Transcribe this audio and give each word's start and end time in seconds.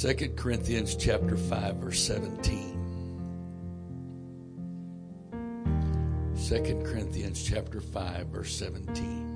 2 0.00 0.14
Corinthians 0.34 0.96
chapter 0.96 1.36
5 1.36 1.76
verse 1.76 2.00
17. 2.00 2.78
2 6.48 6.82
Corinthians 6.86 7.44
chapter 7.44 7.82
5 7.82 8.28
verse 8.28 8.56
17. 8.56 9.26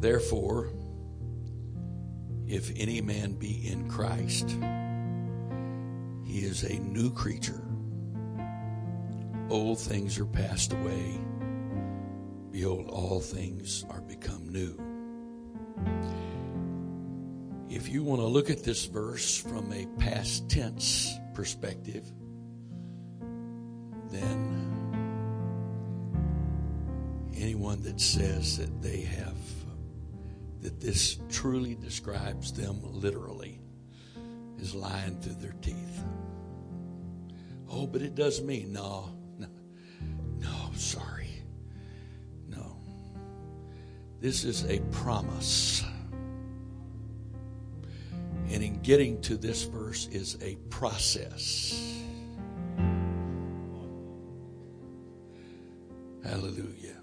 Therefore, 0.00 0.68
if 2.46 2.70
any 2.76 3.00
man 3.00 3.32
be 3.32 3.66
in 3.66 3.88
Christ, 3.88 4.50
he 6.26 6.40
is 6.40 6.64
a 6.64 6.78
new 6.80 7.10
creature. 7.10 7.62
Old 9.48 9.78
things 9.80 10.18
are 10.18 10.26
passed 10.26 10.74
away. 10.74 11.18
Behold, 12.50 12.90
all 12.90 13.20
things 13.20 13.86
are 13.88 14.02
become 14.02 14.52
new. 14.52 14.81
If 17.68 17.88
you 17.88 18.02
want 18.04 18.20
to 18.20 18.26
look 18.26 18.50
at 18.50 18.62
this 18.62 18.84
verse 18.84 19.36
from 19.36 19.72
a 19.72 19.86
past 19.98 20.48
tense 20.50 21.10
perspective, 21.34 22.04
then 24.10 24.62
anyone 27.34 27.82
that 27.82 28.00
says 28.00 28.58
that 28.58 28.82
they 28.82 29.00
have, 29.00 29.36
that 30.60 30.80
this 30.80 31.18
truly 31.30 31.74
describes 31.74 32.52
them 32.52 32.80
literally, 32.82 33.58
is 34.58 34.74
lying 34.74 35.18
through 35.20 35.34
their 35.34 35.54
teeth. 35.62 36.04
Oh, 37.70 37.86
but 37.86 38.02
it 38.02 38.14
does 38.14 38.42
mean, 38.42 38.72
no, 38.72 39.08
no, 39.38 39.48
no, 40.38 40.70
sorry. 40.76 41.21
This 44.22 44.44
is 44.44 44.64
a 44.66 44.78
promise. 44.92 45.82
And 48.50 48.62
in 48.62 48.80
getting 48.82 49.20
to 49.22 49.36
this 49.36 49.64
verse 49.64 50.06
is 50.12 50.38
a 50.40 50.54
process. 50.70 52.00
Hallelujah. 56.22 57.00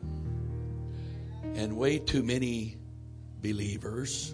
And 1.55 1.75
way 1.75 1.99
too 1.99 2.23
many 2.23 2.77
believers 3.41 4.33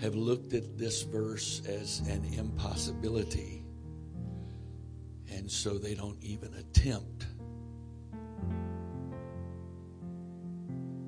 have 0.00 0.14
looked 0.14 0.54
at 0.54 0.78
this 0.78 1.02
verse 1.02 1.62
as 1.66 1.98
an 2.06 2.24
impossibility. 2.32 3.64
And 5.32 5.50
so 5.50 5.78
they 5.78 5.96
don't 5.96 6.22
even 6.22 6.54
attempt 6.54 7.26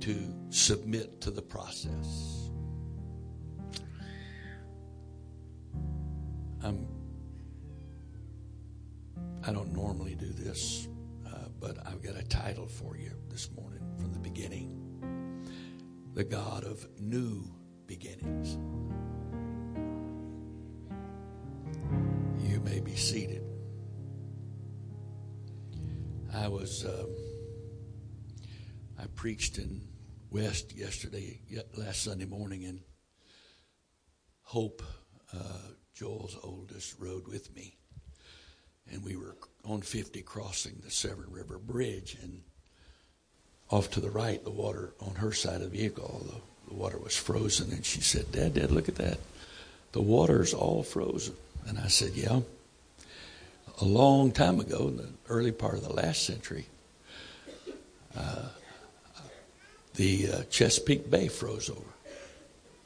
to 0.06 0.32
submit 0.50 1.20
to 1.20 1.32
the 1.32 1.42
process. 1.42 2.48
I'm, 6.62 6.86
I 9.44 9.50
don't 9.50 9.72
normally 9.72 10.14
do 10.14 10.28
this, 10.28 10.86
uh, 11.26 11.48
but 11.58 11.84
I've 11.84 12.04
got 12.04 12.14
a 12.14 12.22
title 12.22 12.68
for 12.68 12.96
you 12.96 13.10
this 13.28 13.50
morning 13.50 13.80
from 13.98 14.12
the 14.12 14.20
beginning 14.20 15.42
The 16.14 16.22
God 16.22 16.62
of 16.62 16.86
New 17.00 17.42
Beginnings. 17.88 18.58
You 22.48 22.60
may 22.60 22.78
be 22.78 22.94
seated. 22.94 23.42
I 26.32 26.46
was, 26.46 26.84
um, 26.84 27.10
I 29.00 29.06
preached 29.16 29.58
in 29.58 29.80
West 30.36 30.76
yesterday, 30.76 31.40
last 31.78 32.02
Sunday 32.02 32.26
morning, 32.26 32.66
and 32.66 32.80
Hope. 34.42 34.82
Uh, 35.34 35.38
Joel's 35.94 36.36
oldest, 36.44 36.94
rode 36.98 37.26
with 37.26 37.54
me. 37.56 37.78
And 38.92 39.02
we 39.02 39.16
were 39.16 39.34
on 39.64 39.80
50 39.80 40.20
crossing 40.22 40.82
the 40.84 40.90
Severn 40.90 41.30
River 41.30 41.56
Bridge. 41.56 42.18
And 42.22 42.42
off 43.70 43.90
to 43.92 44.00
the 44.00 44.10
right, 44.10 44.44
the 44.44 44.50
water 44.50 44.92
on 45.00 45.14
her 45.14 45.32
side 45.32 45.62
of 45.62 45.70
the 45.70 45.78
vehicle, 45.78 46.26
the, 46.26 46.68
the 46.70 46.74
water 46.74 46.98
was 46.98 47.16
frozen. 47.16 47.72
And 47.72 47.86
she 47.86 48.02
said, 48.02 48.30
Dad, 48.30 48.54
Dad, 48.54 48.70
look 48.70 48.90
at 48.90 48.96
that. 48.96 49.18
The 49.92 50.02
water's 50.02 50.52
all 50.52 50.82
frozen. 50.82 51.34
And 51.66 51.78
I 51.78 51.88
said, 51.88 52.12
Yeah. 52.12 52.40
A 53.80 53.86
long 53.86 54.32
time 54.32 54.60
ago, 54.60 54.88
in 54.88 54.98
the 54.98 55.08
early 55.30 55.52
part 55.52 55.74
of 55.74 55.82
the 55.82 55.94
last 55.94 56.26
century, 56.26 56.66
uh, 58.14 58.48
the 59.96 60.30
uh, 60.30 60.42
Chesapeake 60.50 61.10
Bay 61.10 61.28
froze 61.28 61.68
over. 61.68 61.80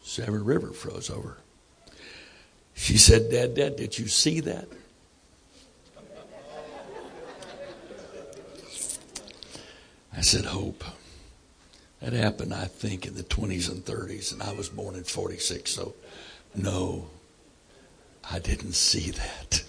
Severn 0.02 0.44
River 0.44 0.72
froze 0.72 1.10
over. 1.10 1.36
She 2.74 2.96
said, 2.96 3.30
Dad, 3.30 3.54
Dad, 3.54 3.76
did 3.76 3.98
you 3.98 4.08
see 4.08 4.40
that? 4.40 4.66
I 10.16 10.22
said, 10.22 10.46
Hope. 10.46 10.84
That 12.00 12.14
happened, 12.14 12.54
I 12.54 12.64
think, 12.64 13.06
in 13.06 13.14
the 13.14 13.22
20s 13.22 13.70
and 13.70 13.84
30s, 13.84 14.32
and 14.32 14.42
I 14.42 14.52
was 14.54 14.70
born 14.70 14.94
in 14.94 15.04
46, 15.04 15.70
so 15.70 15.94
no, 16.54 17.10
I 18.30 18.38
didn't 18.38 18.72
see 18.72 19.10
that. 19.10 19.59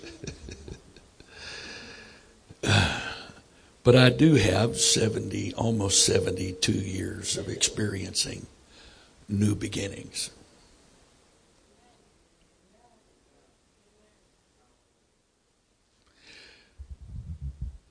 But 3.83 3.95
I 3.95 4.09
do 4.09 4.35
have 4.35 4.77
70, 4.77 5.53
almost 5.55 6.05
72 6.05 6.71
years 6.71 7.37
of 7.37 7.49
experiencing 7.49 8.45
new 9.27 9.55
beginnings. 9.55 10.29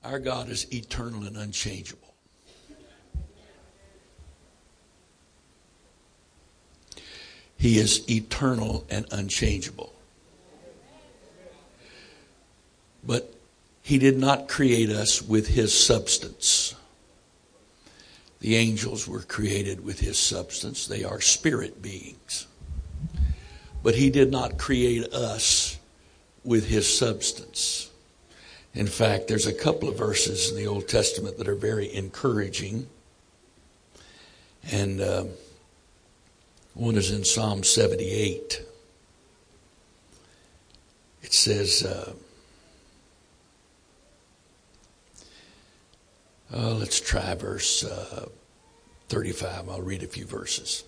Our 0.03 0.19
God 0.19 0.49
is 0.49 0.71
eternal 0.73 1.23
and 1.25 1.37
unchangeable. 1.37 2.13
He 7.57 7.77
is 7.77 8.09
eternal 8.09 8.85
and 8.89 9.05
unchangeable. 9.11 9.93
But 13.03 13.31
He 13.91 13.97
did 13.97 14.17
not 14.17 14.47
create 14.47 14.89
us 14.89 15.21
with 15.21 15.47
His 15.47 15.77
substance. 15.77 16.75
The 18.39 18.55
angels 18.55 19.05
were 19.05 19.19
created 19.19 19.83
with 19.83 19.99
His 19.99 20.17
substance, 20.17 20.87
they 20.87 21.03
are 21.03 21.19
spirit 21.19 21.81
beings. 21.81 22.47
But 23.83 23.95
He 23.95 24.09
did 24.09 24.31
not 24.31 24.57
create 24.57 25.11
us 25.11 25.77
with 26.45 26.69
His 26.69 26.87
substance. 26.87 27.91
In 28.73 28.87
fact, 28.87 29.27
there's 29.27 29.45
a 29.45 29.53
couple 29.53 29.89
of 29.89 29.97
verses 29.97 30.49
in 30.49 30.55
the 30.55 30.67
Old 30.67 30.87
Testament 30.87 31.37
that 31.37 31.49
are 31.49 31.53
very 31.53 31.93
encouraging. 31.93 32.87
And 34.71 35.01
uh, 35.01 35.25
one 36.75 36.95
is 36.95 37.11
in 37.11 37.25
Psalm 37.25 37.61
78. 37.61 38.63
It 41.23 41.33
says, 41.33 41.83
uh, 41.83 42.13
uh, 46.53 46.73
let's 46.73 46.99
try 46.99 47.33
verse 47.35 47.83
uh, 47.83 48.27
35. 49.09 49.69
I'll 49.69 49.81
read 49.81 50.03
a 50.03 50.07
few 50.07 50.25
verses. 50.25 50.83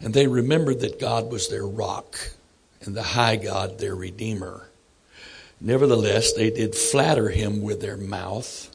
And 0.00 0.12
they 0.12 0.26
remembered 0.26 0.80
that 0.80 1.00
God 1.00 1.30
was 1.30 1.48
their 1.48 1.66
rock 1.66 2.18
and 2.82 2.94
the 2.94 3.02
high 3.02 3.36
God 3.36 3.78
their 3.78 3.94
redeemer. 3.94 4.68
Nevertheless, 5.60 6.32
they 6.32 6.50
did 6.50 6.74
flatter 6.74 7.30
him 7.30 7.62
with 7.62 7.80
their 7.80 7.96
mouth, 7.96 8.74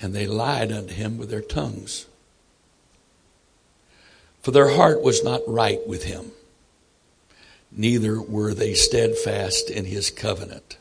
and 0.00 0.14
they 0.14 0.26
lied 0.26 0.72
unto 0.72 0.94
him 0.94 1.18
with 1.18 1.28
their 1.28 1.42
tongues. 1.42 2.06
For 4.40 4.50
their 4.50 4.70
heart 4.70 5.02
was 5.02 5.22
not 5.22 5.42
right 5.46 5.86
with 5.86 6.04
him, 6.04 6.32
neither 7.70 8.20
were 8.20 8.54
they 8.54 8.74
steadfast 8.74 9.70
in 9.70 9.84
his 9.84 10.10
covenant. 10.10 10.78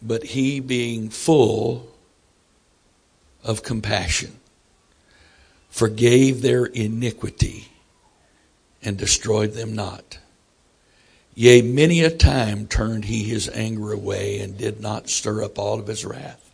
But 0.00 0.22
he, 0.22 0.60
being 0.60 1.10
full 1.10 1.87
of 3.44 3.62
compassion, 3.62 4.38
forgave 5.70 6.42
their 6.42 6.66
iniquity 6.66 7.68
and 8.82 8.96
destroyed 8.96 9.52
them 9.52 9.74
not. 9.74 10.18
Yea, 11.34 11.62
many 11.62 12.02
a 12.02 12.10
time 12.10 12.66
turned 12.66 13.04
he 13.04 13.22
his 13.22 13.48
anger 13.50 13.92
away 13.92 14.40
and 14.40 14.58
did 14.58 14.80
not 14.80 15.08
stir 15.08 15.42
up 15.44 15.58
all 15.58 15.78
of 15.78 15.86
his 15.86 16.04
wrath. 16.04 16.50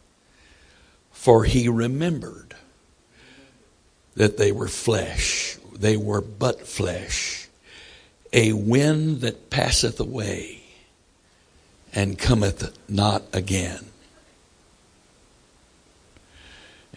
For 1.10 1.44
he 1.44 1.68
remembered 1.68 2.54
that 4.14 4.36
they 4.36 4.52
were 4.52 4.68
flesh, 4.68 5.56
they 5.72 5.96
were 5.96 6.20
but 6.20 6.66
flesh, 6.66 7.48
a 8.32 8.52
wind 8.52 9.22
that 9.22 9.48
passeth 9.48 9.98
away 9.98 10.64
and 11.94 12.18
cometh 12.18 12.76
not 12.88 13.22
again. 13.32 13.86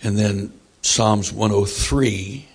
And 0.04 0.18
then 0.18 0.54
Psalms 0.82 1.32
103 1.32 2.48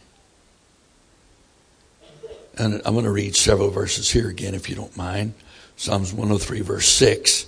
And 2.59 2.83
I'm 2.85 2.93
going 2.93 3.05
to 3.05 3.11
read 3.11 3.35
several 3.35 3.71
verses 3.71 4.11
here 4.11 4.29
again, 4.29 4.55
if 4.55 4.69
you 4.69 4.77
don't 4.77 4.97
mind. 4.97 5.35
Psalms 5.77 6.13
103, 6.13 6.61
verse 6.61 6.87
6. 6.87 7.47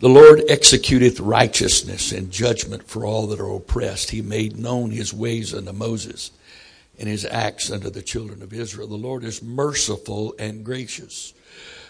The 0.00 0.08
Lord 0.08 0.40
executeth 0.48 1.20
righteousness 1.22 2.10
and 2.10 2.30
judgment 2.30 2.88
for 2.88 3.04
all 3.04 3.28
that 3.28 3.40
are 3.40 3.54
oppressed. 3.54 4.10
He 4.10 4.22
made 4.22 4.58
known 4.58 4.90
his 4.90 5.14
ways 5.14 5.54
unto 5.54 5.72
Moses 5.72 6.32
and 6.98 7.08
his 7.08 7.24
acts 7.24 7.70
unto 7.70 7.90
the 7.90 8.02
children 8.02 8.42
of 8.42 8.52
Israel. 8.52 8.88
The 8.88 8.96
Lord 8.96 9.22
is 9.22 9.42
merciful 9.42 10.34
and 10.38 10.64
gracious, 10.64 11.34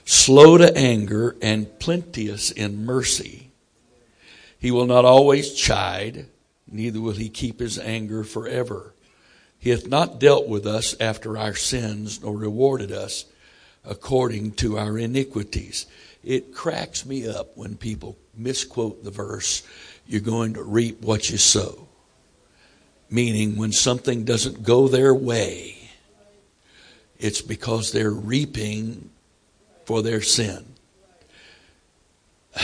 slow 0.05 0.58
to 0.58 0.76
anger 0.76 1.37
and 1.40 1.78
plenteous 1.78 2.50
in 2.50 2.85
mercy. 2.85 3.50
He 4.58 4.70
will 4.70 4.87
not 4.87 5.05
always 5.05 5.55
chide, 5.55 6.26
neither 6.73 7.01
will 7.01 7.13
he 7.13 7.29
keep 7.29 7.61
his 7.61 7.79
anger 7.79 8.25
forever. 8.25 8.95
He 9.59 9.71
hath 9.71 9.87
not 9.87 10.19
dealt 10.19 10.49
with 10.49 10.67
us 10.67 10.97
after 11.01 11.39
our 11.39 11.55
sins, 11.55 12.23
nor 12.23 12.37
rewarded 12.37 12.91
us 12.91 13.27
according 13.85 14.53
to 14.53 14.79
our 14.79 14.99
iniquities. 14.99 15.87
It 16.25 16.55
cracks 16.55 17.05
me 17.05 17.29
up 17.29 17.57
when 17.57 17.77
people 17.77 18.17
misquote 18.37 19.05
the 19.05 19.11
verse, 19.11 19.63
you're 20.07 20.21
going 20.21 20.55
to 20.55 20.63
reap 20.63 21.03
what 21.03 21.31
you 21.31 21.39
sow. 21.39 21.89
Meaning, 23.11 23.57
when 23.57 23.73
something 23.73 24.25
doesn't 24.25 24.63
go 24.63 24.89
their 24.89 25.15
way, 25.15 25.91
it's 27.19 27.43
because 27.43 27.93
they're 27.93 28.11
reaping 28.11 29.11
for 29.85 30.03
their 30.03 30.23
sin. 30.23 30.65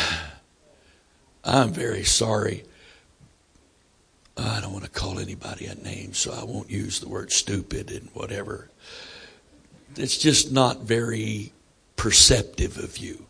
I'm 1.45 1.73
very 1.73 2.05
sorry. 2.05 2.65
I 4.39 4.61
don't 4.61 4.73
want 4.73 4.85
to 4.85 4.91
call 4.91 5.19
anybody 5.19 5.67
a 5.67 5.75
name, 5.75 6.15
so 6.15 6.33
I 6.33 6.45
won't 6.45 6.71
use 6.71 7.01
the 7.01 7.09
word 7.09 7.33
stupid 7.33 7.91
and 7.91 8.09
whatever. 8.13 8.71
It's 9.97 10.17
just 10.17 10.53
not 10.53 10.83
very 10.83 11.53
perceptive 11.97 12.79
of 12.79 12.99
you. 12.99 13.27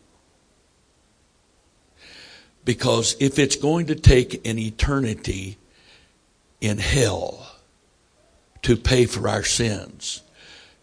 Because 2.63 3.15
if 3.19 3.39
it's 3.39 3.55
going 3.55 3.87
to 3.87 3.95
take 3.95 4.45
an 4.45 4.59
eternity 4.59 5.57
in 6.61 6.77
hell 6.77 7.55
to 8.61 8.75
pay 8.75 9.05
for 9.05 9.27
our 9.27 9.43
sins, 9.43 10.21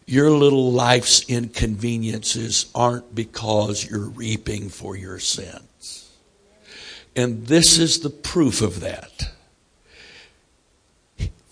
your 0.05 0.29
little 0.31 0.71
life's 0.71 1.29
inconveniences 1.29 2.65
aren't 2.73 3.13
because 3.13 3.89
you're 3.89 4.09
reaping 4.09 4.69
for 4.69 4.97
your 4.97 5.19
sins. 5.19 6.11
And 7.15 7.47
this 7.47 7.77
is 7.77 7.99
the 7.99 8.09
proof 8.09 8.61
of 8.61 8.81
that. 8.81 9.31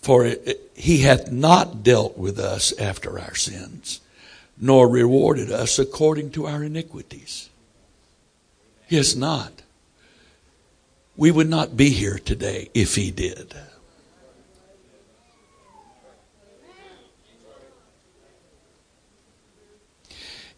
For 0.06 0.36
he 0.75 1.00
hath 1.00 1.31
not 1.31 1.81
dealt 1.81 2.16
with 2.16 2.38
us 2.38 2.78
after 2.78 3.19
our 3.19 3.34
sins, 3.34 4.02
nor 4.56 4.88
rewarded 4.88 5.52
us 5.52 5.80
according 5.80 6.30
to 6.31 6.46
our 6.46 6.63
iniquities. 6.63 7.50
He 8.88 8.98
has 8.98 9.16
not 9.16 9.63
we 11.18 11.31
would 11.31 11.50
not 11.50 11.78
be 11.78 11.90
here 11.90 12.19
today 12.19 12.69
if 12.74 12.96
he 12.96 13.12
did. 13.12 13.56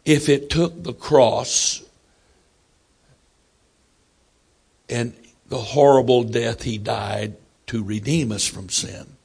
If 0.03 0.29
it 0.29 0.49
took 0.49 0.83
the 0.83 0.93
cross 0.93 1.83
and 4.89 5.13
the 5.49 5.57
horrible 5.57 6.23
death 6.23 6.63
he 6.63 6.77
died 6.77 7.35
to 7.67 7.83
redeem 7.83 8.31
us 8.31 8.47
from 8.47 8.69
sin, 8.69 9.16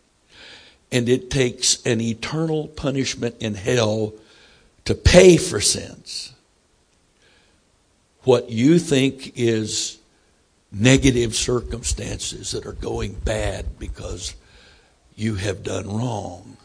and 0.92 1.08
it 1.08 1.30
takes 1.30 1.84
an 1.86 2.00
eternal 2.00 2.68
punishment 2.68 3.34
in 3.40 3.54
hell 3.54 4.12
to 4.84 4.94
pay 4.94 5.38
for 5.38 5.60
sins, 5.60 6.34
what 8.24 8.50
you 8.50 8.78
think 8.78 9.32
is 9.34 9.98
negative 10.70 11.34
circumstances 11.34 12.52
that 12.52 12.66
are 12.66 12.72
going 12.72 13.14
bad 13.14 13.78
because 13.78 14.34
you 15.16 15.36
have 15.36 15.62
done 15.62 15.88
wrong. 15.88 16.56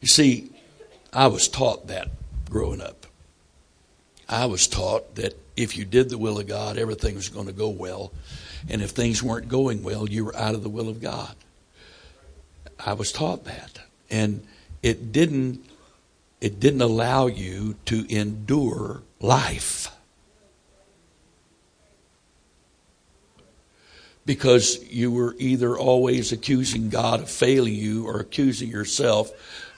You 0.00 0.08
see, 0.08 0.50
I 1.12 1.28
was 1.28 1.46
taught 1.46 1.86
that 1.88 2.10
growing 2.50 2.80
up. 2.80 3.06
I 4.28 4.46
was 4.46 4.66
taught 4.66 5.14
that 5.16 5.34
if 5.56 5.76
you 5.76 5.84
did 5.84 6.08
the 6.08 6.18
will 6.18 6.38
of 6.38 6.46
God, 6.46 6.78
everything 6.78 7.14
was 7.14 7.28
going 7.28 7.46
to 7.46 7.52
go 7.52 7.68
well. 7.68 8.12
And 8.68 8.82
if 8.82 8.90
things 8.90 9.22
weren't 9.22 9.48
going 9.48 9.82
well, 9.82 10.08
you 10.08 10.24
were 10.24 10.36
out 10.36 10.54
of 10.54 10.62
the 10.62 10.68
will 10.68 10.88
of 10.88 11.00
God. 11.00 11.34
I 12.84 12.94
was 12.94 13.12
taught 13.12 13.44
that. 13.44 13.80
And 14.10 14.46
it 14.82 15.12
didn't 15.12 15.64
it 16.40 16.60
didn't 16.60 16.82
allow 16.82 17.26
you 17.26 17.76
to 17.86 18.04
endure 18.14 19.02
life. 19.20 19.90
because 24.26 24.82
you 24.90 25.10
were 25.10 25.34
either 25.38 25.76
always 25.76 26.32
accusing 26.32 26.88
God 26.88 27.20
of 27.20 27.30
failing 27.30 27.74
you 27.74 28.06
or 28.06 28.20
accusing 28.20 28.70
yourself 28.70 29.30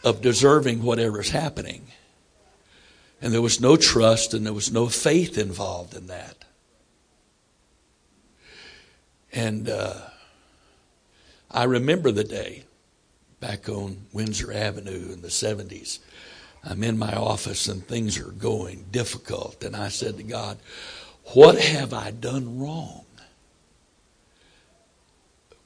of 0.04 0.20
deserving 0.20 0.82
whatever's 0.82 1.30
happening. 1.30 1.86
And 3.20 3.32
there 3.32 3.42
was 3.42 3.60
no 3.60 3.76
trust 3.76 4.34
and 4.34 4.46
there 4.46 4.52
was 4.52 4.70
no 4.70 4.88
faith 4.88 5.36
involved 5.38 5.94
in 5.94 6.06
that. 6.06 6.44
And 9.36 9.68
uh, 9.68 9.92
I 11.50 11.64
remember 11.64 12.10
the 12.10 12.24
day 12.24 12.64
back 13.38 13.68
on 13.68 14.06
Windsor 14.10 14.50
Avenue 14.50 15.12
in 15.12 15.20
the 15.20 15.28
70s. 15.28 15.98
I'm 16.64 16.82
in 16.82 16.98
my 16.98 17.14
office 17.14 17.68
and 17.68 17.86
things 17.86 18.18
are 18.18 18.30
going 18.30 18.86
difficult. 18.90 19.62
And 19.62 19.76
I 19.76 19.88
said 19.88 20.16
to 20.16 20.22
God, 20.22 20.56
What 21.34 21.58
have 21.58 21.92
I 21.92 22.12
done 22.12 22.58
wrong? 22.58 23.04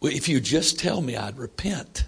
If 0.02 0.28
you 0.28 0.40
just 0.40 0.81
tell 0.81 1.00
me, 1.00 1.17
I'd 1.17 1.38
repent. 1.38 2.05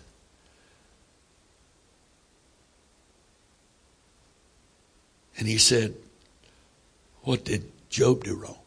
And 5.39 5.47
he 5.47 5.59
said, 5.59 5.95
What 7.23 7.45
did 7.45 7.71
Job 7.89 8.25
do 8.25 8.35
wrong? 8.35 8.62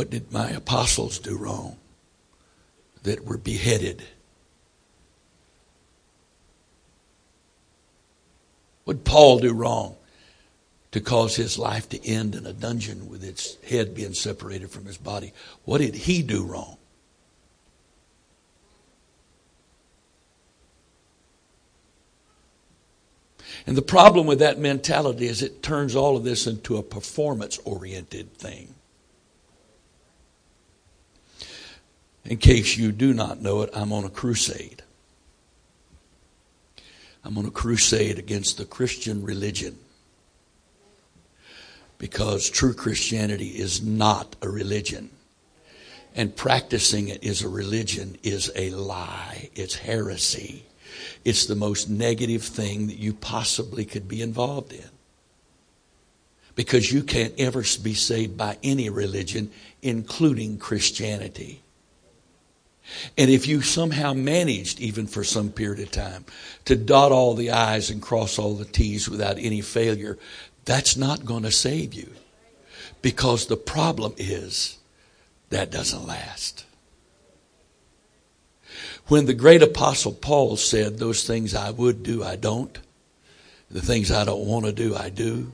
What 0.00 0.08
did 0.08 0.32
my 0.32 0.48
apostles 0.48 1.18
do 1.18 1.36
wrong 1.36 1.76
that 3.02 3.26
were 3.26 3.36
beheaded? 3.36 4.02
What 8.84 8.94
did 8.94 9.04
Paul 9.04 9.40
do 9.40 9.52
wrong 9.52 9.96
to 10.92 11.02
cause 11.02 11.36
his 11.36 11.58
life 11.58 11.86
to 11.90 12.02
end 12.02 12.34
in 12.34 12.46
a 12.46 12.54
dungeon 12.54 13.10
with 13.10 13.22
its 13.22 13.62
head 13.62 13.94
being 13.94 14.14
separated 14.14 14.70
from 14.70 14.86
his 14.86 14.96
body. 14.96 15.34
What 15.66 15.82
did 15.82 15.94
he 15.94 16.22
do 16.22 16.46
wrong? 16.46 16.78
And 23.66 23.76
the 23.76 23.82
problem 23.82 24.26
with 24.26 24.38
that 24.38 24.58
mentality 24.58 25.26
is 25.26 25.42
it 25.42 25.62
turns 25.62 25.94
all 25.94 26.16
of 26.16 26.24
this 26.24 26.46
into 26.46 26.78
a 26.78 26.82
performance 26.82 27.58
oriented 27.66 28.32
thing. 28.32 28.76
In 32.24 32.36
case 32.36 32.76
you 32.76 32.92
do 32.92 33.14
not 33.14 33.40
know 33.40 33.62
it, 33.62 33.70
I'm 33.74 33.92
on 33.92 34.04
a 34.04 34.10
crusade. 34.10 34.82
I'm 37.24 37.36
on 37.38 37.46
a 37.46 37.50
crusade 37.50 38.18
against 38.18 38.56
the 38.56 38.64
Christian 38.64 39.22
religion 39.22 39.78
because 42.00 42.48
true 42.48 42.72
Christianity 42.72 43.48
is 43.48 43.82
not 43.82 44.34
a 44.40 44.48
religion. 44.48 45.10
And 46.16 46.34
practicing 46.34 47.08
it 47.08 47.24
as 47.24 47.42
a 47.42 47.48
religion 47.48 48.16
is 48.22 48.50
a 48.56 48.70
lie. 48.70 49.50
It's 49.54 49.76
heresy. 49.76 50.64
It's 51.24 51.46
the 51.46 51.54
most 51.54 51.88
negative 51.88 52.42
thing 52.42 52.86
that 52.88 52.96
you 52.96 53.12
possibly 53.12 53.84
could 53.84 54.08
be 54.08 54.22
involved 54.22 54.72
in. 54.72 54.88
Because 56.56 56.90
you 56.90 57.02
can't 57.02 57.34
ever 57.38 57.62
be 57.82 57.94
saved 57.94 58.36
by 58.36 58.56
any 58.62 58.88
religion, 58.88 59.50
including 59.82 60.58
Christianity. 60.58 61.62
And 63.16 63.30
if 63.30 63.46
you 63.46 63.62
somehow 63.62 64.12
managed, 64.14 64.80
even 64.80 65.06
for 65.06 65.24
some 65.24 65.50
period 65.50 65.80
of 65.80 65.90
time, 65.90 66.24
to 66.64 66.76
dot 66.76 67.12
all 67.12 67.34
the 67.34 67.50
I's 67.50 67.90
and 67.90 68.02
cross 68.02 68.38
all 68.38 68.54
the 68.54 68.64
T's 68.64 69.08
without 69.08 69.38
any 69.38 69.60
failure, 69.60 70.18
that's 70.64 70.96
not 70.96 71.24
going 71.24 71.42
to 71.44 71.50
save 71.50 71.94
you. 71.94 72.10
Because 73.02 73.46
the 73.46 73.56
problem 73.56 74.14
is 74.18 74.78
that 75.50 75.70
doesn't 75.70 76.06
last. 76.06 76.66
When 79.06 79.26
the 79.26 79.34
great 79.34 79.62
apostle 79.62 80.12
Paul 80.12 80.56
said, 80.56 80.98
Those 80.98 81.26
things 81.26 81.54
I 81.54 81.70
would 81.70 82.02
do, 82.02 82.22
I 82.22 82.36
don't. 82.36 82.78
The 83.70 83.80
things 83.80 84.10
I 84.10 84.24
don't 84.24 84.46
want 84.46 84.66
to 84.66 84.72
do, 84.72 84.94
I 84.94 85.08
do. 85.08 85.52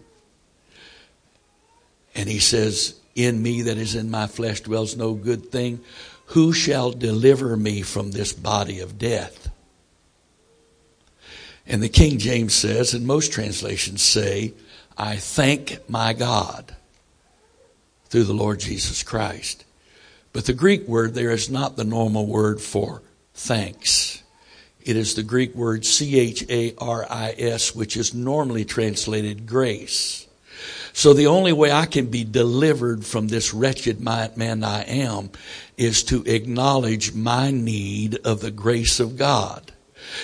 And 2.14 2.28
he 2.28 2.38
says, 2.38 2.95
in 3.16 3.43
me 3.43 3.62
that 3.62 3.78
is 3.78 3.95
in 3.95 4.11
my 4.11 4.26
flesh 4.26 4.61
dwells 4.61 4.97
no 4.97 5.14
good 5.14 5.50
thing. 5.50 5.81
Who 6.26 6.52
shall 6.52 6.90
deliver 6.92 7.56
me 7.56 7.83
from 7.83 8.11
this 8.11 8.33
body 8.33 8.80
of 8.80 8.99
death? 8.99 9.50
And 11.66 11.83
the 11.83 11.88
King 11.88 12.18
James 12.18 12.54
says, 12.54 12.95
and 12.95 13.06
most 13.06 13.33
translations 13.33 14.02
say, 14.02 14.54
I 14.97 15.16
thank 15.16 15.88
my 15.88 16.12
God 16.12 16.76
through 18.09 18.25
the 18.25 18.33
Lord 18.33 18.61
Jesus 18.61 19.02
Christ. 19.02 19.64
But 20.33 20.47
the 20.47 20.52
Greek 20.52 20.87
word 20.87 21.14
there 21.14 21.30
is 21.30 21.50
not 21.50 21.76
the 21.76 21.85
normal 21.85 22.26
word 22.26 22.61
for 22.61 23.02
thanks. 23.35 24.23
It 24.83 24.97
is 24.97 25.14
the 25.14 25.23
Greek 25.23 25.54
word 25.54 25.85
C 25.85 26.18
H 26.18 26.45
A 26.49 26.75
R 26.78 27.06
I 27.11 27.35
S, 27.37 27.75
which 27.75 27.97
is 27.97 28.14
normally 28.14 28.64
translated 28.64 29.47
grace. 29.47 30.26
So 30.92 31.12
the 31.12 31.26
only 31.26 31.52
way 31.52 31.70
I 31.70 31.87
can 31.87 32.06
be 32.06 32.25
delivered 32.25 33.04
from 33.04 33.28
this 33.28 33.52
wretched 33.52 34.00
man 34.00 34.64
I 34.64 34.82
am 34.85 35.30
is 35.76 36.02
to 36.04 36.25
acknowledge 36.25 37.14
my 37.14 37.50
need 37.50 38.18
of 38.25 38.40
the 38.40 38.50
grace 38.50 38.99
of 38.99 39.16
God. 39.16 39.73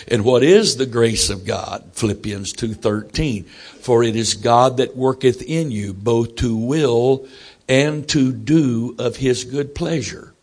And 0.09 0.25
what 0.25 0.43
is 0.43 0.77
the 0.77 0.87
grace 0.87 1.29
of 1.29 1.45
God? 1.45 1.85
Philippians 1.93 2.53
2:13. 2.53 3.45
For 3.81 4.03
it 4.03 4.17
is 4.17 4.35
God 4.35 4.77
that 4.77 4.97
worketh 4.97 5.43
in 5.43 5.71
you 5.71 5.93
both 5.93 6.37
to 6.37 6.57
will 6.57 7.27
and 7.69 8.09
to 8.09 8.33
do 8.33 8.95
of 8.99 9.17
his 9.17 9.45
good 9.45 9.75
pleasure. 9.75 10.35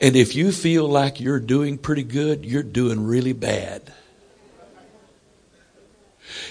And 0.00 0.16
if 0.16 0.34
you 0.34 0.52
feel 0.52 0.88
like 0.88 1.20
you're 1.20 1.40
doing 1.40 1.78
pretty 1.78 2.02
good, 2.02 2.44
you're 2.44 2.62
doing 2.62 3.04
really 3.04 3.32
bad. 3.32 3.92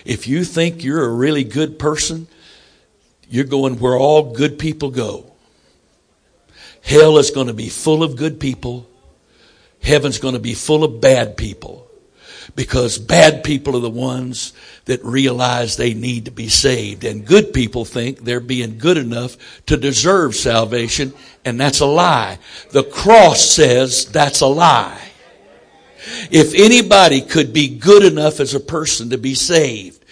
If 0.05 0.27
you 0.27 0.43
think 0.43 0.83
you're 0.83 1.03
a 1.03 1.13
really 1.13 1.43
good 1.43 1.77
person, 1.77 2.27
you're 3.33 3.45
going 3.45 3.79
where 3.79 3.97
all 3.97 4.31
good 4.31 4.59
people 4.59 4.91
go. 4.91 5.25
Hell 6.83 7.17
is 7.17 7.31
going 7.31 7.47
to 7.47 7.53
be 7.55 7.67
full 7.67 8.03
of 8.03 8.15
good 8.15 8.39
people. 8.39 8.87
Heaven's 9.81 10.19
going 10.19 10.35
to 10.35 10.39
be 10.39 10.53
full 10.53 10.83
of 10.83 11.01
bad 11.01 11.35
people 11.35 11.89
because 12.55 12.99
bad 12.99 13.43
people 13.43 13.75
are 13.75 13.79
the 13.79 13.89
ones 13.89 14.53
that 14.85 15.03
realize 15.03 15.75
they 15.75 15.95
need 15.95 16.25
to 16.25 16.31
be 16.31 16.47
saved. 16.47 17.05
And 17.05 17.25
good 17.25 17.55
people 17.55 17.85
think 17.85 18.19
they're 18.19 18.39
being 18.39 18.77
good 18.77 18.97
enough 18.97 19.35
to 19.65 19.77
deserve 19.77 20.35
salvation, 20.35 21.11
and 21.43 21.59
that's 21.59 21.79
a 21.79 21.87
lie. 21.87 22.37
The 22.69 22.83
cross 22.83 23.41
says 23.41 24.05
that's 24.05 24.41
a 24.41 24.45
lie. 24.45 25.01
If 26.29 26.53
anybody 26.53 27.21
could 27.21 27.51
be 27.51 27.79
good 27.79 28.03
enough 28.03 28.39
as 28.39 28.53
a 28.53 28.59
person 28.59 29.09
to 29.09 29.17
be 29.17 29.33
saved, 29.33 30.02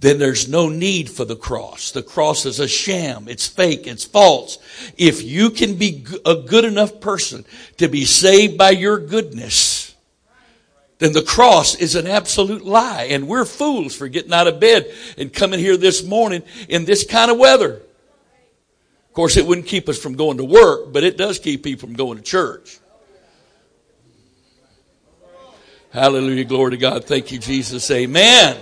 then 0.00 0.18
there's 0.18 0.48
no 0.48 0.70
need 0.70 1.10
for 1.10 1.26
the 1.26 1.36
cross. 1.36 1.90
The 1.90 2.02
cross 2.02 2.46
is 2.46 2.58
a 2.58 2.66
sham. 2.66 3.28
It's 3.28 3.46
fake. 3.46 3.86
It's 3.86 4.04
false. 4.04 4.58
If 4.96 5.22
you 5.22 5.50
can 5.50 5.76
be 5.76 6.06
a 6.24 6.36
good 6.36 6.64
enough 6.64 7.00
person 7.00 7.44
to 7.76 7.86
be 7.86 8.06
saved 8.06 8.56
by 8.56 8.70
your 8.70 8.98
goodness, 8.98 9.94
then 10.98 11.12
the 11.12 11.22
cross 11.22 11.74
is 11.74 11.96
an 11.96 12.06
absolute 12.06 12.64
lie. 12.64 13.08
And 13.10 13.28
we're 13.28 13.44
fools 13.44 13.94
for 13.94 14.08
getting 14.08 14.32
out 14.32 14.46
of 14.46 14.58
bed 14.58 14.90
and 15.18 15.30
coming 15.30 15.60
here 15.60 15.76
this 15.76 16.02
morning 16.02 16.42
in 16.68 16.86
this 16.86 17.04
kind 17.04 17.30
of 17.30 17.38
weather. 17.38 17.74
Of 17.74 19.14
course, 19.14 19.36
it 19.36 19.46
wouldn't 19.46 19.66
keep 19.66 19.86
us 19.88 19.98
from 19.98 20.14
going 20.14 20.38
to 20.38 20.44
work, 20.44 20.94
but 20.94 21.04
it 21.04 21.18
does 21.18 21.38
keep 21.38 21.62
people 21.62 21.88
from 21.88 21.96
going 21.96 22.16
to 22.16 22.24
church. 22.24 22.78
Hallelujah. 25.92 26.44
Glory 26.44 26.70
to 26.70 26.76
God. 26.78 27.04
Thank 27.04 27.32
you, 27.32 27.38
Jesus. 27.38 27.90
Amen. 27.90 28.56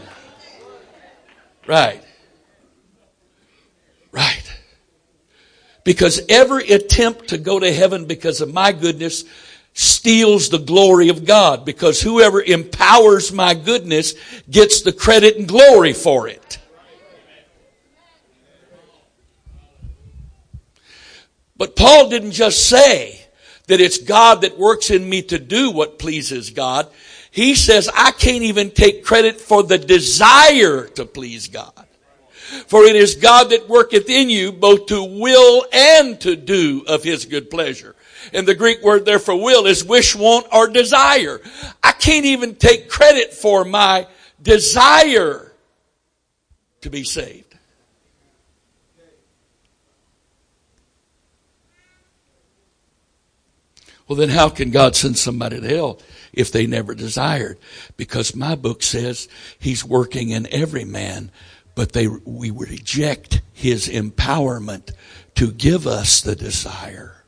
Right. 1.68 2.02
Right. 4.10 4.42
Because 5.84 6.22
every 6.30 6.68
attempt 6.70 7.28
to 7.28 7.38
go 7.38 7.60
to 7.60 7.70
heaven 7.70 8.06
because 8.06 8.40
of 8.40 8.52
my 8.52 8.72
goodness 8.72 9.24
steals 9.74 10.48
the 10.48 10.58
glory 10.58 11.10
of 11.10 11.26
God 11.26 11.66
because 11.66 12.00
whoever 12.00 12.42
empowers 12.42 13.30
my 13.30 13.52
goodness 13.52 14.14
gets 14.50 14.80
the 14.80 14.92
credit 14.92 15.36
and 15.36 15.46
glory 15.46 15.92
for 15.92 16.26
it. 16.26 16.58
But 21.58 21.76
Paul 21.76 22.08
didn't 22.08 22.32
just 22.32 22.66
say 22.66 23.20
that 23.66 23.80
it's 23.80 23.98
God 23.98 24.40
that 24.40 24.58
works 24.58 24.90
in 24.90 25.08
me 25.08 25.20
to 25.22 25.38
do 25.38 25.70
what 25.70 25.98
pleases 25.98 26.48
God. 26.48 26.88
He 27.30 27.54
says, 27.54 27.88
I 27.94 28.10
can't 28.12 28.42
even 28.42 28.70
take 28.70 29.04
credit 29.04 29.40
for 29.40 29.62
the 29.62 29.78
desire 29.78 30.86
to 30.88 31.04
please 31.04 31.48
God. 31.48 31.86
For 32.66 32.84
it 32.84 32.96
is 32.96 33.16
God 33.16 33.50
that 33.50 33.68
worketh 33.68 34.08
in 34.08 34.30
you 34.30 34.52
both 34.52 34.86
to 34.86 35.02
will 35.04 35.66
and 35.72 36.18
to 36.22 36.34
do 36.34 36.82
of 36.86 37.04
his 37.04 37.26
good 37.26 37.50
pleasure. 37.50 37.94
And 38.32 38.46
the 38.46 38.54
Greek 38.54 38.82
word 38.82 39.04
there 39.04 39.18
for 39.18 39.36
will 39.36 39.66
is 39.66 39.84
wish, 39.84 40.16
want, 40.16 40.46
or 40.52 40.68
desire. 40.68 41.40
I 41.82 41.92
can't 41.92 42.24
even 42.24 42.54
take 42.54 42.88
credit 42.88 43.34
for 43.34 43.64
my 43.64 44.06
desire 44.42 45.52
to 46.80 46.90
be 46.90 47.04
saved. 47.04 47.44
Well, 54.06 54.16
then 54.16 54.30
how 54.30 54.48
can 54.48 54.70
God 54.70 54.96
send 54.96 55.18
somebody 55.18 55.60
to 55.60 55.68
hell 55.68 56.00
if 56.38 56.52
they 56.52 56.66
never 56.66 56.94
desired? 56.94 57.58
Because 57.96 58.34
my 58.34 58.54
book 58.54 58.82
says 58.82 59.28
He's 59.58 59.84
working 59.84 60.30
in 60.30 60.46
every 60.50 60.84
man, 60.84 61.30
but 61.74 61.92
they, 61.92 62.06
we 62.06 62.50
reject 62.50 63.42
His 63.52 63.88
empowerment 63.88 64.92
to 65.34 65.52
give 65.52 65.86
us 65.86 66.20
the 66.22 66.34
desire. 66.34 67.24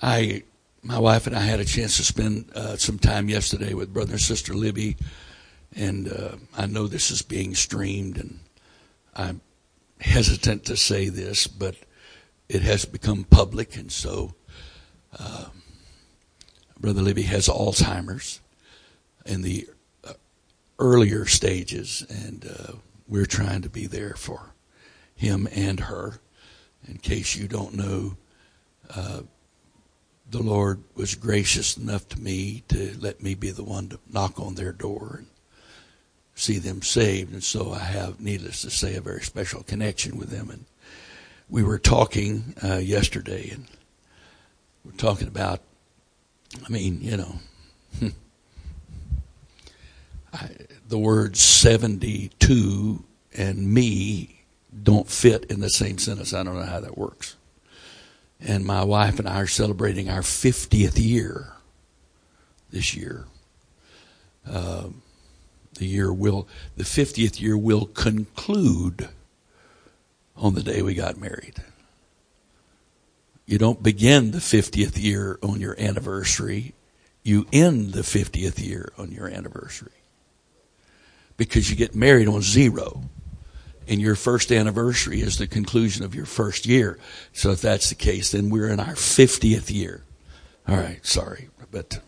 I, 0.00 0.44
my 0.82 0.98
wife 0.98 1.26
and 1.26 1.34
I 1.34 1.40
had 1.40 1.58
a 1.58 1.64
chance 1.64 1.96
to 1.96 2.04
spend 2.04 2.50
uh, 2.54 2.76
some 2.76 2.98
time 2.98 3.28
yesterday 3.28 3.74
with 3.74 3.92
brother 3.92 4.12
and 4.12 4.20
sister 4.20 4.54
Libby, 4.54 4.96
and 5.74 6.12
uh, 6.12 6.36
I 6.56 6.66
know 6.66 6.86
this 6.86 7.10
is 7.10 7.22
being 7.22 7.54
streamed, 7.54 8.18
and 8.18 8.38
I'm 9.14 9.40
hesitant 10.00 10.66
to 10.66 10.76
say 10.76 11.08
this, 11.08 11.46
but 11.46 11.74
it 12.48 12.62
has 12.62 12.84
become 12.84 13.24
public, 13.24 13.76
and 13.76 13.92
so 13.92 14.34
uh, 15.18 15.46
brother 16.80 17.02
Libby 17.02 17.22
has 17.22 17.48
Alzheimer's 17.48 18.40
in 19.26 19.42
the 19.42 19.68
uh, 20.04 20.14
earlier 20.78 21.26
stages, 21.26 22.06
and 22.08 22.46
uh, 22.46 22.72
we're 23.06 23.26
trying 23.26 23.62
to 23.62 23.68
be 23.68 23.86
there 23.86 24.14
for 24.14 24.54
him 25.14 25.48
and 25.52 25.80
her. 25.80 26.20
In 26.86 26.98
case 26.98 27.36
you 27.36 27.48
don't 27.48 27.74
know, 27.74 28.16
uh, 28.94 29.22
the 30.30 30.42
Lord 30.42 30.82
was 30.94 31.14
gracious 31.14 31.76
enough 31.76 32.08
to 32.10 32.20
me 32.20 32.62
to 32.68 32.96
let 32.98 33.22
me 33.22 33.34
be 33.34 33.50
the 33.50 33.64
one 33.64 33.88
to 33.88 33.98
knock 34.10 34.38
on 34.38 34.54
their 34.54 34.72
door 34.72 35.16
and 35.18 35.26
see 36.34 36.58
them 36.58 36.82
saved. 36.82 37.32
And 37.32 37.42
so 37.42 37.72
I 37.72 37.80
have, 37.80 38.20
needless 38.20 38.62
to 38.62 38.70
say, 38.70 38.94
a 38.94 39.00
very 39.00 39.22
special 39.22 39.62
connection 39.62 40.18
with 40.18 40.30
them. 40.30 40.50
And 40.50 40.64
we 41.48 41.62
were 41.62 41.78
talking 41.78 42.54
uh, 42.62 42.76
yesterday, 42.76 43.50
and 43.50 43.66
we're 44.84 44.92
talking 44.92 45.28
about, 45.28 45.60
I 46.64 46.68
mean, 46.68 47.00
you 47.00 47.16
know, 47.16 47.34
I, 50.32 50.50
the 50.88 50.98
words 50.98 51.40
72 51.40 53.04
and 53.36 53.72
me 53.72 54.44
don't 54.82 55.08
fit 55.08 55.44
in 55.46 55.60
the 55.60 55.70
same 55.70 55.98
sentence. 55.98 56.32
I 56.32 56.42
don't 56.42 56.54
know 56.54 56.62
how 56.62 56.80
that 56.80 56.96
works 56.96 57.36
and 58.40 58.64
my 58.64 58.84
wife 58.84 59.18
and 59.18 59.28
I 59.28 59.40
are 59.40 59.46
celebrating 59.46 60.08
our 60.08 60.20
50th 60.20 60.98
year 60.98 61.54
this 62.70 62.94
year. 62.94 63.26
Uh, 64.48 64.88
the 65.74 65.86
year 65.86 66.12
will, 66.12 66.48
the 66.76 66.84
50th 66.84 67.40
year 67.40 67.56
will 67.56 67.86
conclude 67.86 69.08
on 70.38 70.54
the 70.54 70.62
day 70.62 70.82
we 70.82 70.94
got 70.94 71.18
married. 71.18 71.62
You 73.46 73.58
don't 73.58 73.82
begin 73.82 74.30
the 74.30 74.38
50th 74.38 75.02
year 75.02 75.38
on 75.42 75.60
your 75.60 75.78
anniversary. 75.80 76.74
You 77.22 77.46
end 77.52 77.92
the 77.92 78.02
50th 78.02 78.64
year 78.64 78.92
on 78.98 79.10
your 79.10 79.26
anniversary. 79.26 79.92
Because 81.36 81.70
you 81.70 81.76
get 81.76 81.94
married 81.94 82.28
on 82.28 82.42
zero 82.42 83.02
and 83.88 84.00
your 84.00 84.14
first 84.16 84.52
anniversary 84.52 85.22
is 85.22 85.38
the 85.38 85.46
conclusion 85.46 86.04
of 86.04 86.14
your 86.14 86.26
first 86.26 86.66
year. 86.66 86.98
So 87.32 87.50
if 87.52 87.62
that's 87.62 87.88
the 87.88 87.94
case, 87.94 88.32
then 88.32 88.50
we're 88.50 88.68
in 88.68 88.80
our 88.80 88.94
50th 88.94 89.70
year. 89.72 90.04
All 90.68 90.76
right, 90.76 91.04
sorry. 91.04 91.48
But 91.70 92.00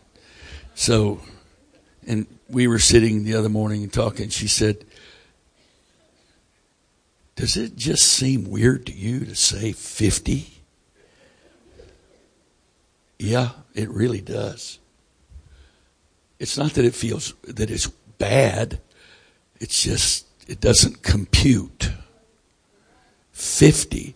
so, 0.74 1.20
and 2.06 2.26
we 2.50 2.66
were 2.66 2.78
sitting 2.78 3.24
the 3.24 3.34
other 3.34 3.48
morning 3.48 3.82
and 3.82 3.92
talking. 3.92 4.28
She 4.28 4.46
said, 4.46 4.84
Does 7.40 7.56
it 7.56 7.74
just 7.74 8.02
seem 8.02 8.50
weird 8.50 8.84
to 8.84 8.92
you 8.92 9.24
to 9.24 9.34
say 9.34 9.72
50? 9.72 10.46
Yeah, 13.18 13.52
it 13.74 13.88
really 13.88 14.20
does. 14.20 14.78
It's 16.38 16.58
not 16.58 16.74
that 16.74 16.84
it 16.84 16.94
feels 16.94 17.32
that 17.44 17.70
it's 17.70 17.86
bad. 18.18 18.78
It's 19.58 19.82
just 19.82 20.26
it 20.48 20.60
doesn't 20.60 21.02
compute. 21.02 21.92
50. 23.32 24.14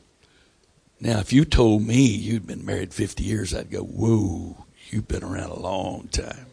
Now, 1.01 1.19
if 1.21 1.33
you 1.33 1.47
told 1.47 1.83
me 1.83 2.05
you'd 2.05 2.47
been 2.47 2.67
married 2.67 2.93
50 2.93 3.25
years, 3.25 3.55
I'd 3.55 3.71
go, 3.71 3.81
whoa, 3.81 4.67
you've 4.91 5.09
been 5.09 5.25
around 5.25 5.49
a 5.49 5.59
long 5.59 6.09
time. 6.09 6.45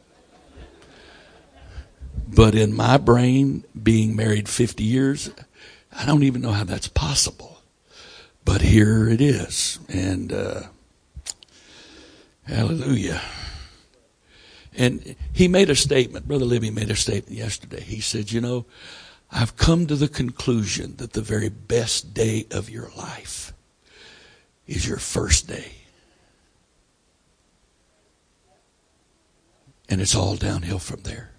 But 2.33 2.55
in 2.55 2.73
my 2.73 2.95
brain, 2.95 3.65
being 3.83 4.15
married 4.15 4.47
50 4.47 4.85
years, 4.85 5.31
I 5.91 6.05
don't 6.05 6.23
even 6.23 6.41
know 6.41 6.51
how 6.51 6.63
that's 6.63 6.87
possible. 6.87 7.61
But 8.43 8.61
here 8.61 9.07
it 9.07 9.21
is. 9.21 9.79
And, 9.89 10.33
uh, 10.33 10.63
hallelujah. 12.47 13.21
And 14.75 15.15
he 15.33 15.47
made 15.47 15.69
a 15.69 15.75
statement, 15.75 16.27
Brother 16.27 16.45
Libby 16.45 16.71
made 16.71 16.89
a 16.89 16.95
statement 16.95 17.37
yesterday. 17.37 17.81
He 17.81 17.99
said, 17.99 18.31
You 18.31 18.41
know, 18.41 18.65
I've 19.31 19.57
come 19.57 19.85
to 19.87 19.95
the 19.95 20.07
conclusion 20.07 20.95
that 20.97 21.13
the 21.13 21.21
very 21.21 21.49
best 21.49 22.13
day 22.13 22.47
of 22.51 22.69
your 22.69 22.89
life 22.97 23.53
is 24.67 24.87
your 24.87 24.97
first 24.97 25.47
day. 25.47 25.73
And 29.89 29.99
it's 29.99 30.15
all 30.15 30.37
downhill 30.37 30.79
from 30.79 31.01
there. 31.01 31.31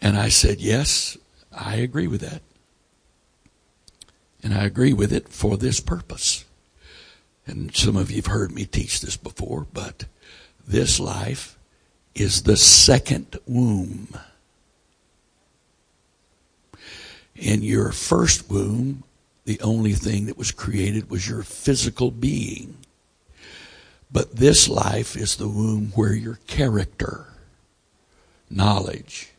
And 0.00 0.16
I 0.16 0.28
said, 0.28 0.60
Yes, 0.60 1.18
I 1.58 1.76
agree 1.76 2.06
with 2.06 2.20
that. 2.20 2.42
And 4.42 4.54
I 4.54 4.64
agree 4.64 4.92
with 4.92 5.12
it 5.12 5.28
for 5.28 5.56
this 5.56 5.80
purpose. 5.80 6.44
And 7.46 7.74
some 7.74 7.96
of 7.96 8.10
you 8.10 8.16
have 8.18 8.26
heard 8.26 8.52
me 8.52 8.64
teach 8.64 9.00
this 9.00 9.16
before, 9.16 9.66
but 9.72 10.04
this 10.66 11.00
life 11.00 11.58
is 12.14 12.42
the 12.42 12.56
second 12.56 13.38
womb. 13.46 14.08
In 17.34 17.62
your 17.62 17.90
first 17.90 18.48
womb, 18.48 19.02
the 19.44 19.60
only 19.60 19.92
thing 19.92 20.26
that 20.26 20.38
was 20.38 20.52
created 20.52 21.10
was 21.10 21.28
your 21.28 21.42
physical 21.42 22.10
being. 22.10 22.76
But 24.12 24.36
this 24.36 24.68
life 24.68 25.16
is 25.16 25.36
the 25.36 25.48
womb 25.48 25.92
where 25.94 26.14
your 26.14 26.38
character, 26.46 27.26
knowledge, 28.50 29.32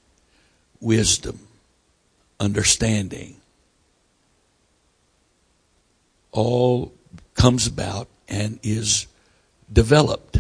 wisdom, 0.80 1.49
understanding, 2.40 3.36
all 6.32 6.94
comes 7.34 7.68
about 7.68 8.08
and 8.28 8.60
is 8.64 9.08
developed. 9.72 10.40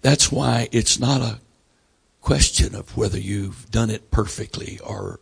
That's 0.00 0.32
why 0.32 0.68
it's 0.72 0.98
not 0.98 1.20
a 1.20 1.40
question 2.20 2.74
of 2.74 2.96
whether 2.96 3.18
you've 3.18 3.70
done 3.70 3.90
it 3.90 4.10
perfectly 4.10 4.78
or 4.84 5.20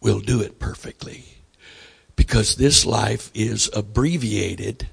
will 0.00 0.20
do 0.20 0.40
it 0.40 0.58
perfectly. 0.58 1.24
Because 2.16 2.56
this 2.56 2.84
life 2.84 3.30
is 3.34 3.70
abbreviated 3.74 4.88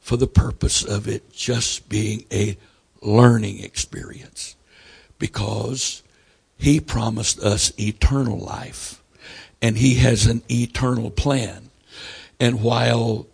for 0.00 0.16
the 0.16 0.26
purpose 0.26 0.84
of 0.84 1.06
it 1.06 1.32
just 1.32 1.88
being 1.88 2.24
a 2.32 2.56
learning 3.00 3.62
experience. 3.62 4.56
Because 5.18 6.02
he 6.58 6.80
promised 6.80 7.38
us 7.38 7.72
eternal 7.78 8.38
life. 8.38 9.00
And 9.62 9.78
He 9.78 9.94
has 9.94 10.26
an 10.26 10.42
eternal 10.50 11.10
plan. 11.10 11.70
And 12.38 12.62
while 12.62 13.26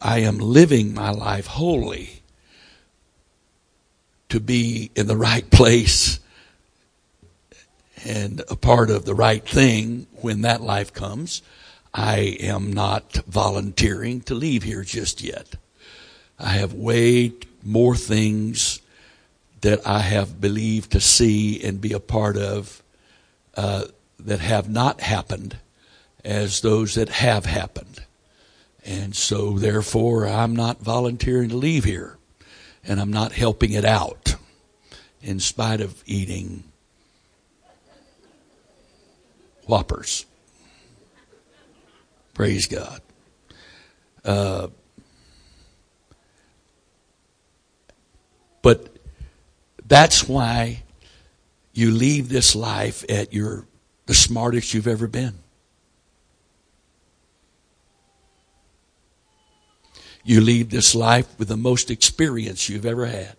I 0.00 0.20
am 0.20 0.38
living 0.38 0.94
my 0.94 1.10
life 1.10 1.46
wholly 1.46 2.22
to 4.30 4.40
be 4.40 4.90
in 4.94 5.06
the 5.06 5.16
right 5.16 5.48
place 5.50 6.20
and 8.04 8.42
a 8.48 8.56
part 8.56 8.90
of 8.90 9.04
the 9.04 9.14
right 9.14 9.46
thing 9.46 10.06
when 10.20 10.42
that 10.42 10.62
life 10.62 10.92
comes, 10.92 11.42
I 11.92 12.36
am 12.40 12.72
not 12.72 13.14
volunteering 13.26 14.20
to 14.22 14.34
leave 14.34 14.62
here 14.62 14.84
just 14.84 15.22
yet. 15.22 15.56
I 16.38 16.50
have 16.50 16.72
way 16.72 17.32
more 17.62 17.96
things 17.96 18.79
that 19.60 19.86
I 19.86 20.00
have 20.00 20.40
believed 20.40 20.92
to 20.92 21.00
see 21.00 21.62
and 21.62 21.80
be 21.80 21.92
a 21.92 22.00
part 22.00 22.36
of 22.36 22.82
uh, 23.56 23.84
that 24.18 24.40
have 24.40 24.68
not 24.68 25.00
happened 25.00 25.58
as 26.24 26.60
those 26.60 26.94
that 26.94 27.08
have 27.08 27.46
happened. 27.46 28.04
And 28.84 29.14
so, 29.14 29.58
therefore, 29.58 30.26
I'm 30.26 30.56
not 30.56 30.80
volunteering 30.80 31.50
to 31.50 31.56
leave 31.56 31.84
here. 31.84 32.16
And 32.82 32.98
I'm 32.98 33.12
not 33.12 33.32
helping 33.32 33.72
it 33.72 33.84
out 33.84 34.36
in 35.22 35.38
spite 35.38 35.82
of 35.82 36.02
eating 36.06 36.64
whoppers. 39.66 40.24
Praise 42.32 42.66
God. 42.66 43.02
Uh, 44.24 44.68
but 48.62 48.96
that's 49.90 50.28
why 50.28 50.84
you 51.72 51.90
leave 51.90 52.28
this 52.28 52.54
life 52.54 53.04
at 53.08 53.32
your 53.32 53.66
the 54.06 54.14
smartest 54.14 54.72
you've 54.72 54.86
ever 54.86 55.08
been. 55.08 55.34
You 60.22 60.42
leave 60.42 60.70
this 60.70 60.94
life 60.94 61.26
with 61.40 61.48
the 61.48 61.56
most 61.56 61.90
experience 61.90 62.68
you've 62.68 62.86
ever 62.86 63.06
had. 63.06 63.36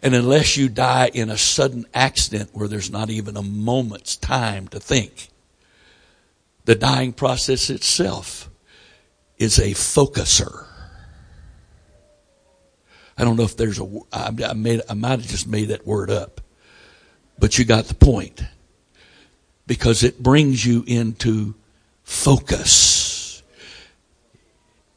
And 0.00 0.14
unless 0.14 0.56
you 0.56 0.70
die 0.70 1.10
in 1.12 1.28
a 1.28 1.36
sudden 1.36 1.84
accident 1.92 2.50
where 2.54 2.68
there's 2.68 2.90
not 2.90 3.10
even 3.10 3.36
a 3.36 3.42
moment's 3.42 4.16
time 4.16 4.68
to 4.68 4.80
think, 4.80 5.28
the 6.64 6.74
dying 6.74 7.12
process 7.12 7.68
itself 7.68 8.48
is 9.36 9.58
a 9.58 9.72
focuser. 9.72 10.66
I 13.18 13.24
don't 13.24 13.36
know 13.36 13.44
if 13.44 13.56
there's 13.56 13.78
a, 13.78 14.00
I 14.12 14.52
made, 14.52 14.82
I 14.88 14.94
might 14.94 15.20
have 15.20 15.26
just 15.26 15.46
made 15.46 15.68
that 15.68 15.86
word 15.86 16.10
up, 16.10 16.40
but 17.38 17.58
you 17.58 17.64
got 17.64 17.86
the 17.86 17.94
point. 17.94 18.42
Because 19.66 20.04
it 20.04 20.22
brings 20.22 20.64
you 20.64 20.84
into 20.86 21.54
focus. 22.04 23.42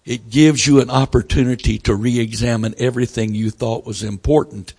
It 0.06 0.30
gives 0.30 0.66
you 0.66 0.80
an 0.80 0.90
opportunity 0.90 1.80
to 1.80 1.96
re-examine 1.96 2.76
everything 2.78 3.34
you 3.34 3.50
thought 3.52 3.86
was 3.86 4.04
important. 4.04 4.74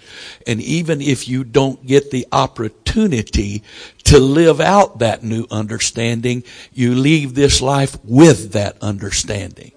And 0.47 0.61
even 0.61 1.01
if 1.01 1.29
you 1.29 1.43
don't 1.45 1.85
get 1.87 2.11
the 2.11 2.27
opportunity 2.31 3.63
to 4.05 4.19
live 4.19 4.61
out 4.61 5.01
that 5.01 5.23
new 5.23 5.47
understanding, 5.51 6.45
you 6.73 6.95
leave 6.95 7.35
this 7.35 7.61
life 7.61 7.97
with 8.05 8.53
that 8.53 8.77
understanding 8.83 9.73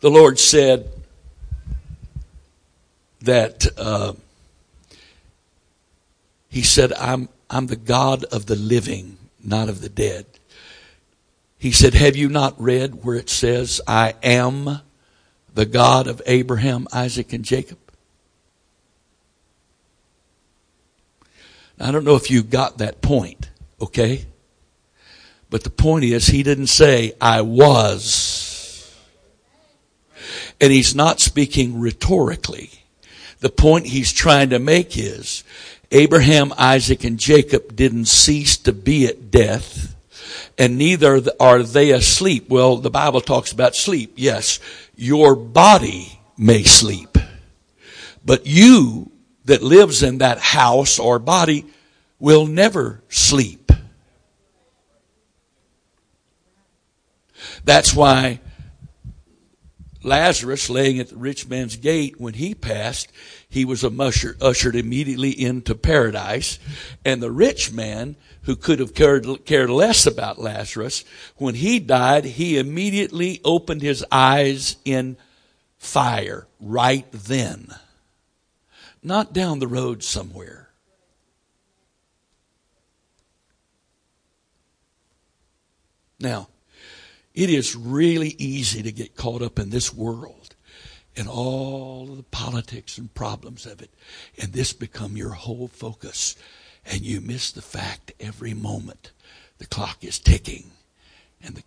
the 0.00 0.10
Lord 0.10 0.38
said 0.38 0.90
that 3.22 3.66
uh, 3.76 4.12
He 6.56 6.62
said, 6.62 6.92
I'm, 6.94 7.28
I'm 7.50 7.66
the 7.66 7.76
God 7.76 8.24
of 8.24 8.46
the 8.46 8.56
living, 8.56 9.18
not 9.44 9.68
of 9.68 9.80
the 9.82 9.88
dead. 9.88 10.24
He 11.58 11.70
said, 11.70 11.94
Have 11.94 12.16
you 12.16 12.28
not 12.28 12.58
read 12.60 13.04
where 13.04 13.16
it 13.16 13.28
says, 13.28 13.80
I 13.86 14.14
am 14.22 14.80
the 15.52 15.66
God 15.66 16.06
of 16.06 16.22
Abraham, 16.24 16.86
Isaac, 16.92 17.32
and 17.32 17.44
Jacob? 17.44 17.78
I 21.78 21.90
don't 21.90 22.04
know 22.04 22.16
if 22.16 22.30
you 22.30 22.42
got 22.42 22.78
that 22.78 23.02
point, 23.02 23.50
okay? 23.80 24.24
But 25.50 25.62
the 25.62 25.70
point 25.70 26.04
is, 26.04 26.28
he 26.28 26.42
didn't 26.42 26.68
say, 26.68 27.12
I 27.20 27.42
was 27.42 28.45
and 30.60 30.72
he's 30.72 30.94
not 30.94 31.20
speaking 31.20 31.80
rhetorically. 31.80 32.70
The 33.40 33.50
point 33.50 33.86
he's 33.86 34.12
trying 34.12 34.50
to 34.50 34.58
make 34.58 34.96
is 34.96 35.44
Abraham, 35.92 36.52
Isaac, 36.56 37.04
and 37.04 37.18
Jacob 37.18 37.76
didn't 37.76 38.06
cease 38.06 38.56
to 38.58 38.72
be 38.72 39.06
at 39.06 39.30
death, 39.30 39.94
and 40.58 40.78
neither 40.78 41.22
are 41.38 41.62
they 41.62 41.90
asleep. 41.90 42.48
Well, 42.48 42.78
the 42.78 42.90
Bible 42.90 43.20
talks 43.20 43.52
about 43.52 43.76
sleep. 43.76 44.14
Yes, 44.16 44.58
your 44.96 45.36
body 45.36 46.18
may 46.36 46.62
sleep, 46.64 47.16
but 48.24 48.46
you 48.46 49.12
that 49.44 49.62
lives 49.62 50.02
in 50.02 50.18
that 50.18 50.38
house 50.38 50.98
or 50.98 51.18
body 51.18 51.66
will 52.18 52.46
never 52.46 53.02
sleep. 53.08 53.70
That's 57.64 57.94
why 57.94 58.40
Lazarus 60.06 60.70
laying 60.70 61.00
at 61.00 61.08
the 61.08 61.16
rich 61.16 61.48
man's 61.48 61.76
gate, 61.76 62.20
when 62.20 62.34
he 62.34 62.54
passed, 62.54 63.10
he 63.48 63.64
was 63.64 63.84
ushered 63.84 64.76
immediately 64.76 65.30
into 65.30 65.74
paradise. 65.74 66.60
And 67.04 67.20
the 67.20 67.32
rich 67.32 67.72
man, 67.72 68.16
who 68.42 68.54
could 68.54 68.78
have 68.78 68.94
cared, 68.94 69.44
cared 69.44 69.68
less 69.68 70.06
about 70.06 70.38
Lazarus, 70.38 71.04
when 71.36 71.56
he 71.56 71.80
died, 71.80 72.24
he 72.24 72.56
immediately 72.56 73.40
opened 73.44 73.82
his 73.82 74.04
eyes 74.12 74.76
in 74.84 75.16
fire 75.76 76.46
right 76.60 77.06
then, 77.12 77.74
not 79.02 79.32
down 79.32 79.58
the 79.58 79.66
road 79.68 80.04
somewhere. 80.04 80.70
Now, 86.18 86.48
it 87.36 87.50
is 87.50 87.76
really 87.76 88.34
easy 88.38 88.82
to 88.82 88.90
get 88.90 89.14
caught 89.14 89.42
up 89.42 89.58
in 89.60 89.70
this 89.70 89.94
world 89.94 90.56
and 91.16 91.28
all 91.28 92.08
of 92.10 92.16
the 92.16 92.22
politics 92.24 92.98
and 92.98 93.14
problems 93.14 93.64
of 93.66 93.80
it, 93.80 93.90
and 94.40 94.52
this 94.52 94.72
become 94.72 95.16
your 95.16 95.30
whole 95.30 95.68
focus, 95.68 96.34
and 96.84 97.02
you 97.02 97.20
miss 97.20 97.52
the 97.52 97.62
fact 97.62 98.12
every 98.18 98.52
moment 98.52 99.12
the 99.58 99.66
clock 99.66 100.02
is 100.02 100.18
ticking 100.18 100.64
and 101.42 101.54
the 101.56 101.62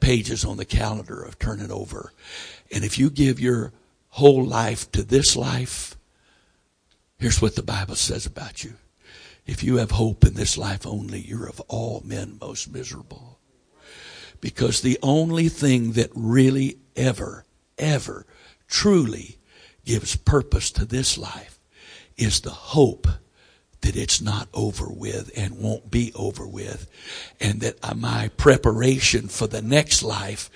pages 0.00 0.44
on 0.44 0.56
the 0.56 0.64
calendar 0.64 1.24
are 1.24 1.32
turning 1.38 1.70
over. 1.70 2.12
And 2.72 2.84
if 2.84 2.98
you 2.98 3.10
give 3.10 3.40
your 3.40 3.72
whole 4.10 4.44
life 4.44 4.90
to 4.92 5.02
this 5.02 5.36
life, 5.36 5.96
here's 7.18 7.40
what 7.40 7.56
the 7.56 7.62
Bible 7.62 7.94
says 7.94 8.26
about 8.26 8.64
you. 8.64 8.74
If 9.46 9.62
you 9.62 9.76
have 9.76 9.92
hope 9.92 10.24
in 10.24 10.34
this 10.34 10.56
life 10.56 10.86
only, 10.86 11.20
you're 11.20 11.48
of 11.48 11.60
all 11.68 12.02
men 12.04 12.38
most 12.40 12.72
miserable. 12.72 13.33
Because 14.44 14.82
the 14.82 14.98
only 15.02 15.48
thing 15.48 15.92
that 15.92 16.10
really 16.14 16.76
ever, 16.96 17.46
ever, 17.78 18.26
truly 18.68 19.38
gives 19.86 20.16
purpose 20.16 20.70
to 20.72 20.84
this 20.84 21.16
life 21.16 21.58
is 22.18 22.42
the 22.42 22.50
hope 22.50 23.08
that 23.80 23.96
it's 23.96 24.20
not 24.20 24.50
over 24.52 24.86
with 24.86 25.30
and 25.34 25.58
won't 25.58 25.90
be 25.90 26.12
over 26.14 26.46
with. 26.46 26.90
And 27.40 27.62
that 27.62 27.78
uh, 27.82 27.94
my 27.94 28.28
preparation 28.36 29.28
for 29.28 29.46
the 29.46 29.62
next 29.62 30.02
life 30.02 30.50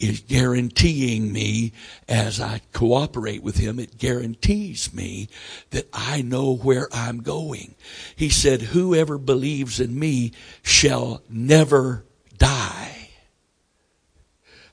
is 0.00 0.20
guaranteeing 0.20 1.30
me 1.30 1.74
as 2.08 2.40
I 2.40 2.62
cooperate 2.72 3.42
with 3.42 3.58
him, 3.58 3.78
it 3.78 3.98
guarantees 3.98 4.94
me 4.94 5.28
that 5.68 5.86
I 5.92 6.22
know 6.22 6.56
where 6.56 6.88
I'm 6.94 7.20
going. 7.20 7.74
He 8.16 8.30
said, 8.30 8.62
whoever 8.62 9.18
believes 9.18 9.80
in 9.80 9.98
me 9.98 10.32
shall 10.62 11.22
never 11.28 12.06
die. 12.38 13.03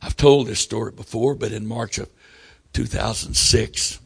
I've 0.02 0.18
told 0.18 0.48
this 0.48 0.60
story 0.60 0.92
before, 0.92 1.36
but 1.36 1.52
in 1.52 1.68
March 1.68 1.98
of 1.98 2.10
2006, 2.74 4.00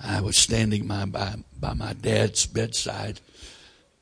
I 0.00 0.20
was 0.20 0.36
standing 0.36 0.86
by, 0.86 1.04
by, 1.04 1.36
by 1.58 1.74
my 1.74 1.92
dad's 1.92 2.46
bedside. 2.46 3.20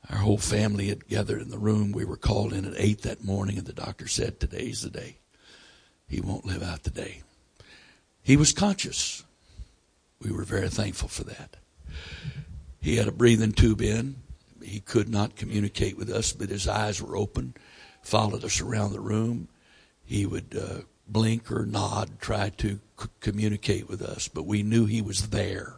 Our 0.09 0.17
whole 0.17 0.37
family 0.37 0.87
had 0.87 1.07
gathered 1.07 1.41
in 1.41 1.49
the 1.49 1.57
room. 1.57 1.91
We 1.91 2.05
were 2.05 2.17
called 2.17 2.53
in 2.53 2.65
at 2.65 2.73
8 2.77 3.01
that 3.03 3.23
morning, 3.23 3.57
and 3.57 3.67
the 3.67 3.73
doctor 3.73 4.07
said, 4.07 4.39
Today's 4.39 4.81
the 4.81 4.89
day. 4.89 5.17
He 6.07 6.21
won't 6.21 6.45
live 6.45 6.63
out 6.63 6.83
the 6.83 6.89
day. 6.89 7.21
He 8.21 8.37
was 8.37 8.51
conscious. 8.51 9.23
We 10.21 10.31
were 10.31 10.43
very 10.43 10.69
thankful 10.69 11.09
for 11.09 11.23
that. 11.25 11.57
He 12.79 12.97
had 12.97 13.07
a 13.07 13.13
breathing 13.13 13.51
tube 13.51 13.81
in. 13.81 14.15
He 14.61 14.79
could 14.79 15.09
not 15.09 15.35
communicate 15.35 15.97
with 15.97 16.09
us, 16.09 16.31
but 16.31 16.49
his 16.49 16.67
eyes 16.67 17.01
were 17.01 17.17
open, 17.17 17.53
followed 18.01 18.43
us 18.43 18.61
around 18.61 18.91
the 18.91 18.99
room. 18.99 19.47
He 20.05 20.25
would 20.25 20.57
uh, 20.59 20.81
blink 21.07 21.51
or 21.51 21.65
nod, 21.65 22.19
try 22.19 22.49
to 22.49 22.79
c- 22.99 23.09
communicate 23.19 23.87
with 23.89 24.01
us, 24.01 24.27
but 24.27 24.45
we 24.45 24.63
knew 24.63 24.85
he 24.85 25.01
was 25.01 25.29
there 25.29 25.75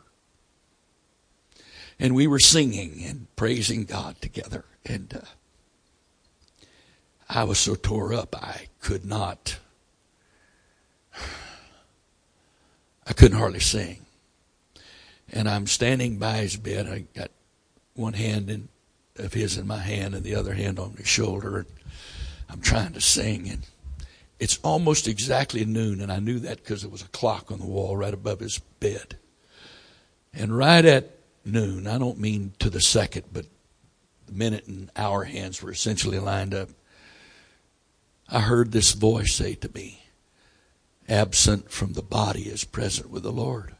and 1.99 2.15
we 2.15 2.27
were 2.27 2.39
singing 2.39 3.03
and 3.05 3.27
praising 3.35 3.85
God 3.85 4.19
together. 4.21 4.65
And 4.85 5.21
uh, 5.21 6.65
I 7.29 7.43
was 7.43 7.59
so 7.59 7.75
tore 7.75 8.13
up, 8.13 8.35
I 8.35 8.67
could 8.81 9.05
not, 9.05 9.57
I 13.07 13.13
couldn't 13.13 13.37
hardly 13.37 13.59
sing. 13.59 14.05
And 15.31 15.49
I'm 15.49 15.67
standing 15.67 16.17
by 16.17 16.37
his 16.37 16.57
bed. 16.57 16.87
I 16.87 17.05
got 17.17 17.31
one 17.93 18.13
hand 18.13 18.49
in, 18.49 18.69
of 19.17 19.33
his 19.33 19.57
in 19.57 19.65
my 19.65 19.79
hand 19.79 20.13
and 20.13 20.23
the 20.23 20.35
other 20.35 20.53
hand 20.53 20.77
on 20.79 20.93
his 20.93 21.07
shoulder. 21.07 21.57
And 21.57 21.67
I'm 22.49 22.61
trying 22.61 22.93
to 22.93 23.01
sing. 23.01 23.49
And 23.49 23.65
it's 24.39 24.59
almost 24.63 25.07
exactly 25.07 25.65
noon. 25.65 26.01
And 26.01 26.11
I 26.11 26.19
knew 26.19 26.39
that 26.39 26.57
because 26.57 26.81
there 26.81 26.91
was 26.91 27.01
a 27.01 27.09
clock 27.09 27.51
on 27.51 27.59
the 27.59 27.65
wall 27.65 27.95
right 27.95 28.13
above 28.13 28.39
his 28.39 28.59
bed. 28.79 29.17
And 30.33 30.55
right 30.55 30.83
at 30.83 31.15
noon. 31.45 31.87
I 31.87 31.97
don't 31.97 32.19
mean 32.19 32.53
to 32.59 32.69
the 32.69 32.81
second, 32.81 33.25
but 33.31 33.45
the 34.25 34.33
minute 34.33 34.67
and 34.67 34.89
hour 34.95 35.23
hands 35.23 35.61
were 35.61 35.71
essentially 35.71 36.19
lined 36.19 36.53
up. 36.53 36.69
I 38.27 38.41
heard 38.41 38.71
this 38.71 38.93
voice 38.93 39.33
say 39.33 39.53
to 39.55 39.69
me, 39.73 40.03
absent 41.07 41.71
from 41.71 41.93
the 41.93 42.01
body 42.01 42.43
is 42.43 42.63
present 42.63 43.11
with 43.11 43.23
the 43.23 43.31
Lord. 43.31 43.75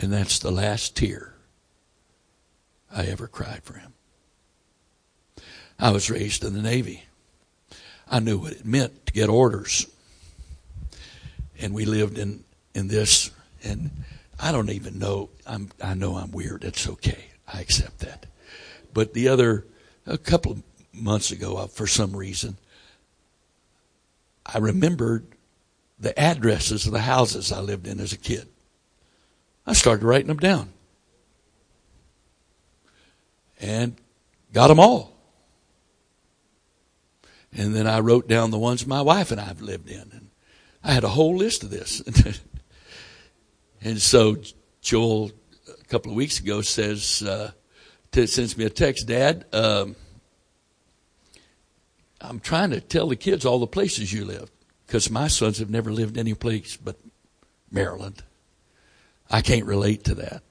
And 0.00 0.12
that's 0.12 0.38
the 0.38 0.50
last 0.50 0.96
tear 0.96 1.34
I 2.92 3.04
ever 3.04 3.28
cried 3.28 3.62
for 3.62 3.74
him. 3.74 3.94
I 5.78 5.90
was 5.90 6.10
raised 6.10 6.44
in 6.44 6.54
the 6.54 6.62
Navy. 6.62 7.04
I 8.10 8.20
knew 8.20 8.38
what 8.38 8.52
it 8.52 8.64
meant 8.64 9.06
to 9.06 9.12
get 9.12 9.28
orders. 9.28 9.86
And 11.60 11.74
we 11.74 11.84
lived 11.84 12.18
in, 12.18 12.44
in 12.74 12.88
this 12.88 13.30
and 13.64 13.90
I 14.38 14.52
don't 14.52 14.70
even 14.70 14.98
know. 14.98 15.30
I'm, 15.46 15.70
I 15.82 15.94
know 15.94 16.16
I'm 16.16 16.30
weird. 16.30 16.64
It's 16.64 16.88
okay. 16.88 17.24
I 17.52 17.60
accept 17.60 18.00
that. 18.00 18.26
But 18.94 19.14
the 19.14 19.28
other, 19.28 19.64
a 20.06 20.18
couple 20.18 20.52
of 20.52 20.62
months 20.92 21.30
ago, 21.30 21.66
for 21.66 21.86
some 21.86 22.14
reason, 22.14 22.56
I 24.46 24.58
remembered 24.58 25.26
the 25.98 26.18
addresses 26.18 26.86
of 26.86 26.92
the 26.92 27.00
houses 27.00 27.50
I 27.50 27.60
lived 27.60 27.86
in 27.86 28.00
as 28.00 28.12
a 28.12 28.18
kid. 28.18 28.46
I 29.66 29.72
started 29.72 30.04
writing 30.04 30.28
them 30.28 30.38
down. 30.38 30.72
And 33.60 33.96
got 34.52 34.68
them 34.68 34.78
all. 34.78 35.17
And 37.56 37.74
then 37.74 37.86
I 37.86 38.00
wrote 38.00 38.28
down 38.28 38.50
the 38.50 38.58
ones 38.58 38.86
my 38.86 39.00
wife 39.00 39.30
and 39.30 39.40
I 39.40 39.44
have 39.44 39.62
lived 39.62 39.88
in. 39.88 40.10
And 40.12 40.30
I 40.84 40.92
had 40.92 41.04
a 41.04 41.08
whole 41.08 41.36
list 41.36 41.62
of 41.62 41.70
this. 41.70 42.02
And 43.80 44.00
so 44.00 44.36
Joel, 44.80 45.30
a 45.68 45.84
couple 45.84 46.10
of 46.10 46.16
weeks 46.16 46.40
ago, 46.40 46.62
says, 46.62 47.22
uh, 47.22 47.52
sends 48.12 48.56
me 48.56 48.64
a 48.64 48.70
text, 48.70 49.06
Dad, 49.06 49.44
um, 49.52 49.94
I'm 52.20 52.40
trying 52.40 52.70
to 52.70 52.80
tell 52.80 53.06
the 53.06 53.16
kids 53.16 53.46
all 53.46 53.60
the 53.60 53.66
places 53.68 54.12
you 54.12 54.24
live 54.24 54.50
because 54.86 55.08
my 55.08 55.28
sons 55.28 55.58
have 55.58 55.70
never 55.70 55.92
lived 55.92 56.18
any 56.18 56.34
place 56.34 56.76
but 56.76 56.96
Maryland. 57.70 58.24
I 59.30 59.40
can't 59.40 59.66
relate 59.66 60.04
to 60.04 60.14
that. 60.16 60.42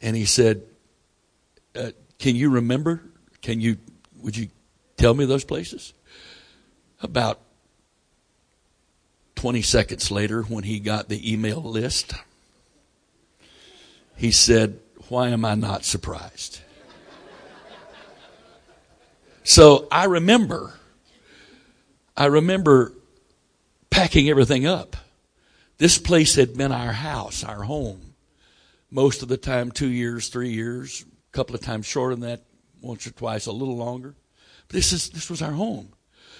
And 0.00 0.16
he 0.16 0.24
said, 0.24 0.62
uh, 1.76 1.90
Can 2.18 2.36
you 2.36 2.50
remember? 2.50 3.02
Can 3.42 3.60
you, 3.60 3.76
would 4.22 4.36
you 4.36 4.48
tell 4.96 5.14
me 5.14 5.24
those 5.24 5.44
places? 5.44 5.92
About 7.00 7.40
20 9.36 9.62
seconds 9.62 10.10
later, 10.10 10.42
when 10.42 10.64
he 10.64 10.80
got 10.80 11.08
the 11.08 11.32
email 11.32 11.62
list, 11.62 12.14
he 14.16 14.30
said, 14.30 14.80
Why 15.08 15.28
am 15.28 15.44
I 15.44 15.54
not 15.54 15.84
surprised? 15.84 16.60
So 19.44 19.86
I 19.92 20.06
remember, 20.06 20.72
I 22.16 22.26
remember 22.26 22.94
packing 23.90 24.30
everything 24.30 24.66
up. 24.66 24.96
This 25.76 25.98
place 25.98 26.34
had 26.34 26.56
been 26.56 26.72
our 26.72 26.92
house, 26.92 27.44
our 27.44 27.62
home. 27.62 28.14
Most 28.90 29.22
of 29.22 29.28
the 29.28 29.36
time, 29.36 29.70
two 29.70 29.88
years, 29.88 30.28
three 30.28 30.50
years, 30.50 31.04
a 31.32 31.36
couple 31.36 31.54
of 31.54 31.60
times 31.60 31.84
shorter 31.84 32.14
than 32.14 32.28
that, 32.28 32.44
once 32.80 33.06
or 33.06 33.10
twice, 33.10 33.44
a 33.44 33.52
little 33.52 33.76
longer. 33.76 34.14
This 34.68 34.92
is, 34.92 35.10
this 35.10 35.30
was 35.30 35.42
our 35.42 35.52
home. 35.52 35.90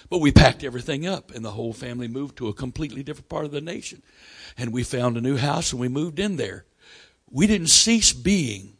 But 0.09 0.19
we 0.19 0.31
packed 0.31 0.63
everything 0.63 1.07
up 1.07 1.31
and 1.33 1.43
the 1.43 1.51
whole 1.51 1.73
family 1.73 2.07
moved 2.07 2.37
to 2.37 2.47
a 2.47 2.53
completely 2.53 3.03
different 3.03 3.29
part 3.29 3.45
of 3.45 3.51
the 3.51 3.61
nation. 3.61 4.03
And 4.57 4.71
we 4.71 4.83
found 4.83 5.17
a 5.17 5.21
new 5.21 5.37
house 5.37 5.71
and 5.71 5.81
we 5.81 5.87
moved 5.87 6.19
in 6.19 6.35
there. 6.35 6.65
We 7.29 7.47
didn't 7.47 7.67
cease 7.67 8.13
being 8.13 8.77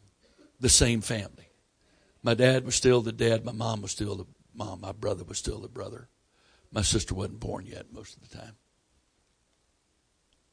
the 0.60 0.68
same 0.68 1.00
family. 1.00 1.48
My 2.22 2.34
dad 2.34 2.64
was 2.64 2.74
still 2.74 3.02
the 3.02 3.12
dad, 3.12 3.44
my 3.44 3.52
mom 3.52 3.82
was 3.82 3.90
still 3.90 4.16
the 4.16 4.26
mom, 4.54 4.80
my 4.80 4.92
brother 4.92 5.24
was 5.24 5.38
still 5.38 5.60
the 5.60 5.68
brother. 5.68 6.08
My 6.72 6.82
sister 6.82 7.14
wasn't 7.14 7.40
born 7.40 7.66
yet 7.66 7.92
most 7.92 8.16
of 8.16 8.28
the 8.28 8.36
time. 8.36 8.56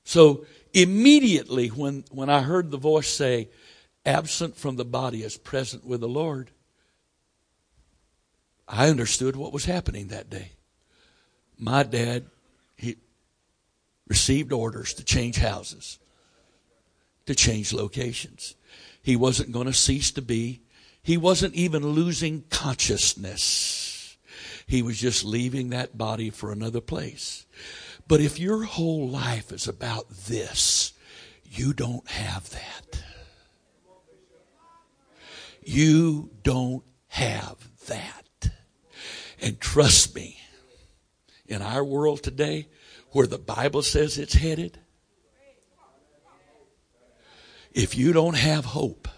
So 0.03 0.45
immediately 0.73 1.69
when, 1.69 2.03
when 2.11 2.29
I 2.29 2.41
heard 2.41 2.71
the 2.71 2.77
voice 2.77 3.09
say, 3.09 3.49
absent 4.05 4.57
from 4.57 4.75
the 4.75 4.85
body 4.85 5.23
is 5.23 5.37
present 5.37 5.85
with 5.85 6.01
the 6.01 6.09
Lord, 6.09 6.51
I 8.73 8.89
understood 8.89 9.35
what 9.35 9.53
was 9.53 9.65
happening 9.65 10.07
that 10.07 10.29
day 10.29 10.53
my 11.57 11.83
dad 11.83 12.25
he 12.75 12.97
received 14.07 14.51
orders 14.51 14.93
to 14.95 15.03
change 15.03 15.37
houses, 15.37 15.99
to 17.25 17.35
change 17.35 17.71
locations. 17.71 18.55
He 19.01 19.15
wasn't 19.15 19.51
going 19.51 19.67
to 19.67 19.73
cease 19.73 20.11
to 20.11 20.21
be. 20.21 20.61
He 21.01 21.17
wasn't 21.17 21.55
even 21.55 21.85
losing 21.85 22.43
consciousness. 22.49 24.17
He 24.67 24.81
was 24.81 24.99
just 24.99 25.23
leaving 25.23 25.69
that 25.69 25.97
body 25.97 26.29
for 26.29 26.51
another 26.51 26.81
place. 26.81 27.45
But 28.07 28.21
if 28.21 28.39
your 28.39 28.63
whole 28.63 29.07
life 29.07 29.51
is 29.51 29.67
about 29.67 30.09
this, 30.09 30.93
you 31.45 31.73
don't 31.73 32.07
have 32.09 32.49
that. 32.51 33.03
You 35.63 36.31
don't 36.43 36.83
have 37.07 37.55
that. 37.87 38.22
And 39.43 39.59
trust 39.59 40.15
me, 40.15 40.39
in 41.47 41.61
our 41.61 41.83
world 41.83 42.23
today, 42.23 42.69
where 43.11 43.27
the 43.27 43.37
Bible 43.37 43.81
says 43.81 44.17
it's 44.17 44.35
headed, 44.35 44.79
if 47.73 47.97
you 47.97 48.13
don't 48.13 48.37
have 48.37 48.63
hope, 48.63 49.09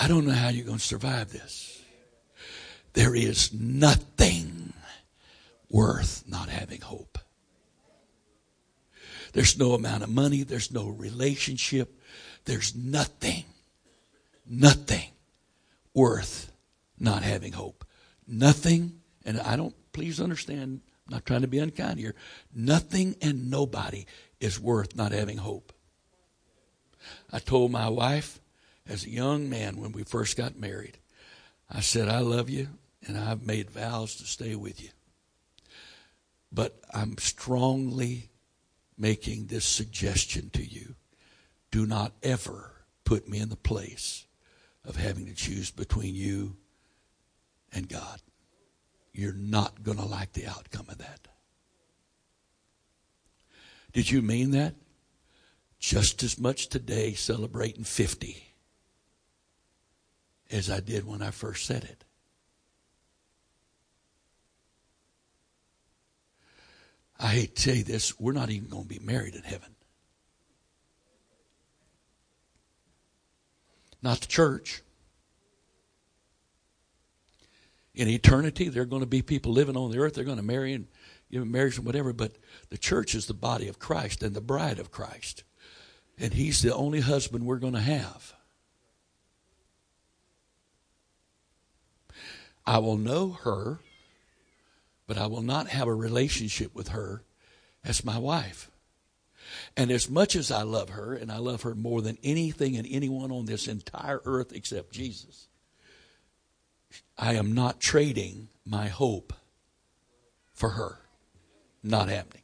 I 0.00 0.06
don't 0.06 0.24
know 0.24 0.32
how 0.32 0.50
you're 0.50 0.64
going 0.64 0.78
to 0.78 0.84
survive 0.84 1.32
this. 1.32 1.82
There 2.92 3.16
is 3.16 3.52
nothing 3.52 4.72
worth 5.68 6.22
not 6.28 6.48
having 6.48 6.80
hope. 6.80 7.18
There's 9.32 9.58
no 9.58 9.72
amount 9.72 10.04
of 10.04 10.10
money, 10.10 10.44
there's 10.44 10.70
no 10.70 10.86
relationship, 10.86 12.00
there's 12.44 12.72
nothing, 12.76 13.42
nothing 14.46 15.03
worth 15.94 16.52
not 16.98 17.22
having 17.22 17.52
hope. 17.52 17.84
Nothing, 18.26 19.00
and 19.24 19.40
I 19.40 19.56
don't, 19.56 19.74
please 19.92 20.20
understand, 20.20 20.80
I'm 21.06 21.12
not 21.12 21.26
trying 21.26 21.42
to 21.42 21.48
be 21.48 21.58
unkind 21.58 21.98
here. 21.98 22.14
Nothing 22.54 23.16
and 23.22 23.50
nobody 23.50 24.06
is 24.40 24.60
worth 24.60 24.96
not 24.96 25.12
having 25.12 25.38
hope. 25.38 25.72
I 27.32 27.38
told 27.38 27.70
my 27.70 27.88
wife 27.88 28.40
as 28.86 29.04
a 29.04 29.10
young 29.10 29.48
man 29.48 29.76
when 29.76 29.92
we 29.92 30.02
first 30.02 30.36
got 30.36 30.58
married, 30.58 30.98
I 31.70 31.80
said, 31.80 32.08
I 32.08 32.18
love 32.18 32.50
you 32.50 32.68
and 33.06 33.18
I've 33.18 33.46
made 33.46 33.70
vows 33.70 34.16
to 34.16 34.24
stay 34.24 34.54
with 34.54 34.82
you. 34.82 34.90
But 36.52 36.78
I'm 36.92 37.18
strongly 37.18 38.30
making 38.96 39.46
this 39.46 39.64
suggestion 39.64 40.50
to 40.50 40.64
you. 40.64 40.94
Do 41.70 41.86
not 41.86 42.12
ever 42.22 42.72
put 43.04 43.28
me 43.28 43.38
in 43.38 43.48
the 43.48 43.56
place 43.56 44.23
of 44.84 44.96
having 44.96 45.26
to 45.26 45.34
choose 45.34 45.70
between 45.70 46.14
you 46.14 46.56
and 47.72 47.88
God. 47.88 48.20
You're 49.12 49.32
not 49.32 49.82
going 49.82 49.98
to 49.98 50.04
like 50.04 50.32
the 50.32 50.46
outcome 50.46 50.86
of 50.88 50.98
that. 50.98 51.28
Did 53.92 54.10
you 54.10 54.22
mean 54.22 54.50
that? 54.50 54.74
Just 55.78 56.22
as 56.22 56.38
much 56.38 56.68
today 56.68 57.14
celebrating 57.14 57.84
50 57.84 58.42
as 60.50 60.70
I 60.70 60.80
did 60.80 61.06
when 61.06 61.22
I 61.22 61.30
first 61.30 61.66
said 61.66 61.84
it. 61.84 62.04
I 67.18 67.28
hate 67.28 67.56
to 67.56 67.62
tell 67.62 67.74
you 67.76 67.84
this, 67.84 68.18
we're 68.18 68.32
not 68.32 68.50
even 68.50 68.68
going 68.68 68.82
to 68.82 68.88
be 68.88 68.98
married 68.98 69.34
in 69.34 69.42
heaven. 69.42 69.74
Not 74.04 74.20
the 74.20 74.26
church. 74.26 74.82
In 77.94 78.06
eternity, 78.06 78.68
there 78.68 78.82
are 78.82 78.86
going 78.86 79.00
to 79.00 79.06
be 79.06 79.22
people 79.22 79.52
living 79.52 79.78
on 79.78 79.90
the 79.90 79.98
earth. 79.98 80.12
They're 80.14 80.24
going 80.24 80.36
to 80.36 80.42
marry 80.42 80.74
and 80.74 80.88
give 81.32 81.46
marriage 81.46 81.78
and 81.78 81.86
whatever. 81.86 82.12
But 82.12 82.36
the 82.68 82.76
church 82.76 83.14
is 83.14 83.24
the 83.24 83.32
body 83.32 83.66
of 83.66 83.78
Christ 83.78 84.22
and 84.22 84.36
the 84.36 84.42
bride 84.42 84.78
of 84.78 84.90
Christ. 84.90 85.42
And 86.18 86.34
he's 86.34 86.60
the 86.60 86.74
only 86.74 87.00
husband 87.00 87.46
we're 87.46 87.56
going 87.56 87.72
to 87.72 87.80
have. 87.80 88.34
I 92.66 92.78
will 92.78 92.98
know 92.98 93.30
her, 93.30 93.78
but 95.06 95.16
I 95.16 95.28
will 95.28 95.42
not 95.42 95.68
have 95.68 95.88
a 95.88 95.94
relationship 95.94 96.74
with 96.74 96.88
her 96.88 97.22
as 97.82 98.04
my 98.04 98.18
wife. 98.18 98.70
And 99.76 99.90
as 99.90 100.08
much 100.08 100.36
as 100.36 100.50
I 100.50 100.62
love 100.62 100.90
her, 100.90 101.14
and 101.14 101.32
I 101.32 101.38
love 101.38 101.62
her 101.62 101.74
more 101.74 102.00
than 102.00 102.16
anything 102.22 102.76
and 102.76 102.86
anyone 102.88 103.32
on 103.32 103.46
this 103.46 103.66
entire 103.66 104.20
earth 104.24 104.52
except 104.52 104.92
Jesus, 104.92 105.48
I 107.18 107.34
am 107.34 107.52
not 107.52 107.80
trading 107.80 108.48
my 108.64 108.86
hope 108.86 109.32
for 110.52 110.70
her. 110.70 110.98
Not 111.82 112.08
happening. 112.08 112.42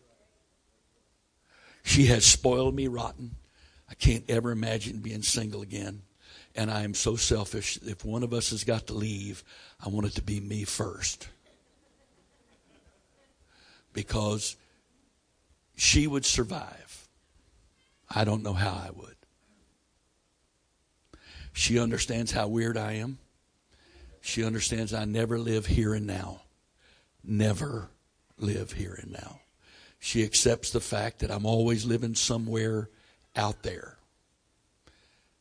She 1.83 2.07
has 2.07 2.25
spoiled 2.25 2.75
me 2.75 2.89
rotten. 2.89 3.37
I 3.89 3.95
can't 3.95 4.25
ever 4.29 4.51
imagine 4.51 4.99
being 4.99 5.23
single 5.23 5.63
again. 5.63 6.03
And 6.55 6.71
I 6.71 6.83
am 6.83 6.95
so 6.95 7.17
selfish. 7.17 7.79
If 7.83 8.05
one 8.05 8.23
of 8.23 8.35
us 8.35 8.51
has 8.51 8.65
got 8.65 8.89
to 8.89 8.93
leave, 8.93 9.45
I 9.85 9.89
want 9.89 10.07
it 10.07 10.15
to 10.17 10.23
be 10.23 10.41
me 10.41 10.65
first. 10.65 11.29
Because 13.93 14.57
she 15.77 16.07
would 16.07 16.27
survive. 16.27 16.90
I 18.11 18.25
don't 18.25 18.43
know 18.43 18.53
how 18.53 18.71
I 18.73 18.91
would. 18.95 19.17
She 21.53 21.79
understands 21.79 22.33
how 22.33 22.49
weird 22.49 22.77
I 22.77 22.95
am. 22.95 23.19
She 24.21 24.45
understands 24.45 24.93
I 24.93 25.05
never 25.05 25.39
live 25.39 25.67
here 25.67 25.95
and 25.95 26.07
now. 26.07 26.43
Never 27.23 27.91
live 28.39 28.73
here 28.73 28.99
and 29.01 29.13
now. 29.13 29.41
She 29.99 30.25
accepts 30.25 30.71
the 30.71 30.81
fact 30.81 31.21
that 31.21 31.31
I'm 31.31 31.47
always 31.47 31.85
living 31.85 32.15
somewhere 32.15 32.89
out 33.37 33.63
there. 33.63 33.99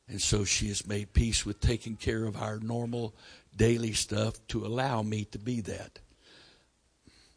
And 0.08 0.21
so 0.21 0.43
she 0.43 0.67
has 0.67 0.88
made 0.88 1.13
peace 1.13 1.45
with 1.45 1.62
taking 1.62 1.95
care 1.95 2.25
of 2.25 2.36
our 2.36 2.60
normal 2.60 3.15
daily 3.55 3.93
stuff 3.93 4.36
to 4.47 4.65
allow 4.65 5.01
me 5.01 5.25
to 5.25 5.39
be 5.39 5.62
that. 5.62 5.99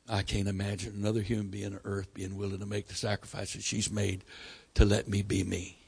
I 0.09 0.23
can't 0.23 0.49
imagine 0.49 0.95
another 0.97 1.21
human 1.21 1.49
being 1.49 1.75
on 1.75 1.81
earth 1.85 2.13
being 2.13 2.37
willing 2.37 2.59
to 2.59 2.67
make 2.67 2.89
the 2.89 2.95
sacrifices 2.95 3.63
she's 3.63 3.91
made 3.91 4.25
to 4.75 4.85
let 4.85 5.09
me 5.09 5.23
be 5.23 5.45
me. 5.45 5.79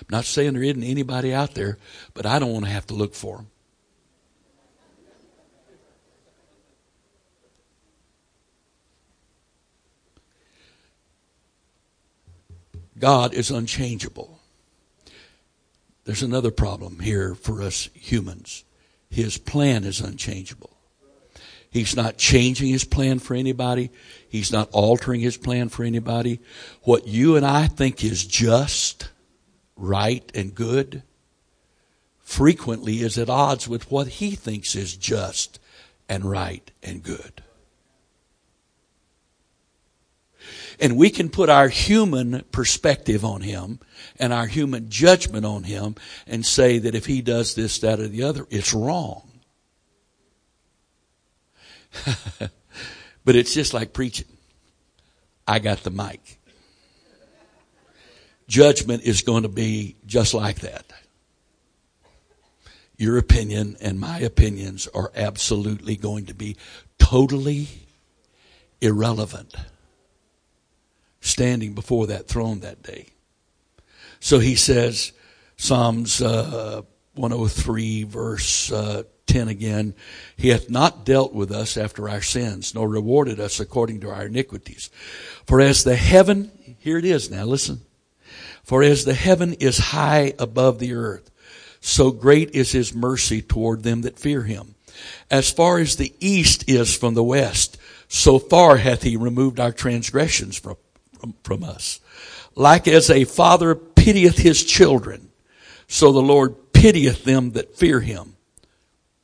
I'm 0.00 0.06
not 0.10 0.24
saying 0.24 0.54
there 0.54 0.62
isn't 0.62 0.82
anybody 0.82 1.34
out 1.34 1.54
there, 1.54 1.78
but 2.14 2.26
I 2.26 2.38
don't 2.38 2.52
want 2.52 2.64
to 2.64 2.70
have 2.70 2.86
to 2.88 2.94
look 2.94 3.14
for 3.14 3.38
them. 3.38 3.46
God 12.98 13.32
is 13.32 13.50
unchangeable. 13.50 14.38
There's 16.04 16.22
another 16.22 16.50
problem 16.50 17.00
here 17.00 17.34
for 17.34 17.62
us 17.62 17.88
humans. 17.94 18.64
His 19.08 19.38
plan 19.38 19.84
is 19.84 20.00
unchangeable. 20.00 20.76
He's 21.70 21.94
not 21.94 22.16
changing 22.16 22.68
his 22.68 22.84
plan 22.84 23.20
for 23.20 23.34
anybody. 23.34 23.90
He's 24.28 24.50
not 24.50 24.68
altering 24.72 25.20
his 25.20 25.36
plan 25.36 25.68
for 25.68 25.84
anybody. 25.84 26.40
What 26.82 27.06
you 27.06 27.36
and 27.36 27.46
I 27.46 27.68
think 27.68 28.04
is 28.04 28.24
just, 28.24 29.08
right, 29.76 30.28
and 30.34 30.54
good 30.54 31.02
frequently 32.30 33.00
is 33.00 33.18
at 33.18 33.28
odds 33.28 33.66
with 33.66 33.90
what 33.90 34.06
he 34.06 34.30
thinks 34.30 34.76
is 34.76 34.96
just 34.96 35.58
and 36.08 36.24
right 36.24 36.70
and 36.80 37.02
good. 37.02 37.42
And 40.78 40.96
we 40.96 41.10
can 41.10 41.28
put 41.28 41.50
our 41.50 41.68
human 41.68 42.44
perspective 42.52 43.24
on 43.24 43.42
him 43.42 43.80
and 44.18 44.32
our 44.32 44.46
human 44.46 44.88
judgment 44.88 45.44
on 45.44 45.64
him 45.64 45.96
and 46.26 46.46
say 46.46 46.78
that 46.78 46.94
if 46.94 47.06
he 47.06 47.20
does 47.20 47.54
this, 47.54 47.80
that, 47.80 47.98
or 47.98 48.08
the 48.08 48.22
other, 48.22 48.46
it's 48.48 48.72
wrong. 48.72 49.29
but 53.24 53.36
it's 53.36 53.54
just 53.54 53.74
like 53.74 53.92
preaching. 53.92 54.28
I 55.46 55.58
got 55.58 55.82
the 55.82 55.90
mic. 55.90 56.38
Judgment 58.48 59.04
is 59.04 59.22
going 59.22 59.44
to 59.44 59.48
be 59.48 59.96
just 60.06 60.34
like 60.34 60.60
that. 60.60 60.84
Your 62.96 63.16
opinion 63.16 63.76
and 63.80 63.98
my 63.98 64.18
opinions 64.18 64.86
are 64.88 65.10
absolutely 65.14 65.96
going 65.96 66.26
to 66.26 66.34
be 66.34 66.56
totally 66.98 67.68
irrelevant 68.80 69.54
standing 71.20 71.74
before 71.74 72.08
that 72.08 72.28
throne 72.28 72.60
that 72.60 72.82
day. 72.82 73.06
So 74.20 74.38
he 74.38 74.54
says, 74.54 75.12
Psalms 75.56 76.20
uh, 76.20 76.82
103, 77.14 78.04
verse 78.04 78.70
uh, 78.72 79.04
10 79.30 79.48
again, 79.48 79.94
He 80.36 80.48
hath 80.48 80.70
not 80.70 81.04
dealt 81.04 81.32
with 81.32 81.50
us 81.50 81.76
after 81.76 82.08
our 82.08 82.22
sins, 82.22 82.74
nor 82.74 82.88
rewarded 82.88 83.40
us 83.40 83.60
according 83.60 84.00
to 84.00 84.10
our 84.10 84.26
iniquities. 84.26 84.90
For 85.46 85.60
as 85.60 85.84
the 85.84 85.96
heaven, 85.96 86.50
here 86.78 86.98
it 86.98 87.04
is 87.04 87.30
now, 87.30 87.44
listen. 87.44 87.80
For 88.64 88.82
as 88.82 89.04
the 89.04 89.14
heaven 89.14 89.54
is 89.54 89.78
high 89.78 90.34
above 90.38 90.78
the 90.78 90.94
earth, 90.94 91.30
so 91.80 92.10
great 92.10 92.50
is 92.54 92.72
His 92.72 92.94
mercy 92.94 93.42
toward 93.42 93.82
them 93.82 94.02
that 94.02 94.18
fear 94.18 94.42
Him. 94.42 94.74
As 95.30 95.50
far 95.50 95.78
as 95.78 95.96
the 95.96 96.12
east 96.20 96.68
is 96.68 96.96
from 96.96 97.14
the 97.14 97.24
west, 97.24 97.78
so 98.08 98.38
far 98.38 98.76
hath 98.76 99.02
He 99.02 99.16
removed 99.16 99.58
our 99.58 99.72
transgressions 99.72 100.58
from 100.58 100.76
from, 101.20 101.34
from 101.44 101.62
us. 101.62 102.00
Like 102.56 102.88
as 102.88 103.10
a 103.10 103.24
father 103.24 103.74
pitieth 103.74 104.38
his 104.38 104.64
children, 104.64 105.30
so 105.86 106.12
the 106.12 106.22
Lord 106.22 106.72
pitieth 106.72 107.24
them 107.24 107.52
that 107.52 107.76
fear 107.76 108.00
him. 108.00 108.36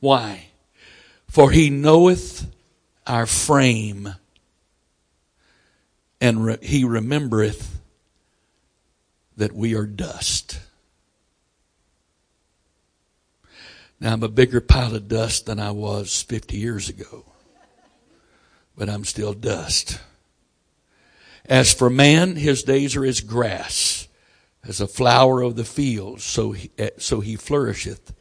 Why? 0.00 0.48
For 1.28 1.50
he 1.50 1.70
knoweth 1.70 2.46
our 3.06 3.26
frame, 3.26 4.14
and 6.20 6.44
re- 6.44 6.58
he 6.62 6.84
remembereth 6.84 7.80
that 9.36 9.52
we 9.52 9.74
are 9.74 9.86
dust. 9.86 10.60
Now 14.00 14.12
I'm 14.12 14.22
a 14.22 14.28
bigger 14.28 14.60
pile 14.60 14.94
of 14.94 15.08
dust 15.08 15.46
than 15.46 15.58
I 15.58 15.70
was 15.70 16.22
50 16.22 16.56
years 16.56 16.88
ago. 16.88 17.24
But 18.76 18.90
I'm 18.90 19.04
still 19.04 19.32
dust. 19.32 20.00
As 21.46 21.72
for 21.72 21.88
man, 21.88 22.36
his 22.36 22.62
days 22.62 22.96
are 22.96 23.04
as 23.04 23.20
grass, 23.20 24.08
as 24.64 24.80
a 24.80 24.86
flower 24.86 25.42
of 25.42 25.56
the 25.56 25.64
field, 25.64 26.20
so 26.20 26.52
he, 26.52 26.70
eh, 26.76 26.90
so 26.98 27.20
he 27.20 27.36
flourisheth. 27.36 28.12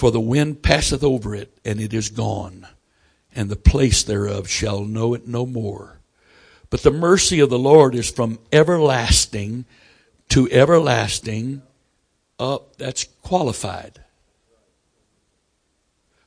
For 0.00 0.10
the 0.10 0.18
wind 0.18 0.62
passeth 0.62 1.04
over 1.04 1.34
it, 1.34 1.58
and 1.62 1.78
it 1.78 1.92
is 1.92 2.08
gone, 2.08 2.66
and 3.34 3.50
the 3.50 3.54
place 3.54 4.02
thereof 4.02 4.48
shall 4.48 4.86
know 4.86 5.12
it 5.12 5.28
no 5.28 5.44
more. 5.44 6.00
But 6.70 6.82
the 6.82 6.90
mercy 6.90 7.38
of 7.38 7.50
the 7.50 7.58
Lord 7.58 7.94
is 7.94 8.10
from 8.10 8.38
everlasting 8.50 9.66
to 10.30 10.50
everlasting. 10.50 11.60
Up, 12.38 12.76
that's 12.76 13.04
qualified. 13.20 14.02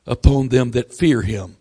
Upon 0.05 0.49
them 0.49 0.69
that 0.73 0.93
fear 0.93 1.23
him. 1.23 1.57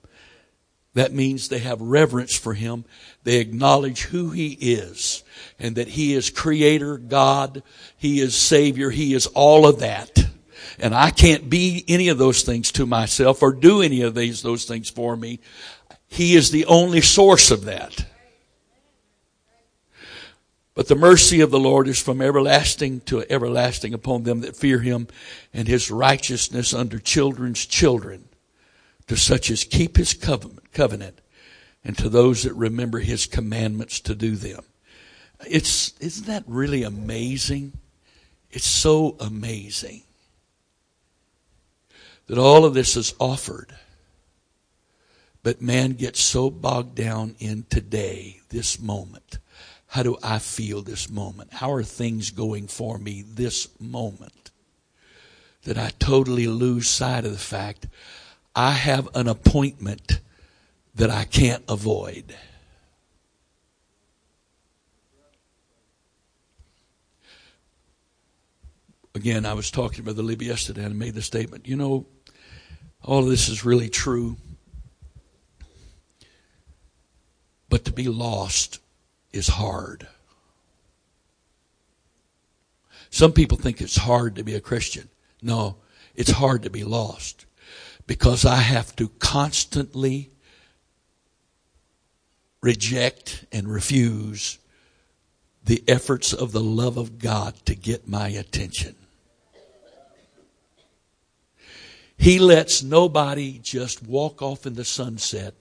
That 0.93 1.15
means 1.15 1.49
they 1.49 1.61
have 1.61 1.81
reverence 1.81 2.37
for 2.37 2.53
him. 2.53 2.85
They 3.25 3.39
acknowledge 3.39 4.03
who 4.03 4.33
he 4.33 4.49
is 4.61 5.25
and 5.59 5.77
that 5.77 5.89
he 5.89 6.13
is 6.13 6.29
creator, 6.29 6.99
God, 6.99 7.63
he 7.97 8.21
is 8.21 8.35
savior, 8.35 8.91
he 8.91 9.15
is 9.15 9.29
all 9.29 9.67
of 9.67 9.79
that. 9.79 10.27
And 10.79 10.95
I 10.95 11.11
can't 11.11 11.49
be 11.51 11.85
any 11.89 12.09
of 12.09 12.19
those 12.19 12.43
things 12.43 12.73
to 12.73 12.87
myself 12.87 13.43
or 13.43 13.53
do 13.53 13.83
any 13.83 14.03
of 14.03 14.15
these, 14.15 14.43
those 14.43 14.65
things 14.65 14.89
for 14.91 15.17
me. 15.17 15.41
He 16.09 16.35
is 16.35 16.51
the 16.51 16.67
only 16.67 17.01
source 17.01 17.51
of 17.51 17.65
that. 17.65 18.07
But 20.75 20.89
the 20.89 20.95
mercy 20.95 21.41
of 21.41 21.51
the 21.51 21.61
Lord 21.61 21.87
is 21.87 22.01
from 22.01 22.23
everlasting 22.23 23.01
to 23.03 23.25
everlasting 23.31 23.93
upon 23.93 24.23
them 24.23 24.41
that 24.41 24.57
fear 24.57 24.79
him 24.81 25.09
and 25.53 25.69
his 25.69 25.91
righteousness 25.91 26.73
under 26.73 26.99
children's 26.99 27.67
children 27.67 28.29
to 29.07 29.17
such 29.17 29.51
as 29.51 29.65
keep 29.65 29.97
his 29.97 30.15
covenant 30.15 30.73
covenant 30.73 31.21
and 31.85 31.99
to 31.99 32.09
those 32.09 32.45
that 32.45 32.55
remember 32.55 33.01
his 33.01 33.27
commandments 33.27 34.01
to 34.01 34.15
do 34.15 34.37
them. 34.37 34.65
It's, 35.47 35.93
isn't 35.99 36.27
that 36.27 36.45
really 36.47 36.83
amazing? 36.83 37.73
It's 38.51 38.67
so 38.67 39.17
amazing 39.21 40.05
that 42.27 42.39
all 42.39 42.65
of 42.65 42.75
this 42.75 42.97
is 42.97 43.15
offered. 43.19 43.75
But 45.43 45.61
man 45.61 45.93
gets 45.93 46.21
so 46.21 46.51
bogged 46.51 46.95
down 46.95 47.35
in 47.39 47.65
today, 47.69 48.41
this 48.49 48.79
moment. 48.79 49.39
How 49.89 50.03
do 50.03 50.17
I 50.23 50.39
feel 50.39 50.83
this 50.83 51.11
moment? 51.11 51.53
How 51.53 51.73
are 51.73 51.83
things 51.83 52.31
going 52.31 52.69
for 52.69 52.97
me 52.97 53.23
this 53.23 53.69
moment? 53.81 54.51
That 55.65 55.77
I 55.77 55.91
totally 55.99 56.47
lose 56.47 56.89
sight 56.89 57.25
of 57.25 57.33
the 57.33 57.39
fact 57.39 57.89
I 58.55 58.73
have 58.73 59.09
an 59.15 59.29
appointment 59.29 60.21
that 60.95 61.11
I 61.11 61.25
can't 61.25 61.65
avoid. 61.69 62.35
Again, 69.15 69.45
I 69.45 69.53
was 69.53 69.71
talking 69.71 69.97
to 69.97 70.03
Brother 70.03 70.23
Libby 70.23 70.47
yesterday 70.47 70.85
and 70.85 70.95
I 70.95 70.97
made 70.97 71.15
the 71.15 71.23
statement, 71.23 71.69
you 71.69 71.77
know, 71.77 72.07
all 73.05 73.25
of 73.25 73.29
this 73.29 73.49
is 73.49 73.65
really 73.65 73.89
true. 73.89 74.37
But 77.69 77.85
to 77.87 77.93
be 77.93 78.09
lost 78.09 78.79
is 79.33 79.49
hard. 79.49 80.07
Some 83.11 83.33
people 83.33 83.59
think 83.59 83.81
it's 83.81 83.97
hard 83.97 84.37
to 84.37 84.45
be 84.45 84.55
a 84.55 84.61
Christian. 84.61 85.09
No, 85.41 85.77
it's 86.15 86.31
hard 86.31 86.63
to 86.63 86.71
be 86.71 86.85
lost 86.85 87.47
because 88.07 88.45
I 88.45 88.57
have 88.57 88.95
to 88.97 89.09
constantly 89.09 90.31
reject 92.61 93.45
and 93.53 93.69
refuse 93.69 94.59
the 95.65 95.83
efforts 95.89 96.33
of 96.33 96.53
the 96.53 96.63
love 96.63 96.97
of 96.97 97.19
God 97.19 97.55
to 97.67 97.75
get 97.75 98.09
my 98.09 98.29
attention. 98.29 98.97
He 102.23 102.39
lets 102.39 102.85
nobody 102.85 103.59
just 103.59 104.01
walk 104.01 104.43
off 104.43 104.65
in 104.65 104.75
the 104.75 104.85
sunset 104.85 105.55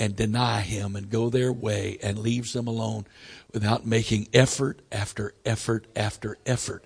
and 0.00 0.16
deny 0.16 0.62
him 0.62 0.96
and 0.96 1.08
go 1.08 1.30
their 1.30 1.52
way 1.52 1.96
and 2.02 2.18
leaves 2.18 2.54
them 2.54 2.66
alone 2.66 3.06
without 3.52 3.86
making 3.86 4.26
effort 4.34 4.80
after 4.90 5.32
effort 5.44 5.86
after 5.94 6.38
effort. 6.44 6.84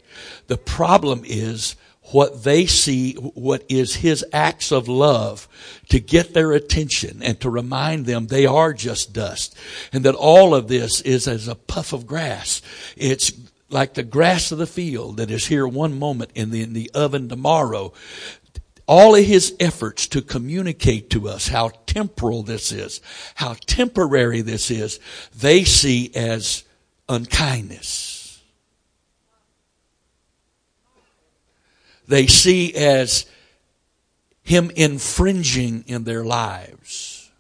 The 0.48 0.58
problem 0.58 1.22
is 1.24 1.76
what 2.12 2.44
they 2.44 2.66
see, 2.66 3.14
what 3.14 3.64
is 3.70 3.94
his 3.94 4.22
acts 4.34 4.70
of 4.70 4.86
love 4.86 5.48
to 5.88 5.98
get 5.98 6.34
their 6.34 6.52
attention 6.52 7.22
and 7.22 7.40
to 7.40 7.48
remind 7.48 8.04
them 8.04 8.26
they 8.26 8.44
are 8.44 8.74
just 8.74 9.14
dust 9.14 9.56
and 9.94 10.04
that 10.04 10.14
all 10.14 10.54
of 10.54 10.68
this 10.68 11.00
is 11.00 11.26
as 11.26 11.48
a 11.48 11.54
puff 11.54 11.94
of 11.94 12.06
grass. 12.06 12.60
It's 12.98 13.32
like 13.70 13.94
the 13.94 14.02
grass 14.02 14.52
of 14.52 14.58
the 14.58 14.66
field 14.66 15.16
that 15.16 15.30
is 15.30 15.46
here 15.46 15.66
one 15.66 15.98
moment 15.98 16.32
and 16.36 16.54
in 16.54 16.74
the 16.74 16.90
oven 16.94 17.30
tomorrow. 17.30 17.94
All 18.86 19.16
of 19.16 19.24
his 19.24 19.54
efforts 19.58 20.06
to 20.08 20.22
communicate 20.22 21.10
to 21.10 21.28
us 21.28 21.48
how 21.48 21.70
temporal 21.86 22.42
this 22.42 22.70
is, 22.70 23.00
how 23.34 23.54
temporary 23.66 24.42
this 24.42 24.70
is, 24.70 25.00
they 25.34 25.64
see 25.64 26.12
as 26.14 26.62
unkindness 27.08 28.16
they 32.08 32.26
see 32.26 32.74
as 32.74 33.26
him 34.42 34.70
infringing 34.76 35.84
in 35.86 36.04
their 36.04 36.24
lives. 36.24 37.30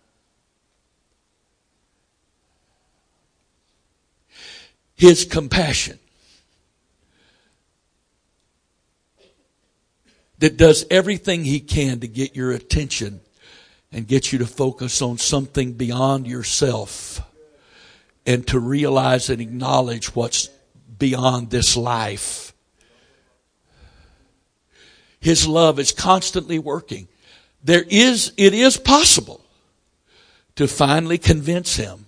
His 4.96 5.24
compassion 5.24 5.98
that 10.38 10.56
does 10.56 10.84
everything 10.90 11.44
he 11.44 11.60
can 11.60 12.00
to 12.00 12.08
get 12.08 12.36
your 12.36 12.52
attention 12.52 13.20
and 13.92 14.06
get 14.06 14.32
you 14.32 14.38
to 14.38 14.46
focus 14.46 15.00
on 15.00 15.18
something 15.18 15.72
beyond 15.72 16.26
yourself 16.26 17.20
and 18.26 18.46
to 18.46 18.58
realize 18.58 19.30
and 19.30 19.40
acknowledge 19.40 20.14
what's 20.14 20.48
beyond 20.98 21.50
this 21.50 21.76
life 21.76 22.46
his 25.26 25.48
love 25.48 25.80
is 25.80 25.90
constantly 25.90 26.60
working. 26.60 27.08
There 27.64 27.84
is, 27.88 28.32
it 28.36 28.54
is 28.54 28.76
possible 28.76 29.40
to 30.54 30.68
finally 30.68 31.18
convince 31.18 31.74
him 31.74 32.06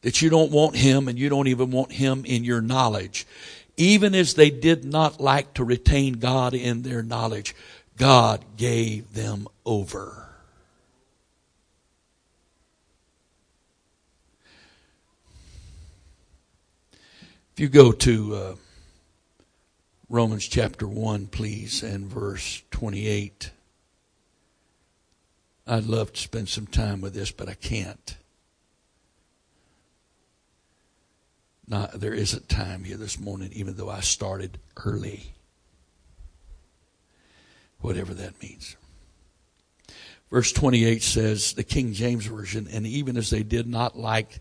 that 0.00 0.22
you 0.22 0.30
don't 0.30 0.50
want 0.50 0.76
him 0.76 1.08
and 1.08 1.18
you 1.18 1.28
don't 1.28 1.48
even 1.48 1.70
want 1.70 1.92
him 1.92 2.24
in 2.24 2.42
your 2.42 2.62
knowledge. 2.62 3.26
Even 3.76 4.14
as 4.14 4.34
they 4.34 4.50
did 4.50 4.84
not 4.84 5.20
like 5.20 5.54
to 5.54 5.64
retain 5.64 6.14
God 6.14 6.54
in 6.54 6.82
their 6.82 7.02
knowledge, 7.02 7.54
God 7.96 8.44
gave 8.56 9.14
them 9.14 9.46
over. 9.64 10.28
If 17.52 17.60
you 17.60 17.68
go 17.68 17.92
to 17.92 18.34
uh, 18.34 18.54
Romans 20.08 20.48
chapter 20.48 20.88
1, 20.88 21.26
please, 21.26 21.82
and 21.82 22.06
verse 22.06 22.62
28. 22.70 23.50
I'd 25.66 25.84
love 25.84 26.12
to 26.14 26.20
spend 26.20 26.48
some 26.48 26.66
time 26.66 27.00
with 27.00 27.14
this, 27.14 27.30
but 27.30 27.48
I 27.48 27.54
can't. 27.54 28.16
Not, 31.70 32.00
there 32.00 32.12
isn't 32.12 32.48
time 32.48 32.82
here 32.82 32.96
this 32.96 33.20
morning, 33.20 33.50
even 33.52 33.76
though 33.76 33.88
I 33.88 34.00
started 34.00 34.58
early. 34.84 35.34
Whatever 37.80 38.12
that 38.12 38.42
means. 38.42 38.76
Verse 40.32 40.52
28 40.52 41.00
says, 41.00 41.52
the 41.52 41.62
King 41.62 41.92
James 41.92 42.26
Version, 42.26 42.66
and 42.72 42.84
even 42.88 43.16
as 43.16 43.30
they 43.30 43.44
did 43.44 43.68
not 43.68 43.96
like 43.96 44.40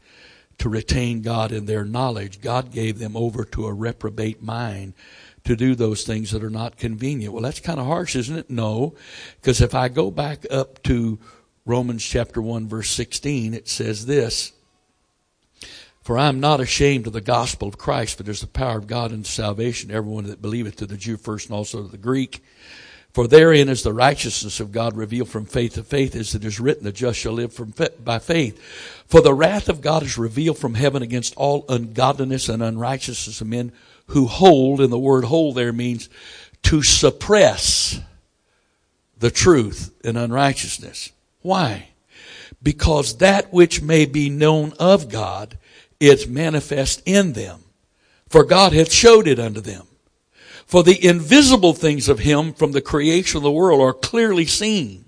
to 0.57 0.69
retain 0.69 1.21
God 1.21 1.51
in 1.51 1.67
their 1.67 1.85
knowledge, 1.85 2.41
God 2.41 2.71
gave 2.71 2.97
them 2.97 3.15
over 3.15 3.45
to 3.45 3.67
a 3.67 3.73
reprobate 3.73 4.41
mind 4.41 4.95
to 5.43 5.55
do 5.55 5.75
those 5.75 6.03
things 6.03 6.31
that 6.31 6.43
are 6.43 6.49
not 6.49 6.77
convenient. 6.77 7.31
Well, 7.31 7.43
that's 7.43 7.59
kind 7.59 7.79
of 7.79 7.85
harsh, 7.85 8.15
isn't 8.15 8.37
it? 8.37 8.49
No, 8.49 8.95
because 9.39 9.61
if 9.61 9.75
I 9.75 9.87
go 9.87 10.09
back 10.09 10.47
up 10.49 10.81
to 10.83 11.19
Romans 11.63 12.03
chapter 12.03 12.41
1 12.41 12.67
verse 12.67 12.89
16, 12.89 13.53
it 13.53 13.67
says 13.69 14.07
this, 14.07 14.51
For 16.09 16.17
I 16.17 16.27
am 16.27 16.39
not 16.39 16.59
ashamed 16.59 17.05
of 17.05 17.13
the 17.13 17.21
gospel 17.21 17.67
of 17.67 17.77
Christ, 17.77 18.17
for 18.17 18.23
there's 18.23 18.41
the 18.41 18.47
power 18.47 18.79
of 18.79 18.87
God 18.87 19.11
in 19.11 19.23
salvation, 19.23 19.91
everyone 19.91 20.23
that 20.23 20.41
believeth 20.41 20.77
to 20.77 20.87
the 20.87 20.97
Jew 20.97 21.17
first 21.17 21.49
and 21.49 21.55
also 21.55 21.83
to 21.83 21.87
the 21.87 21.99
Greek. 21.99 22.43
For 23.13 23.27
therein 23.27 23.69
is 23.69 23.83
the 23.83 23.93
righteousness 23.93 24.59
of 24.59 24.71
God 24.71 24.97
revealed 24.97 25.29
from 25.29 25.45
faith 25.45 25.75
to 25.75 25.83
faith, 25.83 26.15
as 26.15 26.33
it 26.33 26.43
is 26.43 26.59
written, 26.59 26.83
the 26.83 26.91
just 26.91 27.19
shall 27.19 27.33
live 27.33 27.53
from 27.53 27.75
by 28.03 28.17
faith. 28.17 28.59
For 29.05 29.21
the 29.21 29.35
wrath 29.35 29.69
of 29.69 29.81
God 29.81 30.01
is 30.01 30.17
revealed 30.17 30.57
from 30.57 30.73
heaven 30.73 31.03
against 31.03 31.35
all 31.35 31.63
ungodliness 31.69 32.49
and 32.49 32.63
unrighteousness 32.63 33.39
of 33.39 33.45
men 33.45 33.71
who 34.07 34.25
hold, 34.25 34.81
and 34.81 34.91
the 34.91 34.97
word 34.97 35.25
hold 35.25 35.53
there 35.53 35.71
means 35.71 36.09
to 36.63 36.81
suppress 36.81 37.99
the 39.19 39.29
truth 39.29 39.93
and 40.03 40.17
unrighteousness. 40.17 41.11
Why? 41.43 41.89
Because 42.63 43.19
that 43.19 43.53
which 43.53 43.83
may 43.83 44.07
be 44.07 44.31
known 44.31 44.73
of 44.79 45.09
God 45.09 45.55
is 45.99 46.27
manifest 46.27 47.01
in 47.05 47.33
them. 47.33 47.63
For 48.29 48.43
God 48.43 48.73
hath 48.73 48.91
showed 48.91 49.27
it 49.27 49.39
unto 49.39 49.59
them. 49.59 49.87
For 50.65 50.83
the 50.83 51.03
invisible 51.03 51.73
things 51.73 52.07
of 52.07 52.19
him 52.19 52.53
from 52.53 52.73
the 52.73 52.81
creation 52.81 53.37
of 53.37 53.43
the 53.43 53.51
world 53.51 53.81
are 53.81 53.91
clearly 53.91 54.45
seen, 54.45 55.05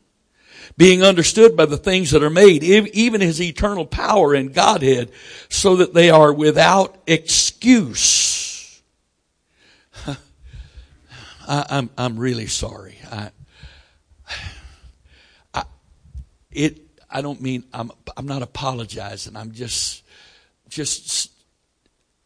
being 0.75 1.03
understood 1.03 1.55
by 1.55 1.67
the 1.67 1.77
things 1.77 2.09
that 2.11 2.23
are 2.23 2.31
made, 2.31 2.63
even 2.63 3.21
his 3.21 3.39
eternal 3.39 3.85
power 3.85 4.33
and 4.33 4.55
Godhead, 4.55 5.11
so 5.49 5.75
that 5.75 5.93
they 5.93 6.09
are 6.09 6.33
without 6.33 6.97
excuse. 7.05 8.81
I, 10.07 10.15
am 11.47 11.65
I'm, 11.69 11.89
I'm 11.95 12.17
really 12.19 12.47
sorry. 12.47 12.97
I, 13.11 13.29
I, 15.53 15.63
it, 16.49 16.79
I 17.07 17.21
don't 17.21 17.39
mean, 17.39 17.65
I'm, 17.71 17.91
I'm 18.17 18.25
not 18.25 18.41
apologizing. 18.41 19.35
I'm 19.35 19.51
just, 19.51 20.01
just, 20.71 21.31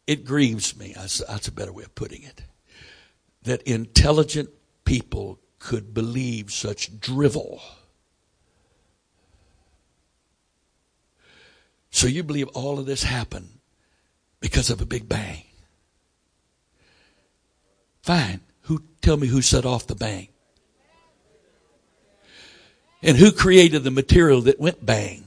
it 0.06 0.24
grieves 0.24 0.76
me. 0.76 0.94
That's, 0.96 1.48
a 1.48 1.52
better 1.52 1.72
way 1.72 1.84
of 1.84 1.94
putting 1.94 2.22
it 2.22 2.42
that 3.46 3.62
intelligent 3.62 4.50
people 4.84 5.38
could 5.58 5.94
believe 5.94 6.50
such 6.50 7.00
drivel. 7.00 7.62
So 11.90 12.08
you 12.08 12.22
believe 12.22 12.48
all 12.48 12.78
of 12.78 12.86
this 12.86 13.04
happened 13.04 13.60
because 14.40 14.68
of 14.68 14.80
a 14.80 14.86
big 14.86 15.08
bang. 15.08 15.44
Fine. 18.02 18.40
Who 18.62 18.82
tell 19.00 19.16
me 19.16 19.28
who 19.28 19.42
set 19.42 19.64
off 19.64 19.86
the 19.86 19.94
bang? 19.94 20.28
And 23.00 23.16
who 23.16 23.30
created 23.30 23.84
the 23.84 23.90
material 23.92 24.40
that 24.42 24.58
went 24.58 24.84
bang? 24.84 25.25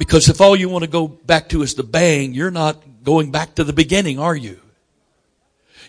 Because 0.00 0.30
if 0.30 0.40
all 0.40 0.56
you 0.56 0.70
want 0.70 0.82
to 0.82 0.88
go 0.88 1.08
back 1.08 1.50
to 1.50 1.60
is 1.60 1.74
the 1.74 1.82
bang, 1.82 2.32
you're 2.32 2.50
not 2.50 3.04
going 3.04 3.30
back 3.30 3.56
to 3.56 3.64
the 3.64 3.74
beginning, 3.74 4.18
are 4.18 4.34
you? 4.34 4.58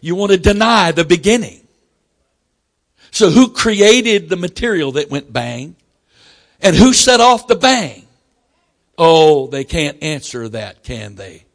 You 0.01 0.16
want 0.16 0.34
to 0.34 0.38
deny 0.38 0.91
the 0.91 1.05
beginning. 1.05 1.66
So 3.09 3.30
who 3.30 3.53
created 3.53 4.28
the 4.28 4.36
material 4.36 4.91
that 4.91 5.09
went 5.09 5.32
bang? 5.32 5.78
And 6.59 6.76
who 6.76 6.91
set 6.91 7.22
off 7.22 7.47
the 7.47 7.55
bang? 7.55 8.05
Oh, 8.97 9.47
they 9.47 9.64
can't 9.64 10.03
answer 10.03 10.49
that, 10.49 10.84
can 10.84 11.16
they? 11.16 11.45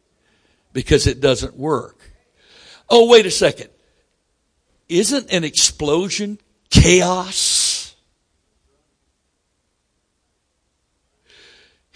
Because 0.73 1.07
it 1.07 1.21
doesn't 1.21 1.59
work. 1.59 2.01
Oh, 2.89 3.07
wait 3.07 3.27
a 3.27 3.31
second. 3.31 3.69
Isn't 4.89 5.31
an 5.31 5.45
explosion 5.45 6.39
chaos? 6.71 7.56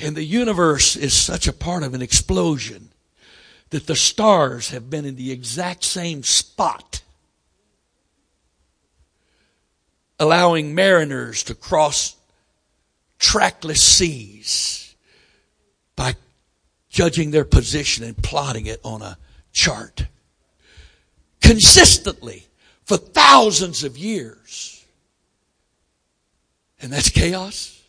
And 0.00 0.16
the 0.16 0.24
universe 0.24 0.96
is 0.96 1.12
such 1.12 1.46
a 1.46 1.52
part 1.52 1.82
of 1.82 1.92
an 1.92 2.00
explosion 2.00 2.88
that 3.68 3.86
the 3.86 3.96
stars 3.96 4.70
have 4.70 4.88
been 4.88 5.04
in 5.04 5.16
the 5.16 5.30
exact 5.30 5.84
same 5.84 6.22
spot, 6.22 7.02
allowing 10.18 10.74
mariners 10.74 11.42
to 11.44 11.54
cross 11.54 12.16
trackless 13.18 13.82
seas 13.82 14.94
by 15.94 16.16
judging 16.88 17.30
their 17.30 17.44
position 17.44 18.02
and 18.02 18.16
plotting 18.22 18.66
it 18.66 18.80
on 18.82 19.02
a 19.02 19.18
chart 19.52 20.06
consistently 21.42 22.46
for 22.84 22.96
thousands 22.96 23.84
of 23.84 23.98
years. 23.98 24.84
And 26.80 26.92
that's 26.92 27.10
chaos. 27.10 27.79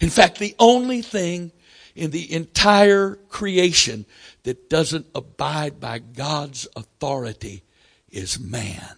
In 0.00 0.10
fact, 0.10 0.38
the 0.38 0.54
only 0.58 1.02
thing 1.02 1.52
in 1.94 2.10
the 2.10 2.32
entire 2.32 3.16
creation 3.28 4.06
that 4.44 4.70
doesn't 4.70 5.06
abide 5.14 5.80
by 5.80 5.98
God's 5.98 6.66
authority 6.76 7.62
is 8.10 8.38
man. 8.38 8.96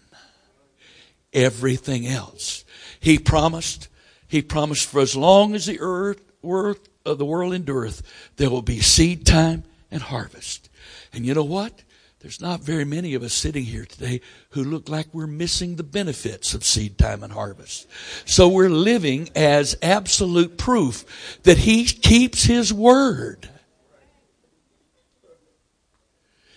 Everything 1.33 2.07
else. 2.07 2.65
He 3.01 3.19
promised, 3.19 3.89
he 4.29 4.43
promised 4.43 4.89
for 4.89 5.01
as 5.01 5.17
long 5.17 5.55
as 5.55 5.67
the 5.67 5.81
earth, 5.81 6.21
earth 6.45 6.89
of 7.05 7.13
uh, 7.13 7.15
the 7.15 7.25
world 7.25 7.55
endureth, 7.55 8.03
there 8.37 8.51
will 8.51 8.63
be 8.63 8.81
seed 8.81 9.27
time 9.27 9.65
and 9.91 10.03
harvest. 10.03 10.69
And 11.13 11.27
you 11.27 11.35
know 11.35 11.43
what? 11.43 11.83
There's 12.23 12.41
not 12.41 12.61
very 12.61 12.85
many 12.85 13.15
of 13.15 13.25
us 13.25 13.35
sitting 13.35 13.65
here 13.65 13.85
today 13.85 14.21
who 14.51 14.63
look 14.63 14.89
like 14.89 15.09
we're 15.13 15.27
missing 15.27 15.75
the 15.75 15.83
benefits 15.83 16.55
of 16.55 16.65
seed 16.65 16.97
time 16.97 17.25
and 17.25 17.33
harvest. 17.33 17.89
So 18.27 18.49
we're 18.49 18.71
living 18.71 19.29
as 19.35 19.77
absolute 19.83 20.57
proof 20.57 21.41
that 21.43 21.59
He 21.59 21.85
keeps 21.85 22.45
His 22.45 22.73
word. 22.73 23.49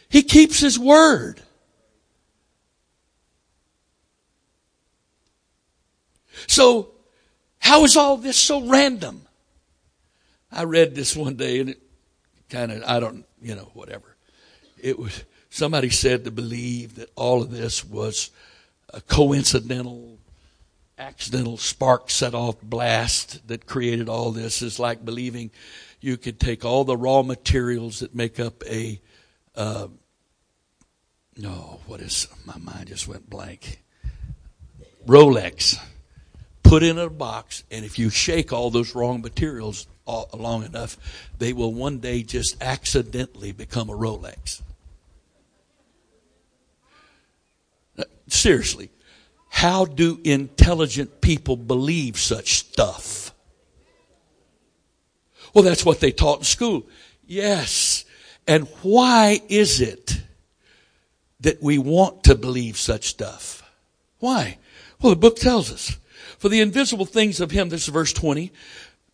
He 0.07 0.21
keeps 0.21 0.59
His 0.59 0.77
word. 0.77 1.41
So, 6.45 6.91
how 7.57 7.83
is 7.85 7.97
all 7.97 8.17
this 8.17 8.37
so 8.37 8.69
random? 8.69 9.25
I 10.51 10.65
read 10.65 10.93
this 10.93 11.15
one 11.15 11.37
day 11.37 11.59
and 11.59 11.71
it 11.71 11.81
kind 12.49 12.71
of, 12.71 12.83
I 12.83 12.99
don't, 12.99 13.25
you 13.41 13.55
know, 13.55 13.71
whatever. 13.73 14.15
It 14.77 14.99
was, 14.99 15.23
Somebody 15.55 15.89
said 15.89 16.25
to 16.25 16.31
believe 16.31 16.95
that 16.95 17.09
all 17.15 17.41
of 17.41 17.49
this 17.49 17.85
was 17.85 18.29
a 18.89 18.99
coincidental, 18.99 20.17
accidental 20.99 21.55
spark 21.55 22.09
set 22.09 22.35
off 22.35 22.61
blast 22.61 23.47
that 23.47 23.65
created 23.65 24.09
all 24.09 24.33
this 24.33 24.61
is 24.61 24.79
like 24.79 25.05
believing 25.05 25.51
you 26.01 26.17
could 26.17 26.41
take 26.41 26.65
all 26.65 26.83
the 26.83 26.97
raw 26.97 27.21
materials 27.21 28.01
that 28.01 28.13
make 28.13 28.37
up 28.37 28.65
a, 28.69 28.99
uh, 29.55 29.87
no, 31.37 31.79
what 31.87 32.01
is, 32.01 32.27
my 32.43 32.57
mind 32.57 32.87
just 32.87 33.07
went 33.07 33.29
blank. 33.29 33.81
Rolex. 35.07 35.79
Put 36.63 36.83
in 36.83 36.97
a 36.97 37.09
box, 37.09 37.63
and 37.71 37.85
if 37.85 37.97
you 37.97 38.09
shake 38.09 38.51
all 38.51 38.71
those 38.71 38.93
wrong 38.93 39.21
materials 39.21 39.87
long 40.05 40.65
enough, 40.65 40.97
they 41.39 41.53
will 41.53 41.73
one 41.73 41.99
day 41.99 42.23
just 42.23 42.61
accidentally 42.61 43.53
become 43.53 43.89
a 43.89 43.93
Rolex. 43.95 44.61
Seriously, 48.27 48.89
how 49.49 49.85
do 49.85 50.19
intelligent 50.23 51.21
people 51.21 51.55
believe 51.55 52.17
such 52.17 52.55
stuff? 52.55 53.33
Well, 55.53 55.63
that's 55.63 55.85
what 55.85 56.01
they 56.01 56.11
taught 56.11 56.39
in 56.39 56.43
school. 56.43 56.87
Yes. 57.25 58.03
And 58.47 58.67
why 58.81 59.39
is 59.47 59.79
it 59.79 60.21
that 61.39 61.61
we 61.61 61.77
want 61.77 62.25
to 62.25 62.35
believe 62.35 62.77
such 62.77 63.07
stuff? 63.07 63.63
Why? 64.19 64.57
Well, 65.01 65.11
the 65.11 65.19
book 65.19 65.37
tells 65.37 65.71
us. 65.71 65.97
For 66.37 66.49
the 66.49 66.61
invisible 66.61 67.05
things 67.05 67.39
of 67.39 67.51
Him, 67.51 67.69
this 67.69 67.83
is 67.83 67.87
verse 67.87 68.11
20, 68.11 68.51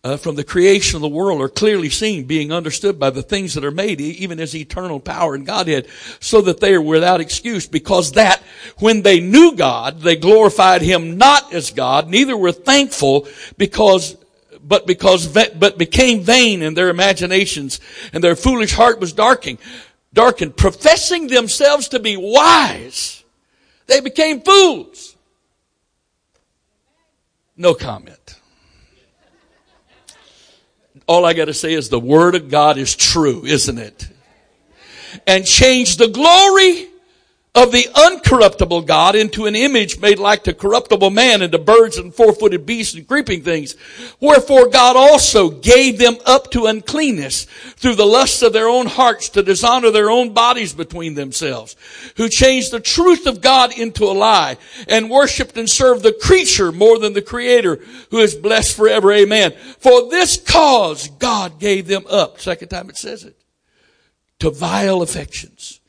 uh, 0.03 0.17
from 0.17 0.35
the 0.35 0.43
creation 0.43 0.95
of 0.95 1.01
the 1.01 1.07
world 1.07 1.41
are 1.41 1.49
clearly 1.49 1.89
seen, 1.89 2.25
being 2.25 2.51
understood 2.51 2.99
by 2.99 3.09
the 3.09 3.21
things 3.21 3.53
that 3.53 3.63
are 3.63 3.71
made, 3.71 4.01
even 4.01 4.39
as 4.39 4.55
eternal 4.55 4.99
power 4.99 5.35
and 5.35 5.45
Godhead, 5.45 5.87
so 6.19 6.41
that 6.41 6.59
they 6.59 6.73
are 6.73 6.81
without 6.81 7.21
excuse, 7.21 7.67
because 7.67 8.13
that 8.13 8.41
when 8.79 9.03
they 9.03 9.19
knew 9.19 9.55
God, 9.55 10.01
they 10.01 10.15
glorified 10.15 10.81
Him 10.81 11.17
not 11.17 11.53
as 11.53 11.71
God, 11.71 12.09
neither 12.09 12.35
were 12.35 12.51
thankful 12.51 13.27
because 13.57 14.17
but 14.63 14.85
because 14.85 15.27
but 15.27 15.77
became 15.77 16.21
vain 16.21 16.61
in 16.61 16.73
their 16.73 16.89
imaginations, 16.89 17.79
and 18.13 18.23
their 18.23 18.35
foolish 18.35 18.73
heart 18.73 18.99
was 18.99 19.13
darkened, 19.13 19.59
darkened, 20.13 20.55
professing 20.55 21.27
themselves 21.27 21.89
to 21.89 21.99
be 21.99 22.17
wise, 22.17 23.23
they 23.87 23.99
became 24.01 24.41
fools. 24.41 25.15
No 27.55 27.75
comment 27.75 28.40
all 31.07 31.25
I 31.25 31.33
got 31.33 31.45
to 31.45 31.53
say 31.53 31.73
is 31.73 31.89
the 31.89 31.99
word 31.99 32.35
of 32.35 32.49
God 32.49 32.77
is 32.77 32.95
true, 32.95 33.45
isn't 33.45 33.77
it? 33.77 34.09
And 35.27 35.45
change 35.45 35.97
the 35.97 36.07
glory 36.07 36.87
of 37.53 37.73
the 37.73 37.83
uncorruptible 37.93 38.85
God 38.85 39.13
into 39.13 39.45
an 39.45 39.57
image 39.57 39.99
made 39.99 40.19
like 40.19 40.45
to 40.45 40.53
corruptible 40.53 41.09
man 41.09 41.41
and 41.41 41.51
to 41.51 41.57
birds 41.57 41.97
and 41.97 42.15
four-footed 42.15 42.65
beasts 42.65 42.95
and 42.95 43.05
creeping 43.05 43.41
things. 43.41 43.75
Wherefore 44.21 44.69
God 44.69 44.95
also 44.95 45.49
gave 45.49 45.97
them 45.97 46.15
up 46.25 46.49
to 46.51 46.67
uncleanness 46.67 47.43
through 47.75 47.95
the 47.95 48.05
lusts 48.05 48.41
of 48.41 48.53
their 48.53 48.69
own 48.69 48.85
hearts 48.85 49.27
to 49.29 49.43
dishonor 49.43 49.91
their 49.91 50.09
own 50.09 50.31
bodies 50.33 50.71
between 50.71 51.15
themselves, 51.15 51.75
who 52.15 52.29
changed 52.29 52.71
the 52.71 52.79
truth 52.79 53.27
of 53.27 53.41
God 53.41 53.77
into 53.77 54.05
a 54.05 54.15
lie 54.15 54.55
and 54.87 55.09
worshiped 55.09 55.57
and 55.57 55.69
served 55.69 56.03
the 56.03 56.13
creature 56.13 56.71
more 56.71 56.99
than 56.99 57.11
the 57.11 57.21
creator 57.21 57.81
who 58.11 58.19
is 58.19 58.33
blessed 58.33 58.77
forever. 58.77 59.11
Amen. 59.11 59.51
For 59.77 60.09
this 60.09 60.37
cause 60.37 61.09
God 61.09 61.59
gave 61.59 61.87
them 61.87 62.05
up. 62.09 62.39
Second 62.39 62.69
time 62.69 62.89
it 62.89 62.95
says 62.95 63.25
it. 63.25 63.35
To 64.39 64.51
vile 64.51 65.01
affections 65.01 65.80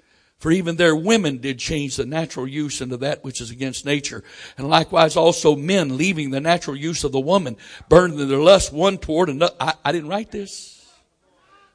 For 0.42 0.50
even 0.50 0.74
their 0.74 0.96
women 0.96 1.38
did 1.38 1.60
change 1.60 1.94
the 1.94 2.04
natural 2.04 2.48
use 2.48 2.80
into 2.80 2.96
that 2.96 3.22
which 3.22 3.40
is 3.40 3.52
against 3.52 3.86
nature. 3.86 4.24
And 4.58 4.68
likewise 4.68 5.14
also 5.14 5.54
men, 5.54 5.96
leaving 5.96 6.32
the 6.32 6.40
natural 6.40 6.74
use 6.74 7.04
of 7.04 7.12
the 7.12 7.20
woman, 7.20 7.56
burned 7.88 8.18
their 8.18 8.38
lust 8.38 8.72
one 8.72 8.98
toward 8.98 9.28
another. 9.28 9.54
I, 9.60 9.74
I 9.84 9.92
didn't 9.92 10.08
write 10.08 10.32
this. 10.32 10.84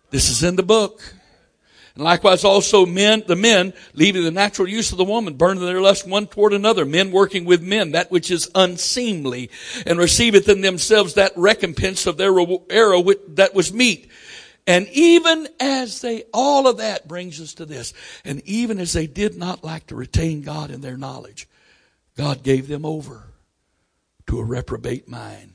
This 0.10 0.30
is 0.30 0.44
in 0.44 0.58
the 0.58 0.64
book. 0.64 1.02
And 1.96 2.04
likewise 2.04 2.44
also 2.44 2.86
men, 2.86 3.24
the 3.26 3.38
men, 3.38 3.72
leaving 3.94 4.26
the 4.26 4.32
natural 4.32 4.68
use 4.68 4.92
of 4.92 4.98
the 4.98 5.06
woman, 5.06 5.36
burning 5.36 5.64
their 5.64 5.80
lust 5.80 6.06
one 6.06 6.28
toward 6.28 6.52
another, 6.52 6.84
men 6.84 7.12
working 7.12 7.46
with 7.46 7.64
men, 7.64 7.94
that 7.94 8.12
which 8.12 8.30
is 8.30 8.52
unseemly, 8.54 9.50
and 9.86 9.98
receiveth 9.98 10.50
in 10.50 10.60
themselves 10.60 11.14
that 11.14 11.32
recompense 11.38 12.06
of 12.06 12.18
their 12.18 12.38
error 12.70 13.02
that 13.30 13.54
was 13.54 13.72
meet. 13.72 14.12
And 14.68 14.90
even 14.90 15.48
as 15.62 16.02
they, 16.02 16.26
all 16.34 16.68
of 16.68 16.78
that 16.78 17.08
brings 17.08 17.40
us 17.40 17.54
to 17.56 17.66
this. 17.66 17.94
And 18.26 18.42
even 18.42 18.80
as 18.80 18.92
they 18.92 19.08
did 19.08 19.38
not 19.38 19.64
like 19.64 19.88
to 19.88 19.96
retain 19.96 20.42
God 20.42 20.70
in 20.70 20.82
their 20.82 20.98
knowledge, 20.98 21.48
God 22.18 22.44
gave 22.44 22.68
them 22.68 22.86
over 22.86 23.34
to 24.28 24.40
a 24.40 24.44
reprobate 24.44 25.08
mind 25.08 25.54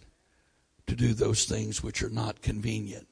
to 0.87 0.97
do 0.97 1.13
those 1.13 1.45
things 1.45 1.83
which 1.83 2.03
are 2.03 2.09
not 2.09 2.41
convenient. 2.41 3.07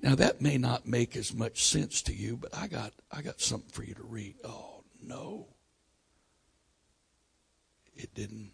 Now 0.00 0.14
that 0.14 0.40
may 0.40 0.56
not 0.56 0.86
make 0.86 1.16
as 1.16 1.34
much 1.34 1.64
sense 1.64 2.02
to 2.02 2.14
you, 2.14 2.36
but 2.36 2.56
I 2.56 2.68
got 2.68 2.92
I 3.10 3.22
got 3.22 3.40
something 3.40 3.70
for 3.70 3.82
you 3.82 3.94
to 3.94 4.02
read. 4.02 4.36
Oh 4.44 4.84
no. 5.02 5.48
It 7.96 8.14
didn't 8.14 8.52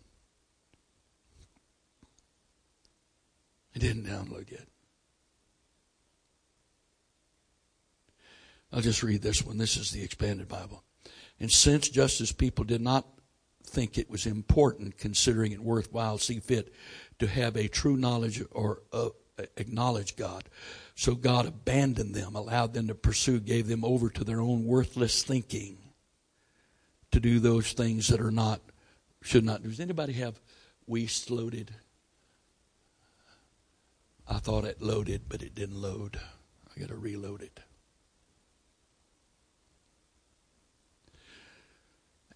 it 3.75 3.81
didn't 3.81 4.05
download 4.05 4.51
yet. 4.51 4.70
I'll 8.73 8.81
just 8.81 9.03
read 9.03 9.23
this 9.23 9.45
one. 9.45 9.59
This 9.59 9.77
is 9.77 9.91
the 9.91 10.03
expanded 10.03 10.49
Bible. 10.49 10.85
And 11.39 11.51
since 11.51 11.89
just 11.89 12.21
as 12.21 12.33
people 12.33 12.65
did 12.65 12.81
not 12.81 13.07
think 13.65 13.97
it 13.97 14.11
was 14.11 14.27
important, 14.27 14.99
considering 14.99 15.53
it 15.53 15.61
worthwhile, 15.61 16.19
see 16.19 16.41
fit 16.41 16.73
to 17.19 17.27
have 17.27 17.57
a 17.57 17.69
true 17.69 17.97
knowledge 17.97 18.43
or 18.51 18.83
uh, 18.93 19.11
acknowledge 19.57 20.17
God. 20.17 20.45
So 20.95 21.15
God 21.15 21.47
abandoned 21.47 22.15
them, 22.15 22.35
allowed 22.35 22.75
them 22.75 22.89
to 22.89 22.95
pursue, 22.95 23.41
gave 23.41 23.69
them 23.69 23.85
over 23.85 24.11
to 24.11 24.25
their 24.25 24.41
own 24.41 24.65
worthless 24.67 25.23
thinking 25.23 25.79
to 27.11 27.21
do 27.21 27.41
those 27.41 27.73
things 27.73 28.09
that 28.09 28.21
are 28.21 28.31
not, 28.31 28.61
should 29.23 29.45
not 29.45 29.63
do. 29.63 29.71
Does 29.71 29.81
anybody 29.81 30.13
have 30.15 30.41
Wuest 30.89 31.31
loaded? 31.31 31.73
I 34.29 34.39
thought 34.39 34.65
it 34.65 34.81
loaded, 34.81 35.23
but 35.29 35.43
it 35.43 35.55
didn't 35.55 35.81
load. 35.81 36.21
I 36.77 36.81
got 36.81 36.91
to 36.91 36.97
reload 36.97 37.43
it. 37.43 37.61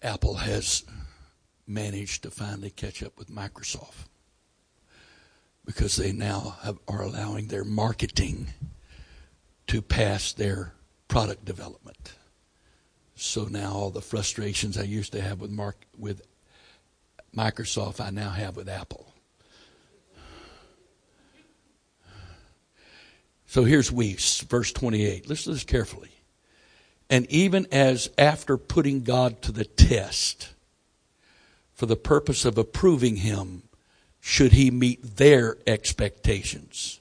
Apple 0.05 0.35
has 0.35 0.83
managed 1.65 2.21
to 2.21 2.29
finally 2.29 2.69
catch 2.69 3.01
up 3.01 3.17
with 3.17 3.27
Microsoft 3.27 4.05
because 5.65 5.95
they 5.95 6.11
now 6.11 6.57
have, 6.61 6.77
are 6.87 7.01
allowing 7.01 7.47
their 7.47 7.63
marketing 7.63 8.47
to 9.65 9.81
pass 9.81 10.31
their 10.31 10.73
product 11.07 11.43
development. 11.43 12.13
So 13.15 13.45
now 13.45 13.71
all 13.71 13.89
the 13.89 14.01
frustrations 14.01 14.77
I 14.77 14.83
used 14.83 15.11
to 15.13 15.21
have 15.21 15.41
with 15.41 15.49
Mark 15.49 15.87
with 15.97 16.21
Microsoft, 17.35 17.99
I 17.99 18.11
now 18.11 18.29
have 18.29 18.55
with 18.55 18.69
Apple. 18.69 19.11
So 23.47 23.63
here's 23.63 23.89
Wuest, 23.89 24.43
verse 24.43 24.71
28. 24.71 25.27
Listen 25.27 25.51
to 25.51 25.55
this 25.55 25.63
carefully. 25.63 26.14
And 27.09 27.29
even 27.29 27.67
as 27.71 28.09
after 28.17 28.57
putting 28.57 29.03
God 29.03 29.41
to 29.43 29.51
the 29.51 29.65
test 29.65 30.49
for 31.73 31.85
the 31.85 31.95
purpose 31.95 32.45
of 32.45 32.57
approving 32.57 33.17
him, 33.17 33.63
should 34.19 34.53
he 34.53 34.71
meet 34.71 35.17
their 35.17 35.57
expectations. 35.67 36.99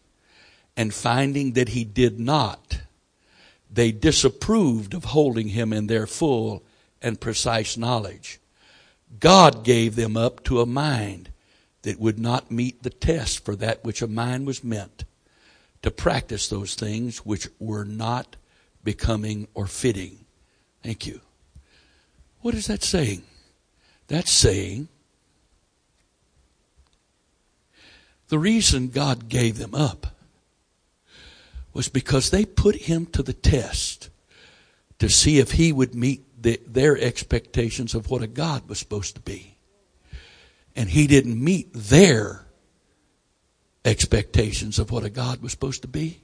And 0.76 0.92
finding 0.92 1.52
that 1.52 1.70
he 1.70 1.84
did 1.84 2.20
not, 2.20 2.80
they 3.70 3.92
disapproved 3.92 4.92
of 4.92 5.04
holding 5.04 5.48
him 5.48 5.72
in 5.72 5.86
their 5.86 6.06
full 6.06 6.62
and 7.00 7.20
precise 7.20 7.76
knowledge. 7.78 8.40
God 9.20 9.64
gave 9.64 9.96
them 9.96 10.16
up 10.16 10.44
to 10.44 10.60
a 10.60 10.66
mind 10.66 11.30
that 11.82 11.98
would 11.98 12.18
not 12.18 12.50
meet 12.50 12.82
the 12.82 12.90
test 12.90 13.44
for 13.44 13.56
that 13.56 13.84
which 13.84 14.02
a 14.02 14.06
mind 14.06 14.46
was 14.46 14.62
meant 14.62 15.04
to 15.82 15.90
practice 15.90 16.48
those 16.48 16.74
things 16.74 17.18
which 17.18 17.48
were 17.58 17.84
not 17.84 18.36
becoming, 18.84 19.48
or 19.54 19.66
fitting. 19.66 20.24
Thank 20.82 21.06
you. 21.06 21.20
What 22.40 22.54
is 22.54 22.66
that 22.66 22.82
saying? 22.82 23.22
That's 24.06 24.30
saying 24.30 24.88
the 28.28 28.38
reason 28.38 28.88
God 28.88 29.28
gave 29.28 29.58
them 29.58 29.74
up 29.74 30.08
was 31.72 31.88
because 31.88 32.30
they 32.30 32.44
put 32.44 32.76
him 32.76 33.06
to 33.06 33.22
the 33.22 33.32
test 33.32 34.10
to 34.98 35.08
see 35.08 35.38
if 35.38 35.52
he 35.52 35.72
would 35.72 35.94
meet 35.94 36.42
the, 36.42 36.60
their 36.66 36.96
expectations 36.98 37.94
of 37.94 38.10
what 38.10 38.22
a 38.22 38.26
God 38.26 38.68
was 38.68 38.78
supposed 38.78 39.14
to 39.16 39.20
be. 39.20 39.56
And 40.76 40.88
he 40.88 41.06
didn't 41.06 41.42
meet 41.42 41.72
their 41.72 42.46
expectations 43.84 44.78
of 44.78 44.90
what 44.90 45.04
a 45.04 45.10
God 45.10 45.42
was 45.42 45.52
supposed 45.52 45.82
to 45.82 45.88
be. 45.88 46.20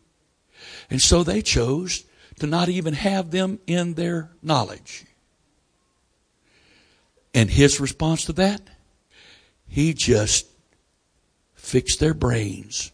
And 0.88 1.00
so 1.00 1.22
they 1.22 1.42
chose 1.42 2.04
to 2.38 2.46
not 2.46 2.68
even 2.68 2.94
have 2.94 3.30
them 3.30 3.58
in 3.66 3.94
their 3.94 4.30
knowledge. 4.42 5.04
And 7.34 7.50
his 7.50 7.80
response 7.80 8.24
to 8.24 8.32
that? 8.34 8.62
He 9.68 9.94
just 9.94 10.46
fixed 11.54 12.00
their 12.00 12.14
brains 12.14 12.92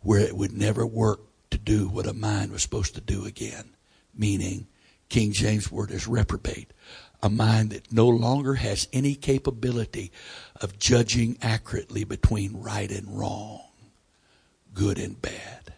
where 0.00 0.20
it 0.20 0.36
would 0.36 0.52
never 0.52 0.84
work 0.86 1.20
to 1.50 1.58
do 1.58 1.88
what 1.88 2.06
a 2.06 2.12
mind 2.12 2.52
was 2.52 2.62
supposed 2.62 2.94
to 2.94 3.00
do 3.00 3.24
again. 3.24 3.70
Meaning, 4.14 4.66
King 5.08 5.32
James 5.32 5.70
word 5.70 5.90
is 5.90 6.06
reprobate. 6.06 6.72
A 7.22 7.30
mind 7.30 7.70
that 7.70 7.92
no 7.92 8.08
longer 8.08 8.54
has 8.54 8.88
any 8.92 9.14
capability 9.14 10.12
of 10.60 10.78
judging 10.78 11.38
accurately 11.40 12.04
between 12.04 12.60
right 12.60 12.90
and 12.90 13.18
wrong, 13.18 13.62
good 14.74 14.98
and 14.98 15.20
bad. 15.22 15.73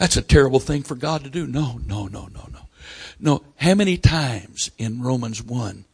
That's 0.00 0.16
a 0.16 0.22
terrible 0.22 0.60
thing 0.60 0.82
for 0.82 0.94
God 0.94 1.24
to 1.24 1.30
do. 1.30 1.46
No, 1.46 1.78
no, 1.86 2.06
no, 2.06 2.26
no, 2.28 2.48
no. 2.50 2.60
No, 3.20 3.44
how 3.56 3.74
many 3.74 3.98
times 3.98 4.70
in 4.78 5.02
Romans 5.02 5.42
1 5.42 5.84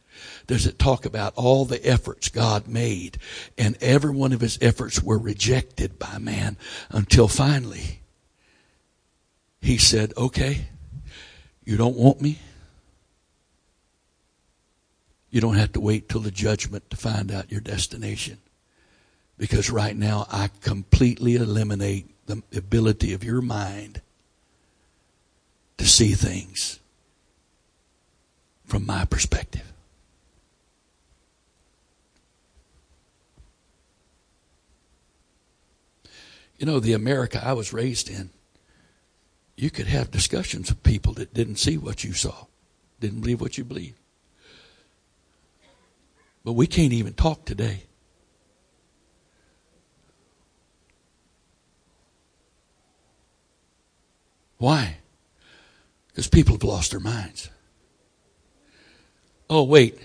does 0.47 0.65
it 0.65 0.79
talk 0.79 1.05
about 1.05 1.33
all 1.35 1.65
the 1.65 1.85
efforts 1.85 2.29
God 2.29 2.69
made 2.69 3.17
and 3.57 3.77
every 3.81 4.11
one 4.11 4.31
of 4.31 4.39
his 4.39 4.57
efforts 4.61 5.03
were 5.03 5.17
rejected 5.17 5.99
by 5.99 6.19
man 6.19 6.55
until 6.89 7.27
finally 7.27 7.99
he 9.59 9.77
said, 9.77 10.13
okay, 10.15 10.69
you 11.65 11.75
don't 11.75 11.97
want 11.97 12.21
me? 12.21 12.39
You 15.31 15.41
don't 15.41 15.57
have 15.57 15.73
to 15.73 15.81
wait 15.81 16.07
till 16.07 16.21
the 16.21 16.31
judgment 16.31 16.89
to 16.91 16.95
find 16.95 17.29
out 17.29 17.51
your 17.51 17.59
destination. 17.59 18.37
Because 19.37 19.69
right 19.69 19.97
now 19.97 20.27
I 20.31 20.49
completely 20.61 21.35
eliminate 21.35 22.09
the 22.27 22.43
ability 22.55 23.13
of 23.13 23.23
your 23.23 23.41
mind 23.41 24.01
to 25.77 25.85
see 25.85 26.13
things 26.13 26.79
from 28.65 28.85
my 28.85 29.05
perspective. 29.05 29.73
You 36.57 36.65
know, 36.65 36.79
the 36.79 36.93
America 36.93 37.41
I 37.43 37.53
was 37.53 37.71
raised 37.71 38.09
in, 38.09 38.31
you 39.55 39.69
could 39.69 39.87
have 39.87 40.11
discussions 40.11 40.69
with 40.69 40.83
people 40.83 41.13
that 41.13 41.33
didn't 41.33 41.57
see 41.57 41.77
what 41.77 42.03
you 42.03 42.13
saw, 42.13 42.45
didn't 42.99 43.21
believe 43.21 43.41
what 43.41 43.57
you 43.57 43.63
believed. 43.63 43.97
But 46.43 46.53
we 46.53 46.67
can't 46.67 46.93
even 46.93 47.13
talk 47.13 47.45
today. 47.45 47.83
Why? 54.57 54.97
Because 56.07 56.27
people 56.27 56.55
have 56.55 56.63
lost 56.63 56.91
their 56.91 56.99
minds. 56.99 57.49
Oh, 59.49 59.63
wait. 59.63 59.97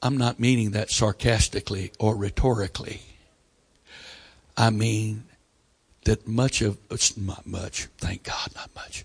I'm 0.00 0.16
not 0.16 0.40
meaning 0.40 0.72
that 0.72 0.90
sarcastically 0.90 1.92
or 1.98 2.16
rhetorically. 2.16 3.02
I 4.56 4.70
mean 4.70 5.24
that 6.04 6.26
much 6.26 6.62
of, 6.62 6.78
it's 6.90 7.16
not 7.16 7.46
much, 7.46 7.86
thank 7.98 8.24
God, 8.24 8.48
not 8.54 8.74
much, 8.74 9.04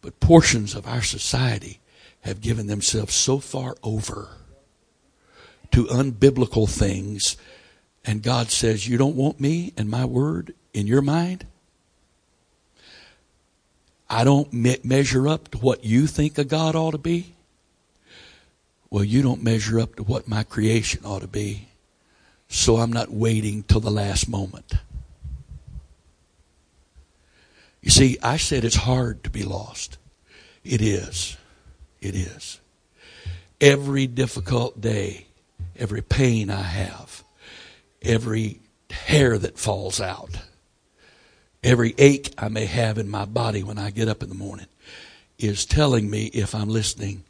but 0.00 0.20
portions 0.20 0.74
of 0.74 0.86
our 0.86 1.02
society 1.02 1.80
have 2.20 2.40
given 2.40 2.66
themselves 2.66 3.14
so 3.14 3.38
far 3.38 3.76
over 3.82 4.28
to 5.72 5.84
unbiblical 5.86 6.68
things, 6.68 7.36
and 8.04 8.22
God 8.22 8.50
says, 8.50 8.88
You 8.88 8.96
don't 8.96 9.16
want 9.16 9.40
me 9.40 9.72
and 9.76 9.88
my 9.88 10.04
word 10.04 10.54
in 10.72 10.86
your 10.86 11.02
mind? 11.02 11.46
I 14.10 14.24
don't 14.24 14.52
me- 14.52 14.78
measure 14.82 15.28
up 15.28 15.52
to 15.52 15.58
what 15.58 15.84
you 15.84 16.08
think 16.08 16.36
a 16.36 16.44
God 16.44 16.74
ought 16.74 16.90
to 16.90 16.98
be. 16.98 17.36
Well, 18.90 19.04
you 19.04 19.22
don't 19.22 19.42
measure 19.42 19.78
up 19.78 19.94
to 19.96 20.02
what 20.02 20.26
my 20.26 20.42
creation 20.42 21.02
ought 21.04 21.20
to 21.20 21.28
be, 21.28 21.68
so 22.48 22.78
I'm 22.78 22.92
not 22.92 23.12
waiting 23.12 23.62
till 23.62 23.78
the 23.78 23.90
last 23.90 24.28
moment. 24.28 24.74
You 27.80 27.90
see, 27.90 28.18
I 28.20 28.36
said 28.36 28.64
it's 28.64 28.74
hard 28.74 29.22
to 29.22 29.30
be 29.30 29.44
lost. 29.44 29.96
It 30.64 30.82
is. 30.82 31.36
It 32.00 32.16
is. 32.16 32.60
Every 33.60 34.08
difficult 34.08 34.80
day, 34.80 35.28
every 35.76 36.02
pain 36.02 36.50
I 36.50 36.62
have, 36.62 37.22
every 38.02 38.60
hair 38.90 39.38
that 39.38 39.56
falls 39.56 40.00
out, 40.00 40.30
every 41.62 41.94
ache 41.98 42.32
I 42.38 42.48
may 42.48 42.66
have 42.66 42.98
in 42.98 43.08
my 43.08 43.24
body 43.24 43.62
when 43.62 43.78
I 43.78 43.90
get 43.90 44.08
up 44.08 44.22
in 44.22 44.28
the 44.28 44.34
morning 44.34 44.66
is 45.38 45.64
telling 45.64 46.10
me 46.10 46.26
if 46.26 46.54
I'm 46.54 46.68
listening, 46.68 47.24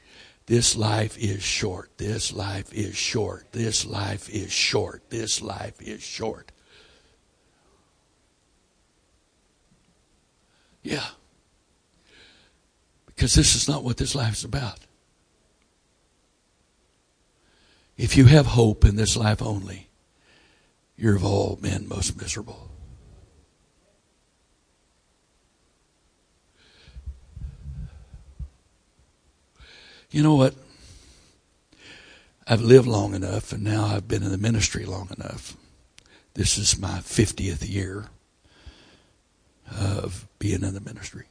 this 0.47 0.77
life 0.77 1.17
is 1.19 1.43
short. 1.43 1.97
This 1.97 2.33
life 2.33 2.73
is 2.73 2.97
short. 2.97 3.53
This 3.53 3.87
life 3.87 4.29
is 4.29 4.51
short. 4.51 5.09
This 5.11 5.41
life 5.41 5.81
is 5.81 6.03
short. 6.03 6.51
Yeah. 10.83 11.07
Because 13.07 13.35
this 13.35 13.55
is 13.55 13.69
not 13.69 13.85
what 13.85 13.97
this 13.97 14.15
life 14.15 14.35
is 14.35 14.45
about. 14.45 14.81
If 17.97 18.17
you 18.17 18.25
have 18.25 18.47
hope 18.47 18.85
in 18.85 18.97
this 18.97 19.17
life 19.17 19.43
only, 19.43 19.89
you're 20.97 21.17
of 21.17 21.25
all 21.25 21.59
men 21.61 21.87
most 21.87 22.19
miserable. 22.21 22.71
You 30.11 30.23
know 30.23 30.35
what? 30.35 30.55
I've 32.47 32.63
lived 32.63 32.89
long 32.89 33.15
enough, 33.15 33.53
and 33.53 33.63
now 33.63 33.85
I've 33.85 34.09
been 34.09 34.25
in 34.25 34.31
the 34.31 34.39
ministry 34.39 34.85
long 34.85 35.09
enough. 35.17 35.57
This 36.35 36.59
is 36.59 36.81
my 36.81 36.99
50th 36.99 37.69
year 37.69 38.07
of 39.71 40.27
being 40.39 40.65
in 40.65 40.75
the 40.75 40.81
ministry. 40.81 41.27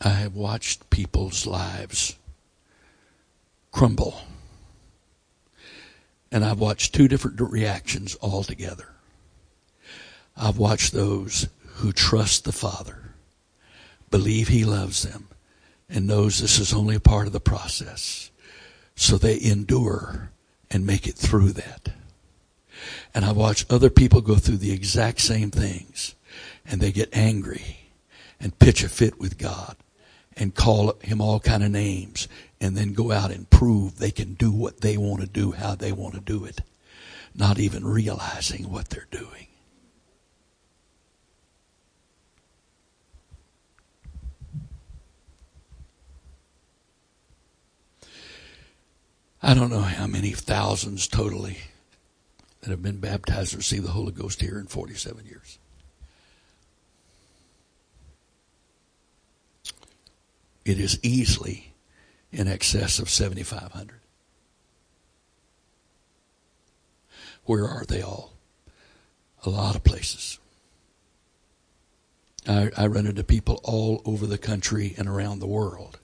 I 0.00 0.10
have 0.10 0.36
watched 0.36 0.88
people's 0.90 1.46
lives 1.46 2.16
crumble. 3.72 4.20
And 6.30 6.44
I've 6.44 6.60
watched 6.60 6.94
two 6.94 7.08
different 7.08 7.40
reactions 7.40 8.16
altogether. 8.22 8.88
I've 10.36 10.58
watched 10.58 10.92
those 10.92 11.48
who 11.76 11.92
trust 11.92 12.44
the 12.44 12.52
Father, 12.52 13.14
believe 14.10 14.48
He 14.48 14.64
loves 14.64 15.02
them, 15.02 15.28
and 15.88 16.06
knows 16.06 16.38
this 16.38 16.58
is 16.58 16.72
only 16.72 16.96
a 16.96 17.00
part 17.00 17.26
of 17.26 17.32
the 17.32 17.40
process. 17.40 18.30
So 18.94 19.16
they 19.16 19.40
endure 19.40 20.30
and 20.70 20.86
make 20.86 21.06
it 21.06 21.14
through 21.14 21.52
that. 21.52 21.90
And 23.14 23.24
I 23.24 23.32
watch 23.32 23.66
other 23.70 23.90
people 23.90 24.20
go 24.20 24.36
through 24.36 24.58
the 24.58 24.72
exact 24.72 25.20
same 25.20 25.50
things 25.50 26.14
and 26.66 26.80
they 26.80 26.92
get 26.92 27.08
angry 27.16 27.78
and 28.40 28.58
pitch 28.58 28.84
a 28.84 28.88
fit 28.88 29.18
with 29.18 29.38
God 29.38 29.76
and 30.36 30.54
call 30.54 30.94
him 31.00 31.20
all 31.20 31.40
kind 31.40 31.64
of 31.64 31.70
names 31.70 32.28
and 32.60 32.76
then 32.76 32.92
go 32.92 33.10
out 33.10 33.30
and 33.30 33.50
prove 33.50 33.98
they 33.98 34.10
can 34.10 34.34
do 34.34 34.50
what 34.50 34.80
they 34.80 34.96
want 34.96 35.20
to 35.20 35.26
do 35.26 35.52
how 35.52 35.74
they 35.74 35.92
want 35.92 36.14
to 36.14 36.20
do 36.20 36.44
it 36.44 36.60
not 37.34 37.58
even 37.58 37.84
realizing 37.86 38.70
what 38.70 38.88
they're 38.90 39.08
doing 39.10 39.47
I 49.42 49.54
don't 49.54 49.70
know 49.70 49.80
how 49.80 50.06
many 50.06 50.30
thousands 50.32 51.06
totally 51.06 51.58
that 52.60 52.70
have 52.70 52.82
been 52.82 52.98
baptized 52.98 53.54
or 53.54 53.58
received 53.58 53.84
the 53.84 53.92
Holy 53.92 54.12
Ghost 54.12 54.40
here 54.40 54.58
in 54.58 54.66
47 54.66 55.24
years. 55.26 55.58
It 60.64 60.78
is 60.78 60.98
easily 61.02 61.72
in 62.32 62.48
excess 62.48 62.98
of 62.98 63.08
7,500. 63.08 64.00
Where 67.44 67.66
are 67.66 67.84
they 67.86 68.02
all? 68.02 68.32
A 69.46 69.50
lot 69.50 69.76
of 69.76 69.84
places. 69.84 70.38
I, 72.46 72.70
I 72.76 72.86
run 72.88 73.06
into 73.06 73.24
people 73.24 73.60
all 73.62 74.02
over 74.04 74.26
the 74.26 74.36
country 74.36 74.94
and 74.98 75.08
around 75.08 75.38
the 75.38 75.46
world 75.46 75.98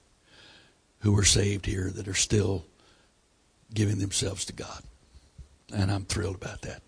who 1.01 1.13
were 1.13 1.25
saved 1.25 1.67
here 1.67 1.91
that 1.91 2.09
are 2.09 2.15
still 2.15 2.65
giving 3.75 3.99
themselves 3.99 4.45
to 4.47 4.53
God. 4.53 4.83
And 5.73 5.91
I'm 5.91 6.05
thrilled 6.05 6.37
about 6.37 6.63
that. 6.63 6.83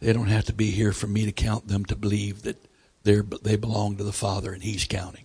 They 0.00 0.12
don't 0.12 0.28
have 0.28 0.44
to 0.46 0.52
be 0.52 0.70
here 0.70 0.92
for 0.92 1.06
me 1.06 1.24
to 1.24 1.32
count 1.32 1.68
them 1.68 1.84
to 1.86 1.96
believe 1.96 2.42
that 2.42 2.56
they 3.04 3.20
they 3.42 3.56
belong 3.56 3.96
to 3.96 4.04
the 4.04 4.12
Father 4.12 4.52
and 4.52 4.62
He's 4.62 4.84
counting. 4.84 5.24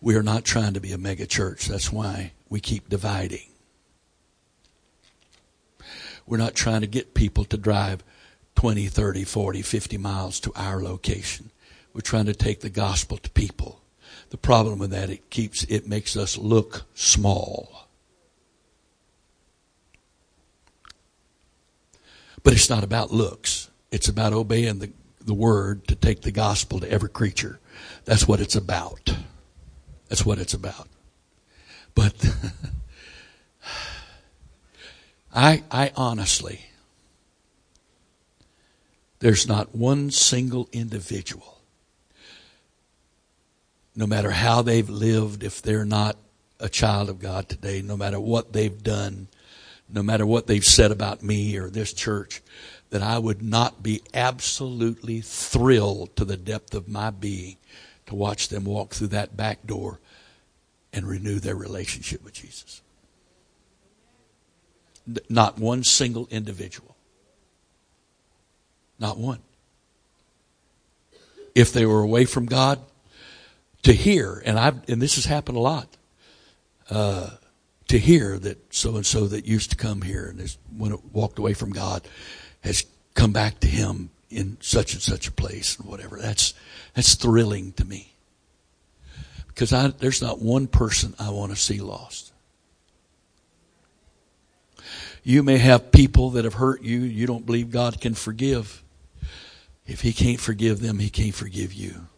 We 0.00 0.16
are 0.16 0.22
not 0.22 0.44
trying 0.44 0.74
to 0.74 0.80
be 0.80 0.92
a 0.92 0.98
mega 0.98 1.26
church. 1.26 1.66
That's 1.66 1.90
why 1.90 2.32
we 2.48 2.60
keep 2.60 2.88
dividing. 2.88 3.48
We're 6.26 6.38
not 6.38 6.54
trying 6.54 6.82
to 6.82 6.86
get 6.86 7.14
people 7.14 7.44
to 7.46 7.56
drive 7.56 8.04
20, 8.56 8.86
30, 8.86 9.24
40, 9.24 9.62
50 9.62 9.98
miles 9.98 10.40
to 10.40 10.52
our 10.54 10.82
location. 10.82 11.50
We're 11.92 12.00
trying 12.00 12.26
to 12.26 12.34
take 12.34 12.60
the 12.60 12.70
gospel 12.70 13.18
to 13.18 13.30
people. 13.30 13.80
The 14.30 14.36
problem 14.36 14.78
with 14.78 14.90
that, 14.90 15.10
it 15.10 15.30
keeps, 15.30 15.64
it 15.64 15.88
makes 15.88 16.16
us 16.16 16.36
look 16.36 16.82
small. 16.94 17.83
But 22.44 22.52
it's 22.52 22.70
not 22.70 22.84
about 22.84 23.10
looks. 23.10 23.70
It's 23.90 24.06
about 24.06 24.32
obeying 24.32 24.78
the, 24.78 24.92
the 25.20 25.34
word 25.34 25.88
to 25.88 25.96
take 25.96 26.20
the 26.20 26.30
gospel 26.30 26.78
to 26.78 26.88
every 26.90 27.08
creature. 27.08 27.58
That's 28.04 28.28
what 28.28 28.38
it's 28.38 28.54
about. 28.54 29.16
That's 30.08 30.24
what 30.24 30.38
it's 30.38 30.54
about. 30.54 30.86
But 31.94 32.14
I, 35.34 35.64
I 35.70 35.90
honestly, 35.96 36.60
there's 39.20 39.48
not 39.48 39.74
one 39.74 40.10
single 40.10 40.68
individual, 40.70 41.62
no 43.96 44.06
matter 44.06 44.32
how 44.32 44.60
they've 44.60 44.88
lived, 44.88 45.42
if 45.42 45.62
they're 45.62 45.86
not 45.86 46.18
a 46.60 46.68
child 46.68 47.08
of 47.08 47.20
God 47.20 47.48
today, 47.48 47.80
no 47.80 47.96
matter 47.96 48.20
what 48.20 48.52
they've 48.52 48.82
done, 48.82 49.28
no 49.88 50.02
matter 50.02 50.26
what 50.26 50.46
they've 50.46 50.64
said 50.64 50.90
about 50.90 51.22
me 51.22 51.56
or 51.56 51.68
this 51.68 51.92
church, 51.92 52.42
that 52.90 53.02
I 53.02 53.18
would 53.18 53.42
not 53.42 53.82
be 53.82 54.02
absolutely 54.12 55.20
thrilled 55.20 56.14
to 56.16 56.24
the 56.24 56.36
depth 56.36 56.74
of 56.74 56.88
my 56.88 57.10
being 57.10 57.56
to 58.06 58.14
watch 58.14 58.48
them 58.48 58.64
walk 58.64 58.94
through 58.94 59.08
that 59.08 59.36
back 59.36 59.66
door 59.66 60.00
and 60.92 61.06
renew 61.06 61.40
their 61.40 61.56
relationship 61.56 62.22
with 62.22 62.34
Jesus. 62.34 62.82
Not 65.28 65.58
one 65.58 65.84
single 65.84 66.28
individual. 66.30 66.96
Not 68.98 69.18
one. 69.18 69.40
If 71.54 71.72
they 71.72 71.84
were 71.84 72.00
away 72.00 72.24
from 72.24 72.46
God, 72.46 72.80
to 73.84 73.92
hear, 73.92 74.42
and 74.44 74.58
I've, 74.58 74.88
and 74.88 75.00
this 75.00 75.14
has 75.16 75.26
happened 75.26 75.58
a 75.58 75.60
lot. 75.60 75.88
Uh, 76.90 77.30
to 77.94 78.00
hear 78.00 78.40
that 78.40 78.74
so 78.74 78.96
and 78.96 79.06
so 79.06 79.28
that 79.28 79.46
used 79.46 79.70
to 79.70 79.76
come 79.76 80.02
here 80.02 80.26
and 80.26 80.40
has 80.40 80.58
walked 81.12 81.38
away 81.38 81.54
from 81.54 81.70
God 81.70 82.02
has 82.64 82.84
come 83.14 83.32
back 83.32 83.60
to 83.60 83.68
Him 83.68 84.10
in 84.30 84.56
such 84.60 84.94
and 84.94 85.00
such 85.00 85.28
a 85.28 85.30
place 85.30 85.78
and 85.78 85.88
whatever. 85.88 86.18
That's 86.18 86.54
that's 86.94 87.14
thrilling 87.14 87.70
to 87.74 87.84
me 87.84 88.12
because 89.46 89.72
I, 89.72 89.88
there's 89.88 90.20
not 90.20 90.40
one 90.40 90.66
person 90.66 91.14
I 91.20 91.30
want 91.30 91.52
to 91.52 91.56
see 91.56 91.78
lost. 91.78 92.32
You 95.22 95.44
may 95.44 95.58
have 95.58 95.92
people 95.92 96.30
that 96.30 96.44
have 96.44 96.54
hurt 96.54 96.82
you. 96.82 96.98
You 96.98 97.28
don't 97.28 97.46
believe 97.46 97.70
God 97.70 98.00
can 98.00 98.14
forgive. 98.14 98.82
If 99.86 100.00
He 100.00 100.12
can't 100.12 100.40
forgive 100.40 100.80
them, 100.80 100.98
He 100.98 101.10
can't 101.10 101.34
forgive 101.34 101.72
you. 101.72 102.08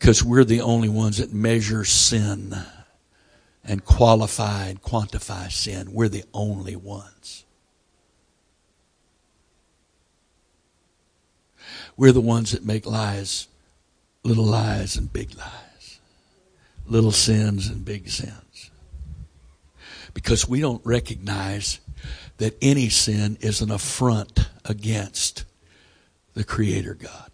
Because 0.00 0.24
we're 0.24 0.42
the 0.42 0.62
only 0.62 0.88
ones 0.88 1.18
that 1.18 1.32
measure 1.32 1.84
sin 1.84 2.56
and 3.66 3.84
qualify 3.84 4.66
and 4.66 4.82
quantify 4.82 5.50
sin. 5.50 5.92
We're 5.92 6.08
the 6.08 6.24
only 6.32 6.76
ones. 6.76 7.44
We're 11.96 12.12
the 12.12 12.20
ones 12.20 12.52
that 12.52 12.64
make 12.64 12.86
lies, 12.86 13.48
little 14.22 14.44
lies 14.44 14.96
and 14.96 15.12
big 15.12 15.34
lies, 15.36 15.98
little 16.86 17.12
sins 17.12 17.68
and 17.68 17.84
big 17.84 18.08
sins. 18.08 18.70
Because 20.12 20.48
we 20.48 20.60
don't 20.60 20.84
recognize 20.84 21.80
that 22.38 22.56
any 22.60 22.88
sin 22.88 23.38
is 23.40 23.60
an 23.60 23.70
affront 23.70 24.48
against 24.64 25.44
the 26.34 26.44
Creator 26.44 26.94
God. 26.94 27.30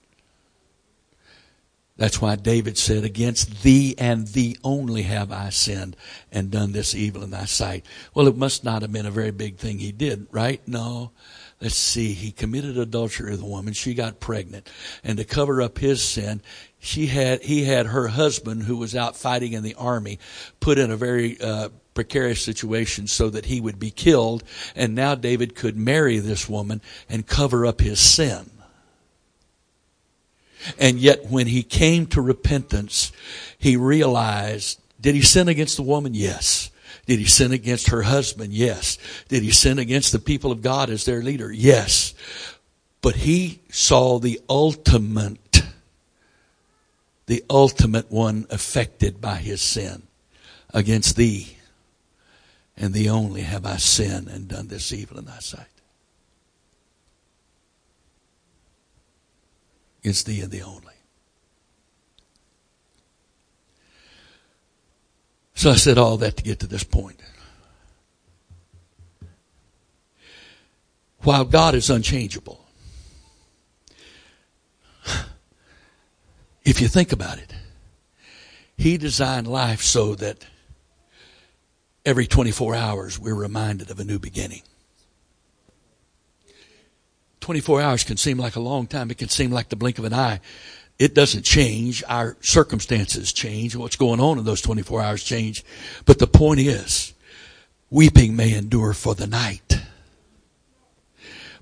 That's 2.01 2.19
why 2.19 2.37
David 2.37 2.79
said, 2.79 3.05
Against 3.05 3.63
thee 3.63 3.95
and 3.99 4.27
thee 4.27 4.57
only 4.65 5.03
have 5.03 5.31
I 5.31 5.51
sinned 5.51 5.99
and 6.33 6.51
done 6.51 6.73
this 6.73 6.95
evil 6.95 7.23
in 7.23 7.31
thy 7.31 7.45
sight. 7.45 7.85
Well, 8.15 8.27
it 8.27 8.39
must 8.39 8.65
not 8.65 8.81
have 8.81 8.91
been 8.91 9.05
a 9.05 9.11
very 9.11 9.33
big 9.33 9.59
thing 9.59 9.79
he 9.79 9.93
did, 9.93 10.27
right? 10.31 10.67
No. 10.67 11.11
Let's 11.61 11.77
see. 11.77 12.15
He 12.15 12.33
committed 12.33 12.79
adultery 12.79 13.33
with 13.33 13.43
a 13.43 13.47
woman. 13.47 13.75
She 13.75 13.93
got 13.93 14.19
pregnant. 14.19 14.71
And 15.05 15.19
to 15.19 15.25
cover 15.25 15.61
up 15.61 15.77
his 15.77 16.03
sin, 16.03 16.41
she 16.79 17.09
had, 17.09 17.43
he 17.43 17.65
had 17.65 17.89
her 17.89 18.09
husband 18.09 18.63
who 18.63 18.79
was 18.79 18.97
out 18.97 19.15
fighting 19.15 19.53
in 19.53 19.63
the 19.63 19.75
army 19.75 20.19
put 20.59 20.79
in 20.79 20.91
a 20.91 20.97
very, 20.97 21.39
uh, 21.39 21.69
precarious 21.93 22.43
situation 22.43 23.09
so 23.09 23.29
that 23.29 23.45
he 23.45 23.61
would 23.61 23.79
be 23.79 23.91
killed. 23.91 24.43
And 24.75 24.95
now 24.95 25.17
David 25.17 25.55
could 25.55 25.77
marry 25.77 26.19
this 26.19 26.49
woman 26.49 26.81
and 27.11 27.27
cover 27.27 27.67
up 27.67 27.83
his 27.83 28.01
sin. 28.01 28.51
And 30.79 30.99
yet 30.99 31.27
when 31.27 31.47
he 31.47 31.63
came 31.63 32.07
to 32.07 32.21
repentance, 32.21 33.13
he 33.59 33.77
realized, 33.77 34.81
did 35.01 35.15
he 35.15 35.23
sin 35.23 35.49
against 35.49 35.77
the 35.77 35.83
woman? 35.83 36.15
Yes. 36.15 36.71
Did 37.07 37.19
he 37.19 37.25
sin 37.25 37.53
against 37.53 37.89
her 37.89 38.03
husband? 38.03 38.53
Yes. 38.53 38.99
Did 39.29 39.43
he 39.43 39.51
sin 39.51 39.79
against 39.79 40.13
the 40.13 40.19
people 40.19 40.53
of 40.53 40.63
God 40.63 40.91
as 40.91 41.05
their 41.05 41.23
leader? 41.23 41.51
Yes. 41.51 42.15
But 43.03 43.17
he 43.17 43.61
saw 43.71 44.19
the 44.19 44.41
ultimate, 44.49 45.63
the 47.27 47.43
ultimate 47.49 48.11
one 48.11 48.47
affected 48.51 49.21
by 49.21 49.37
his 49.37 49.63
sin 49.63 50.03
against 50.73 51.17
thee. 51.17 51.57
And 52.77 52.95
thee 52.95 53.09
only 53.09 53.43
have 53.43 53.67
I 53.67 53.77
sinned 53.77 54.29
and 54.29 54.49
done 54.49 54.69
this 54.69 54.93
evil 54.93 55.19
in 55.19 55.25
thy 55.25 55.39
sight. 55.39 55.67
It's 60.03 60.23
thee 60.23 60.41
and 60.41 60.51
thee 60.51 60.63
only. 60.63 60.95
So 65.55 65.71
I 65.71 65.77
said 65.77 65.99
all 65.99 66.17
that 66.19 66.39
to 66.39 66.43
get 66.43 66.61
to 66.61 66.67
this 66.67 66.85
point. 66.85 67.21
While 71.19 71.45
God 71.45 71.75
is 71.75 71.91
unchangeable, 71.91 72.65
if 76.65 76.81
you 76.81 76.89
think 76.89 77.13
about 77.13 77.37
it, 77.37 77.53
He 78.79 78.97
designed 78.97 79.47
life 79.47 79.83
so 79.83 80.15
that 80.15 80.47
every 82.07 82.27
24 82.27 82.75
hours 82.75 83.19
we're 83.19 83.35
reminded 83.35 83.91
of 83.91 84.01
a 84.01 84.05
new 84.05 84.19
beginning. 84.19 84.63
24 87.41 87.81
hours 87.81 88.05
can 88.05 88.17
seem 88.17 88.39
like 88.39 88.57
a 88.57 88.61
long 88.61 88.87
time. 88.87 89.11
It 89.11 89.19
can 89.19 89.29
seem 89.29 89.51
like 89.51 89.69
the 89.69 89.77
blink 89.77 89.99
of 89.99 90.05
an 90.05 90.15
eye. 90.15 90.41
It 90.99 91.15
doesn't 91.15 91.45
change. 91.45 92.05
Our 92.07 92.37
circumstances 92.41 93.33
change. 93.33 93.75
What's 93.75 93.97
going 93.97 94.21
on 94.21 94.39
in 94.39 94.45
those 94.45 94.61
24 94.61 95.01
hours 95.01 95.25
change. 95.25 95.65
But 96.05 96.19
the 96.19 96.27
point 96.27 96.61
is, 96.61 97.15
weeping 97.89 98.37
may 98.37 98.55
endure 98.55 98.93
for 98.93 99.15
the 99.15 99.27
night. 99.27 99.81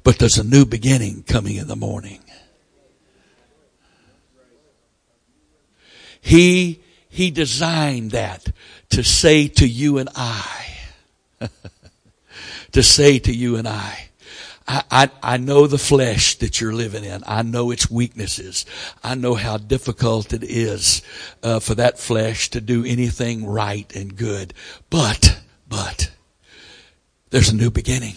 But 0.03 0.19
there's 0.19 0.39
a 0.39 0.45
new 0.45 0.65
beginning 0.65 1.23
coming 1.23 1.57
in 1.57 1.69
the 1.69 1.77
morning. 1.77 2.21
He, 6.21 6.83
he 7.09 7.31
designed 7.31 8.11
that 8.11 8.51
to 8.91 9.05
say 9.05 9.49
to 9.49 9.69
you 9.69 9.99
and 9.99 10.09
I, 10.17 10.67
to 12.73 12.83
say 12.83 13.19
to 13.21 13.33
you 13.33 13.57
and 13.57 13.69
I, 13.69 14.08
I, 14.69 14.83
I, 14.91 15.11
I 15.23 15.37
know 15.39 15.67
the 15.67 15.79
flesh 15.79 16.37
that 16.37 16.61
you're 16.61 16.75
living 16.75 17.03
in. 17.03 17.25
I 17.27 17.43
know 17.43 17.71
its 17.71 17.91
weaknesses. 17.91 18.67
I 19.03 19.15
know 19.15 19.35
how 19.35 19.57
difficult 19.57 20.35
it 20.35 20.45
is 20.45 21.03
uh, 21.43 21.59
for 21.59 21.75
that 21.77 21.99
flesh 21.99 22.51
to 22.51 22.61
do 22.61 22.85
anything 22.85 23.47
right 23.47 23.91
and 23.97 24.15
good. 24.15 24.53
But, 24.91 25.41
but, 25.67 26.11
there's 27.31 27.49
a 27.49 27.57
new 27.57 27.71
beginning. 27.71 28.15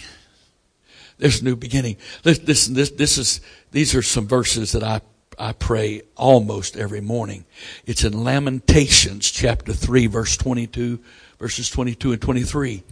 There's 1.17 1.41
a 1.41 1.45
new 1.45 1.55
beginning. 1.55 1.97
Listen, 2.25 2.73
this, 2.73 2.89
this 2.91 3.17
is, 3.17 3.41
these 3.71 3.95
are 3.95 4.01
some 4.01 4.27
verses 4.27 4.73
that 4.73 4.83
I, 4.83 5.01
I 5.39 5.53
pray 5.53 6.01
almost 6.17 6.75
every 6.75 7.01
morning. 7.01 7.45
It's 7.85 8.03
in 8.03 8.23
Lamentations 8.23 9.31
chapter 9.31 9.71
3 9.71 10.07
verse 10.07 10.35
22 10.35 10.99
verses 11.39 11.69
22 11.69 12.13
and 12.13 12.21
23. 12.21 12.83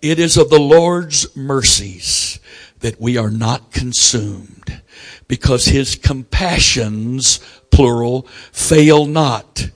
It 0.00 0.18
is 0.18 0.36
of 0.36 0.50
the 0.50 0.58
Lord's 0.58 1.36
mercies 1.36 2.40
that 2.82 3.00
we 3.00 3.16
are 3.16 3.30
not 3.30 3.72
consumed 3.72 4.82
because 5.26 5.64
his 5.64 5.94
compassions, 5.94 7.38
plural, 7.70 8.22
fail 8.52 9.06
not. 9.06 9.70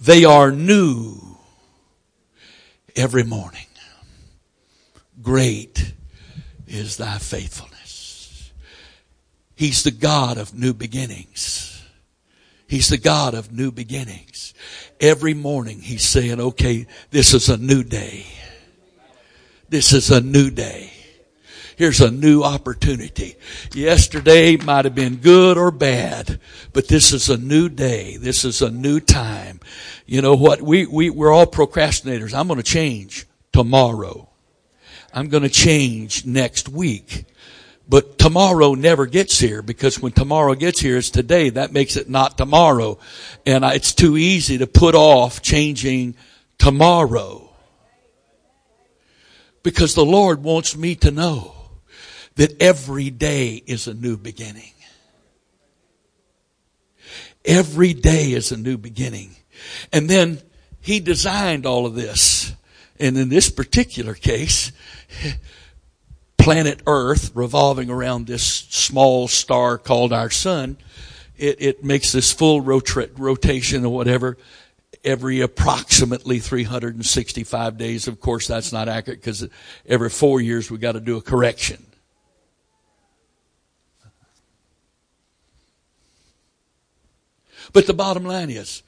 They 0.00 0.24
are 0.24 0.50
new 0.50 1.36
every 2.96 3.24
morning. 3.24 3.66
Great 5.20 5.94
is 6.66 6.96
thy 6.96 7.18
faithfulness. 7.18 8.52
He's 9.56 9.82
the 9.82 9.90
God 9.90 10.38
of 10.38 10.54
new 10.54 10.72
beginnings. 10.72 11.82
He's 12.66 12.88
the 12.88 12.98
God 12.98 13.34
of 13.34 13.52
new 13.52 13.70
beginnings. 13.70 14.54
Every 15.00 15.34
morning 15.34 15.80
he's 15.80 16.04
saying, 16.04 16.40
okay, 16.40 16.86
this 17.10 17.34
is 17.34 17.48
a 17.48 17.56
new 17.56 17.84
day. 17.84 18.26
This 19.68 19.92
is 19.92 20.10
a 20.10 20.20
new 20.20 20.50
day. 20.50 20.93
Here's 21.76 22.00
a 22.00 22.10
new 22.10 22.42
opportunity. 22.42 23.36
Yesterday 23.72 24.56
might 24.56 24.84
have 24.84 24.94
been 24.94 25.16
good 25.16 25.58
or 25.58 25.72
bad, 25.72 26.38
but 26.72 26.86
this 26.86 27.12
is 27.12 27.28
a 27.28 27.36
new 27.36 27.68
day. 27.68 28.16
This 28.16 28.44
is 28.44 28.62
a 28.62 28.70
new 28.70 29.00
time. 29.00 29.58
You 30.06 30.22
know 30.22 30.34
what? 30.34 30.62
We, 30.62 30.86
we, 30.86 31.10
we're 31.10 31.32
all 31.32 31.46
procrastinators. 31.46 32.32
I'm 32.32 32.46
going 32.46 32.58
to 32.58 32.62
change 32.62 33.26
tomorrow. 33.52 34.28
I'm 35.12 35.28
going 35.28 35.42
to 35.42 35.48
change 35.48 36.24
next 36.24 36.68
week. 36.68 37.24
But 37.88 38.18
tomorrow 38.18 38.74
never 38.74 39.06
gets 39.06 39.38
here 39.38 39.60
because 39.60 40.00
when 40.00 40.12
tomorrow 40.12 40.54
gets 40.54 40.80
here, 40.80 40.96
it's 40.96 41.10
today. 41.10 41.50
That 41.50 41.72
makes 41.72 41.96
it 41.96 42.08
not 42.08 42.38
tomorrow. 42.38 42.98
And 43.44 43.64
it's 43.64 43.92
too 43.92 44.16
easy 44.16 44.58
to 44.58 44.66
put 44.66 44.94
off 44.94 45.42
changing 45.42 46.14
tomorrow. 46.56 47.50
Because 49.62 49.94
the 49.94 50.04
Lord 50.04 50.42
wants 50.42 50.76
me 50.76 50.94
to 50.96 51.10
know 51.10 51.53
that 52.36 52.60
every 52.60 53.10
day 53.10 53.62
is 53.66 53.86
a 53.86 53.94
new 53.94 54.16
beginning. 54.16 54.72
Every 57.44 57.92
day 57.92 58.32
is 58.32 58.52
a 58.52 58.56
new 58.56 58.78
beginning. 58.78 59.36
And 59.92 60.08
then 60.08 60.40
he 60.80 61.00
designed 61.00 61.66
all 61.66 61.86
of 61.86 61.94
this. 61.94 62.54
And 62.98 63.16
in 63.18 63.28
this 63.28 63.50
particular 63.50 64.14
case, 64.14 64.72
planet 66.38 66.80
Earth 66.86 67.32
revolving 67.34 67.90
around 67.90 68.26
this 68.26 68.44
small 68.44 69.28
star 69.28 69.78
called 69.78 70.12
our 70.12 70.30
sun, 70.30 70.76
it, 71.36 71.60
it 71.60 71.84
makes 71.84 72.12
this 72.12 72.32
full 72.32 72.60
rota- 72.60 73.10
rotation 73.16 73.84
or 73.84 73.92
whatever 73.92 74.36
every 75.04 75.40
approximately 75.40 76.38
365 76.38 77.76
days. 77.76 78.08
Of 78.08 78.20
course, 78.20 78.46
that's 78.46 78.72
not 78.72 78.88
accurate 78.88 79.20
because 79.20 79.46
every 79.86 80.08
four 80.08 80.40
years 80.40 80.70
we 80.70 80.78
got 80.78 80.92
to 80.92 81.00
do 81.00 81.16
a 81.16 81.22
correction. 81.22 81.84
But 87.72 87.86
the 87.86 87.94
bottom 87.94 88.24
line 88.24 88.50
is, 88.50 88.82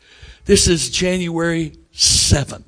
this 0.44 0.68
is 0.68 0.90
January 0.90 1.72
7th, 1.92 2.62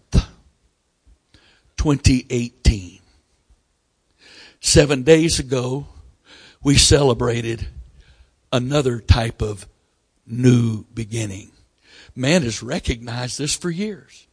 2018. 1.76 2.98
Seven 4.60 5.02
days 5.04 5.38
ago, 5.38 5.86
we 6.62 6.76
celebrated 6.76 7.68
another 8.52 8.98
type 9.00 9.42
of 9.42 9.68
new 10.26 10.84
beginning. 10.92 11.52
Man 12.16 12.42
has 12.42 12.62
recognized 12.62 13.38
this 13.38 13.54
for 13.54 13.70
years. 13.70 14.26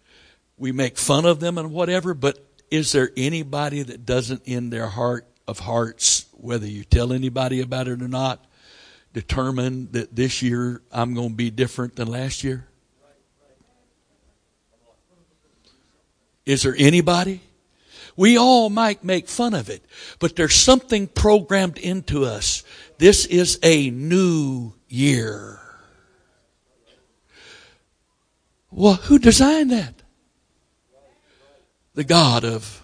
We 0.58 0.72
make 0.72 0.98
fun 0.98 1.26
of 1.26 1.40
them 1.40 1.58
and 1.58 1.72
whatever, 1.72 2.14
but 2.14 2.44
is 2.72 2.92
there 2.92 3.12
anybody 3.16 3.84
that 3.84 4.06
doesn't 4.06 4.42
in 4.46 4.70
their 4.70 4.88
heart 4.88 5.28
of 5.48 5.60
hearts, 5.60 6.26
whether 6.32 6.66
you 6.66 6.84
tell 6.84 7.14
anybody 7.14 7.62
about 7.62 7.88
it 7.88 8.02
or 8.02 8.08
not, 8.08 8.44
determined 9.16 9.94
that 9.94 10.14
this 10.14 10.42
year 10.42 10.82
I'm 10.92 11.14
going 11.14 11.30
to 11.30 11.36
be 11.36 11.50
different 11.50 11.96
than 11.96 12.10
last 12.10 12.44
year? 12.44 12.68
Is 16.46 16.64
there 16.64 16.76
anybody? 16.78 17.40
We 18.18 18.38
all 18.38 18.70
might 18.70 19.06
make 19.06 19.30
fun 19.30 19.54
of 19.54 19.70
it, 19.70 19.86
but 20.20 20.36
there's 20.36 20.54
something 20.54 21.08
programmed 21.08 21.78
into 21.78 22.26
us. 22.26 22.64
This 22.98 23.26
is 23.26 23.58
a 23.64 23.90
new 23.90 24.74
year. 24.90 25.62
Well, 28.70 28.96
who 28.96 29.18
designed 29.18 29.72
that? 29.72 29.94
The 31.94 32.04
God 32.04 32.44
of 32.44 32.82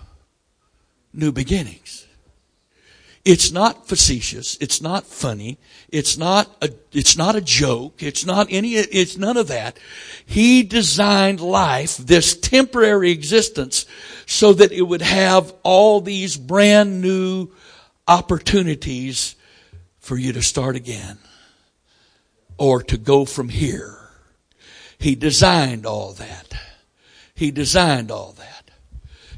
new 1.11 1.33
beginnings. 1.33 2.00
It's 3.23 3.51
not 3.51 3.87
facetious. 3.87 4.57
It's 4.59 4.81
not 4.81 5.05
funny. 5.05 5.59
It's 5.89 6.17
not 6.17 6.49
a, 6.61 6.69
it's 6.91 7.15
not 7.15 7.35
a 7.35 7.41
joke. 7.41 8.01
It's 8.01 8.25
not 8.25 8.47
any, 8.49 8.73
it's 8.73 9.15
none 9.15 9.37
of 9.37 9.47
that. 9.49 9.77
He 10.25 10.63
designed 10.63 11.39
life, 11.39 11.97
this 11.97 12.35
temporary 12.35 13.11
existence, 13.11 13.85
so 14.25 14.53
that 14.53 14.71
it 14.71 14.81
would 14.81 15.03
have 15.03 15.53
all 15.61 16.01
these 16.01 16.35
brand 16.35 17.01
new 17.01 17.49
opportunities 18.07 19.35
for 19.99 20.17
you 20.17 20.33
to 20.33 20.41
start 20.41 20.75
again 20.75 21.19
or 22.57 22.81
to 22.83 22.97
go 22.97 23.25
from 23.25 23.49
here. 23.49 23.99
He 24.97 25.13
designed 25.13 25.85
all 25.85 26.13
that. 26.13 26.53
He 27.35 27.51
designed 27.51 28.09
all 28.09 28.33
that. 28.33 28.71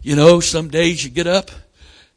You 0.01 0.15
know, 0.15 0.39
some 0.39 0.69
days 0.69 1.03
you 1.03 1.09
get 1.09 1.27
up 1.27 1.51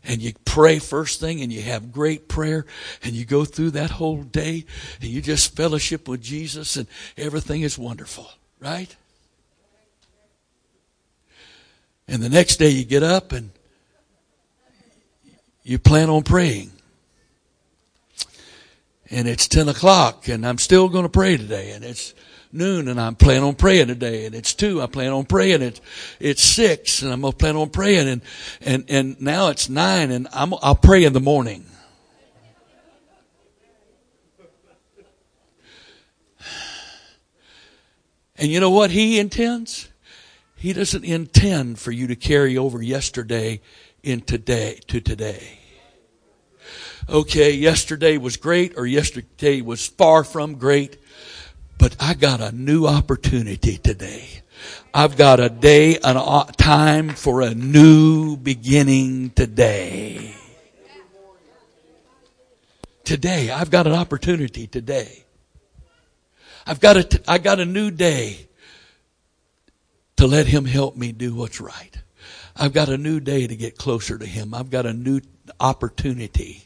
and 0.07 0.23
you 0.23 0.33
pray 0.45 0.79
first 0.79 1.21
thing 1.21 1.41
and 1.43 1.53
you 1.53 1.63
have 1.63 1.93
great 1.93 2.29
prayer 2.29 2.65
and 3.03 3.15
you 3.15 3.25
go 3.25 3.45
through 3.45 3.73
that 3.73 3.91
whole 3.91 4.23
day 4.23 4.65
and 5.01 5.11
you 5.11 5.21
just 5.21 5.55
fellowship 5.57 6.09
with 6.09 6.23
Jesus 6.23 6.77
and 6.77 6.87
everything 7.17 7.63
is 7.63 7.77
wonderful, 7.77 8.31
right? 8.61 8.95
And 12.09 12.23
the 12.23 12.29
next 12.29 12.57
day 12.57 12.69
you 12.69 12.85
get 12.85 13.03
up 13.03 13.33
and 13.33 13.51
you 15.65 15.79
plan 15.79 16.09
on 16.09 16.23
praying. 16.23 16.71
And 19.11 19.27
it's 19.27 19.49
10 19.49 19.69
o'clock 19.69 20.29
and 20.29 20.47
I'm 20.47 20.59
still 20.59 20.89
going 20.89 21.05
to 21.05 21.09
pray 21.09 21.37
today 21.37 21.73
and 21.73 21.85
it's 21.85 22.15
noon 22.57 22.89
and 22.89 23.01
I'm 23.01 23.15
planning 23.15 23.45
on 23.45 23.55
praying 23.55 23.89
today 23.89 24.27
and 24.27 24.35
it's 24.35 24.55
two, 24.55 24.83
I 24.83 24.87
plan 24.87 25.13
on 25.13 25.25
praying. 25.25 25.63
It's, 25.63 25.81
it's 26.19 26.43
six 26.43 27.03
and 27.03 27.13
I'm 27.13 27.21
going 27.21 27.33
to 27.33 27.37
plan 27.37 27.57
on 27.57 27.71
praying 27.71 28.09
and, 28.09 28.23
and, 28.61 28.85
and 28.89 29.21
now 29.21 29.49
it's 29.49 29.69
nine 29.69 30.11
and 30.11 30.27
I'm, 30.33 30.55
I'll 30.63 30.75
pray 30.75 31.05
in 31.05 31.13
the 31.13 31.21
morning. 31.21 31.67
And 38.39 38.51
you 38.51 38.61
know 38.61 38.71
what 38.71 38.91
he 38.91 39.19
intends? 39.19 39.89
He 40.57 40.73
doesn't 40.73 41.05
intend 41.05 41.79
for 41.79 41.91
you 41.91 42.07
to 42.09 42.17
carry 42.17 42.59
over 42.59 42.83
yesterday 42.83 43.61
in 44.03 44.21
today 44.21 44.81
to 44.89 45.01
today. 45.01 45.59
Okay, 47.09 47.53
yesterday 47.53 48.19
was 48.19 48.37
great 48.37 48.77
or 48.77 48.87
yesterday 48.87 49.61
was 49.61 49.87
far 49.87 50.25
from 50.25 50.57
great. 50.57 50.99
But 51.79 51.97
I 52.01 52.15
got 52.15 52.41
a 52.41 52.53
new 52.53 52.87
opportunity 52.87 53.77
today. 53.79 54.43
I've 54.95 55.17
got 55.17 55.41
a 55.41 55.49
day, 55.49 55.99
a 56.03 56.47
time 56.57 57.11
for 57.11 57.43
a 57.43 57.55
new 57.55 58.37
beginning 58.37 59.31
today. 59.31 60.35
Today, 63.05 63.51
I've 63.51 63.71
got 63.71 63.87
an 63.87 63.93
opportunity 63.93 64.67
today. 64.67 65.25
I've 66.67 66.81
got 66.81 66.97
a, 66.97 67.21
I 67.29 67.39
got 67.39 67.61
a 67.61 67.65
new 67.65 67.91
day 67.91 68.49
to 70.17 70.27
let 70.27 70.47
Him 70.47 70.65
help 70.65 70.97
me 70.97 71.13
do 71.13 71.35
what's 71.35 71.61
right. 71.61 71.97
I've 72.57 72.73
got 72.73 72.89
a 72.89 72.97
new 72.97 73.21
day 73.21 73.47
to 73.47 73.55
get 73.55 73.77
closer 73.77 74.19
to 74.19 74.27
Him. 74.27 74.55
I've 74.55 74.71
got 74.71 74.87
a 74.87 74.93
new 74.93 75.21
opportunity 75.61 76.66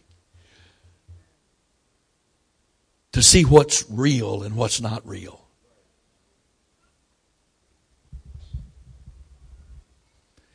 to 3.12 3.22
see 3.22 3.44
what's 3.44 3.84
real 3.90 4.42
and 4.42 4.54
what's 4.56 4.80
not 4.80 5.06
real. 5.06 5.40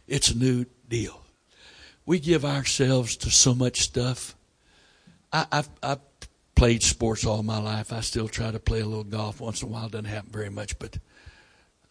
It's 0.08 0.30
a 0.30 0.38
new 0.38 0.66
deal. 0.88 1.22
We 2.06 2.20
give 2.20 2.46
ourselves 2.46 3.18
to 3.18 3.32
so 3.32 3.56
much 3.56 3.82
stuff. 3.82 4.36
I, 5.34 5.46
have 5.52 5.70
I've 5.82 6.00
played 6.54 6.84
sports 6.84 7.26
all 7.26 7.44
my 7.44 7.58
life. 7.58 7.92
I 7.92 8.02
still 8.02 8.28
try 8.28 8.52
to 8.52 8.60
play 8.60 8.82
a 8.82 8.86
little 8.86 9.04
golf 9.04 9.42
once 9.42 9.62
in 9.62 9.68
a 9.68 9.72
while. 9.72 9.88
It 9.88 9.92
doesn't 9.94 10.06
happen 10.06 10.32
very 10.32 10.50
much, 10.50 10.78
but 10.80 10.98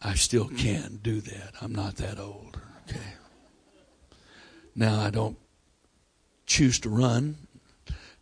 I 0.01 0.15
still 0.15 0.47
can 0.47 0.99
do 1.03 1.21
that. 1.21 1.53
I'm 1.61 1.75
not 1.75 1.97
that 1.97 2.19
old. 2.19 2.59
Okay. 2.89 2.99
Now 4.75 4.99
I 5.01 5.09
don't 5.09 5.37
choose 6.45 6.79
to 6.81 6.89
run 6.89 7.44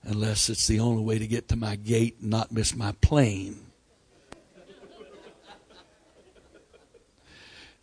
unless 0.04 0.50
it's 0.50 0.68
the 0.68 0.80
only 0.80 1.04
way 1.04 1.18
to 1.18 1.28
get 1.28 1.48
to 1.48 1.56
my 1.56 1.76
gate 1.76 2.18
and 2.22 2.30
not 2.30 2.52
miss 2.52 2.76
my 2.76 2.92
plane. 3.02 3.58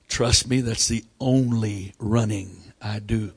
Trust 0.09 0.49
me, 0.49 0.61
that's 0.61 0.89
the 0.89 1.05
only 1.21 1.95
running 1.99 2.73
I 2.83 2.99
do 2.99 3.33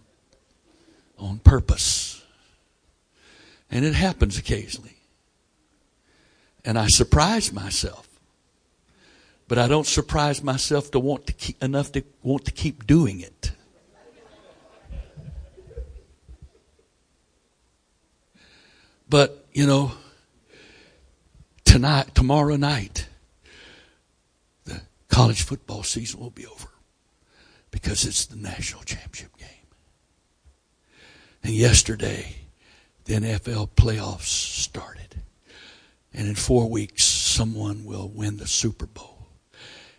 on 1.18 1.40
purpose. 1.40 2.24
And 3.70 3.86
it 3.86 3.94
happens 3.94 4.38
occasionally. 4.38 4.98
And 6.66 6.78
I 6.78 6.88
surprise 6.88 7.54
myself. 7.54 8.08
But 9.48 9.60
I 9.60 9.68
don't 9.68 9.86
surprise 9.86 10.42
myself 10.44 10.90
to 10.92 11.00
want 11.00 11.28
to 11.28 11.34
keep, 11.34 11.62
enough 11.62 11.92
to 11.92 12.04
want 12.24 12.46
to 12.46 12.52
keep 12.52 12.88
doing 12.88 13.20
it. 13.20 13.52
But, 19.14 19.46
you 19.54 19.68
know, 19.68 19.92
tonight, 21.66 22.16
tomorrow 22.16 22.56
night, 22.56 23.08
the 24.66 24.82
college 25.08 25.44
football 25.44 25.84
season 25.84 26.20
will 26.20 26.32
be 26.32 26.48
over 26.48 26.70
because 27.70 28.06
it's 28.06 28.26
the 28.26 28.38
national 28.38 28.82
championship 28.82 29.38
game. 29.38 29.68
And 31.44 31.54
yesterday, 31.54 32.38
the 33.06 33.14
NFL 33.14 33.70
playoffs 33.76 34.32
started. 34.32 35.22
And 36.12 36.28
in 36.28 36.34
four 36.34 36.68
weeks, 36.68 37.04
someone 37.04 37.86
will 37.86 38.10
win 38.10 38.38
the 38.38 38.48
Super 38.48 38.88
Bowl. 38.88 39.28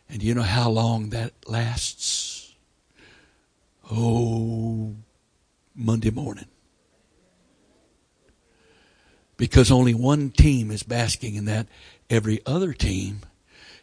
And 0.09 0.25
you 0.25 0.35
know 0.35 0.43
how 0.43 0.71
long 0.71 1.11
that 1.11 1.35
lasts? 1.47 2.53
Oh, 3.93 4.97
Monday 5.77 6.11
morning 6.11 6.47
because 9.37 9.71
only 9.71 9.95
one 9.95 10.31
team 10.31 10.71
is 10.71 10.83
basking 10.83 11.35
in 11.35 11.47
that. 11.47 11.67
Every 12.09 12.41
other 12.47 12.73
team 12.73 13.21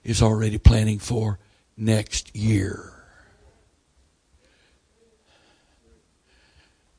is 0.04 0.22
already 0.22 0.58
planning 0.58 1.00
for 1.00 1.40
next 1.78 2.36
year. 2.36 2.92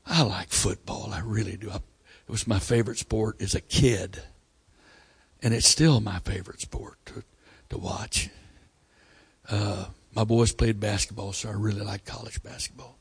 I 0.07 0.23
like 0.23 0.49
football. 0.49 1.11
I 1.13 1.21
really 1.21 1.57
do. 1.57 1.71
it 1.71 1.81
was 2.29 2.47
my 2.47 2.59
favorite 2.59 2.99
sport 2.99 3.41
as 3.41 3.55
a 3.55 3.61
kid. 3.61 4.23
And 5.43 5.55
it's 5.55 5.69
still 5.69 6.01
my 6.01 6.19
favorite 6.21 6.61
sport 6.61 6.99
to, 7.07 7.25
to 7.71 7.79
watch. 7.79 8.29
Uh, 9.49 9.87
my 10.15 10.25
boys 10.25 10.53
played 10.53 10.79
basketball, 10.79 11.33
so 11.33 11.49
I 11.49 11.53
really 11.53 11.81
like 11.81 12.05
college 12.05 12.43
basketball. 12.43 12.99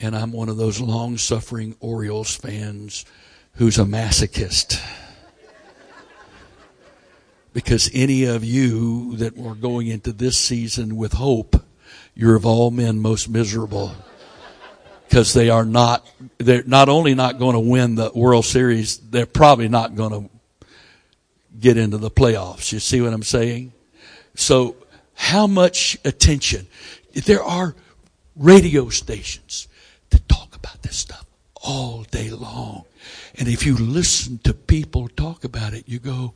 And 0.00 0.16
I'm 0.16 0.32
one 0.32 0.48
of 0.48 0.56
those 0.56 0.80
long 0.80 1.16
suffering 1.16 1.76
Orioles 1.80 2.34
fans 2.34 3.04
who's 3.56 3.78
a 3.78 3.84
masochist. 3.84 4.80
Because 7.52 7.90
any 7.92 8.24
of 8.24 8.44
you 8.44 9.16
that 9.16 9.36
were 9.36 9.54
going 9.54 9.88
into 9.88 10.12
this 10.12 10.38
season 10.38 10.96
with 10.96 11.12
hope, 11.12 11.62
you're 12.14 12.34
of 12.34 12.46
all 12.46 12.70
men 12.70 12.98
most 12.98 13.28
miserable. 13.28 13.92
Because 15.08 15.34
they 15.34 15.50
are 15.50 15.66
not, 15.66 16.08
they're 16.38 16.62
not 16.64 16.88
only 16.88 17.14
not 17.14 17.38
going 17.38 17.52
to 17.52 17.60
win 17.60 17.96
the 17.96 18.10
World 18.14 18.46
Series, 18.46 18.96
they're 18.96 19.26
probably 19.26 19.68
not 19.68 19.94
going 19.94 20.12
to 20.12 20.30
get 21.60 21.76
into 21.76 21.98
the 21.98 22.10
playoffs. 22.10 22.72
You 22.72 22.80
see 22.80 23.02
what 23.02 23.12
I'm 23.12 23.22
saying? 23.22 23.72
So, 24.34 24.76
how 25.14 25.46
much 25.46 25.98
attention? 26.06 26.66
There 27.12 27.42
are 27.42 27.76
radio 28.34 28.88
stations 28.88 29.68
that 30.08 30.26
talk 30.26 30.56
about 30.56 30.82
this 30.82 30.96
stuff 30.96 31.26
all 31.62 32.04
day 32.04 32.30
long. 32.30 32.84
And 33.34 33.48
if 33.48 33.64
you 33.66 33.76
listen 33.76 34.38
to 34.38 34.54
people 34.54 35.08
talk 35.08 35.44
about 35.44 35.74
it, 35.74 35.88
you 35.88 35.98
go, 35.98 36.34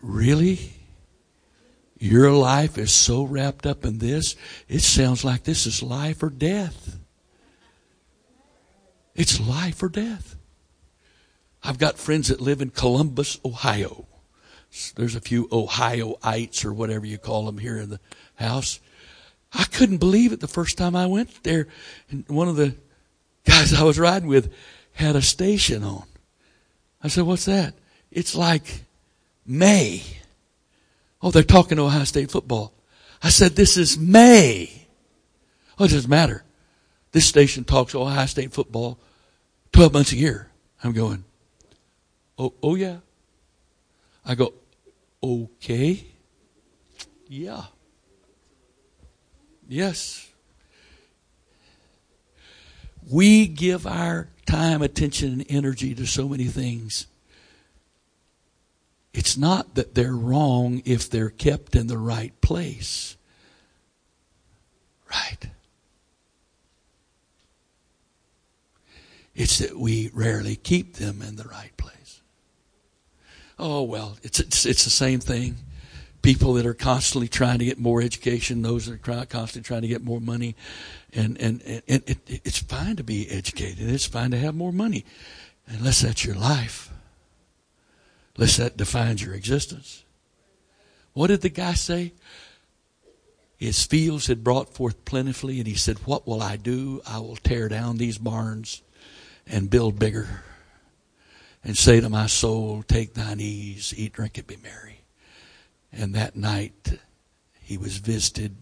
really? 0.00 0.74
Your 1.98 2.32
life 2.32 2.78
is 2.78 2.92
so 2.92 3.22
wrapped 3.22 3.66
up 3.66 3.84
in 3.84 3.98
this, 3.98 4.34
it 4.68 4.80
sounds 4.80 5.24
like 5.24 5.44
this 5.44 5.66
is 5.66 5.82
life 5.82 6.22
or 6.22 6.30
death. 6.30 6.98
It's 9.14 9.38
life 9.38 9.82
or 9.82 9.88
death. 9.88 10.36
I've 11.62 11.78
got 11.78 11.98
friends 11.98 12.28
that 12.28 12.40
live 12.40 12.60
in 12.60 12.70
Columbus, 12.70 13.38
Ohio. 13.44 14.06
There's 14.96 15.14
a 15.14 15.20
few 15.20 15.48
Ohioites 15.52 16.64
or 16.64 16.72
whatever 16.72 17.06
you 17.06 17.18
call 17.18 17.46
them 17.46 17.58
here 17.58 17.76
in 17.76 17.90
the 17.90 18.00
house. 18.36 18.80
I 19.52 19.64
couldn't 19.64 19.98
believe 19.98 20.32
it 20.32 20.40
the 20.40 20.48
first 20.48 20.78
time 20.78 20.96
I 20.96 21.06
went 21.06 21.44
there. 21.44 21.68
And 22.10 22.24
one 22.28 22.48
of 22.48 22.56
the 22.56 22.74
guys 23.44 23.74
I 23.74 23.82
was 23.84 23.98
riding 23.98 24.28
with 24.28 24.52
had 24.92 25.16
a 25.16 25.22
station 25.22 25.82
on. 25.82 26.04
I 27.02 27.08
said, 27.08 27.24
What's 27.24 27.46
that? 27.46 27.74
It's 28.10 28.34
like 28.34 28.84
May. 29.46 30.02
Oh, 31.20 31.30
they're 31.30 31.42
talking 31.42 31.78
Ohio 31.78 32.04
State 32.04 32.30
football. 32.30 32.72
I 33.22 33.30
said, 33.30 33.56
This 33.56 33.76
is 33.76 33.98
May. 33.98 34.86
Oh, 35.78 35.84
it 35.84 35.90
doesn't 35.90 36.10
matter. 36.10 36.44
This 37.12 37.26
station 37.26 37.64
talks 37.64 37.94
Ohio 37.94 38.26
State 38.26 38.52
football 38.52 38.98
12 39.72 39.92
months 39.92 40.12
a 40.12 40.16
year. 40.16 40.48
I'm 40.84 40.92
going, 40.92 41.24
oh, 42.38 42.54
oh 42.62 42.74
yeah. 42.74 42.98
I 44.24 44.34
go, 44.34 44.52
okay. 45.22 46.04
Yeah. 47.28 47.64
Yes. 49.68 50.28
We 53.10 53.46
give 53.46 53.86
our 53.86 54.28
time, 54.46 54.82
attention, 54.82 55.32
and 55.32 55.46
energy 55.48 55.94
to 55.94 56.06
so 56.06 56.28
many 56.28 56.44
things. 56.44 57.06
It's 59.12 59.36
not 59.36 59.74
that 59.74 59.94
they're 59.94 60.16
wrong 60.16 60.82
if 60.84 61.10
they're 61.10 61.30
kept 61.30 61.76
in 61.76 61.86
the 61.86 61.98
right 61.98 62.38
place. 62.40 63.16
Right. 65.10 65.50
It's 69.34 69.58
that 69.58 69.78
we 69.78 70.10
rarely 70.14 70.56
keep 70.56 70.96
them 70.96 71.22
in 71.22 71.36
the 71.36 71.44
right 71.44 71.76
place. 71.76 72.20
Oh, 73.58 73.82
well, 73.82 74.16
it's, 74.22 74.40
it's, 74.40 74.66
it's 74.66 74.84
the 74.84 74.90
same 74.90 75.20
thing. 75.20 75.56
People 76.22 76.54
that 76.54 76.66
are 76.66 76.74
constantly 76.74 77.28
trying 77.28 77.58
to 77.58 77.64
get 77.64 77.78
more 77.78 78.00
education, 78.00 78.62
those 78.62 78.86
that 78.86 78.94
are 78.94 79.26
constantly 79.26 79.66
trying 79.66 79.82
to 79.82 79.88
get 79.88 80.02
more 80.02 80.20
money. 80.20 80.54
And, 81.12 81.36
and, 81.40 81.62
and 81.62 81.82
it, 81.86 82.08
it, 82.08 82.40
it's 82.44 82.58
fine 82.58 82.96
to 82.96 83.04
be 83.04 83.28
educated. 83.28 83.90
It's 83.90 84.06
fine 84.06 84.30
to 84.30 84.38
have 84.38 84.54
more 84.54 84.72
money. 84.72 85.04
Unless 85.66 86.02
that's 86.02 86.24
your 86.24 86.36
life. 86.36 86.90
Unless 88.36 88.56
that 88.58 88.76
defines 88.76 89.22
your 89.22 89.34
existence. 89.34 90.04
What 91.12 91.26
did 91.26 91.42
the 91.42 91.48
guy 91.48 91.74
say? 91.74 92.12
His 93.56 93.84
fields 93.84 94.26
had 94.26 94.42
brought 94.42 94.74
forth 94.74 95.04
plentifully, 95.04 95.58
and 95.58 95.68
he 95.68 95.74
said, 95.74 95.98
What 95.98 96.26
will 96.26 96.42
I 96.42 96.56
do? 96.56 97.00
I 97.06 97.18
will 97.18 97.36
tear 97.36 97.68
down 97.68 97.96
these 97.96 98.18
barns 98.18 98.82
and 99.46 99.70
build 99.70 99.98
bigger 99.98 100.42
and 101.62 101.76
say 101.76 102.00
to 102.00 102.08
my 102.08 102.26
soul, 102.26 102.82
Take 102.82 103.14
thine 103.14 103.40
ease, 103.40 103.94
eat, 103.96 104.14
drink, 104.14 104.38
and 104.38 104.46
be 104.46 104.56
merry. 104.56 105.01
And 105.92 106.14
that 106.14 106.36
night 106.36 106.98
he 107.60 107.76
was 107.76 107.98
visited 107.98 108.56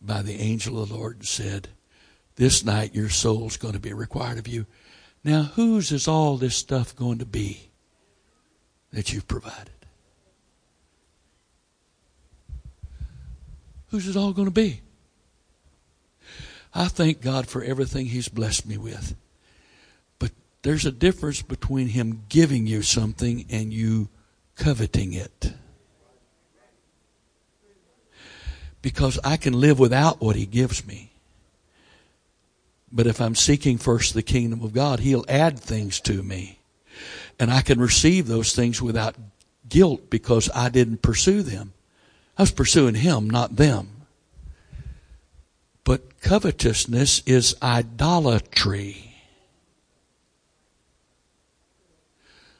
by 0.00 0.22
the 0.22 0.40
angel 0.40 0.82
of 0.82 0.90
the 0.90 0.96
Lord 0.96 1.16
and 1.16 1.26
said, 1.26 1.68
This 2.36 2.64
night 2.64 2.94
your 2.94 3.08
soul's 3.08 3.56
going 3.56 3.74
to 3.74 3.80
be 3.80 3.92
required 3.92 4.38
of 4.38 4.48
you. 4.48 4.66
Now, 5.24 5.42
whose 5.42 5.92
is 5.92 6.08
all 6.08 6.36
this 6.36 6.56
stuff 6.56 6.96
going 6.96 7.18
to 7.18 7.26
be 7.26 7.70
that 8.92 9.12
you've 9.12 9.28
provided? 9.28 9.70
Who's 13.88 14.08
it 14.08 14.16
all 14.16 14.32
going 14.32 14.48
to 14.48 14.52
be? 14.52 14.80
I 16.74 16.88
thank 16.88 17.20
God 17.20 17.46
for 17.46 17.62
everything 17.62 18.06
He's 18.06 18.28
blessed 18.28 18.66
me 18.66 18.78
with. 18.78 19.14
But 20.18 20.32
there's 20.62 20.86
a 20.86 20.92
difference 20.92 21.42
between 21.42 21.88
Him 21.88 22.24
giving 22.28 22.66
you 22.66 22.82
something 22.82 23.44
and 23.50 23.72
you 23.72 24.08
coveting 24.56 25.12
it. 25.12 25.52
Because 28.82 29.18
I 29.24 29.36
can 29.36 29.54
live 29.54 29.78
without 29.78 30.20
what 30.20 30.36
He 30.36 30.44
gives 30.44 30.86
me. 30.86 31.10
But 32.90 33.06
if 33.06 33.20
I'm 33.20 33.34
seeking 33.34 33.78
first 33.78 34.12
the 34.12 34.22
kingdom 34.22 34.62
of 34.62 34.74
God, 34.74 35.00
He'll 35.00 35.24
add 35.28 35.58
things 35.58 36.00
to 36.00 36.22
me. 36.22 36.58
And 37.38 37.50
I 37.50 37.62
can 37.62 37.80
receive 37.80 38.26
those 38.26 38.54
things 38.54 38.82
without 38.82 39.14
guilt 39.68 40.10
because 40.10 40.50
I 40.54 40.68
didn't 40.68 41.02
pursue 41.02 41.42
them. 41.42 41.72
I 42.36 42.42
was 42.42 42.50
pursuing 42.50 42.94
him, 42.94 43.28
not 43.28 43.56
them. 43.56 43.88
But 45.84 46.20
covetousness 46.20 47.22
is 47.26 47.56
idolatry. 47.62 49.14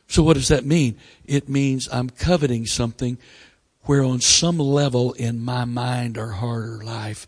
So 0.08 0.22
what 0.22 0.34
does 0.34 0.48
that 0.48 0.66
mean? 0.66 0.96
It 1.24 1.48
means 1.48 1.88
I'm 1.90 2.10
coveting 2.10 2.66
something 2.66 3.18
where 3.84 4.02
on 4.02 4.20
some 4.20 4.58
level 4.58 5.12
in 5.14 5.40
my 5.40 5.64
mind 5.64 6.16
or 6.16 6.28
heart 6.28 6.64
or 6.64 6.84
life, 6.84 7.26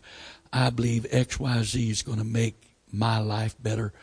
I 0.53 0.69
believe 0.69 1.05
XYZ 1.11 1.89
is 1.89 2.01
going 2.01 2.17
to 2.17 2.23
make 2.23 2.61
my 2.91 3.19
life 3.19 3.55
better 3.61 3.93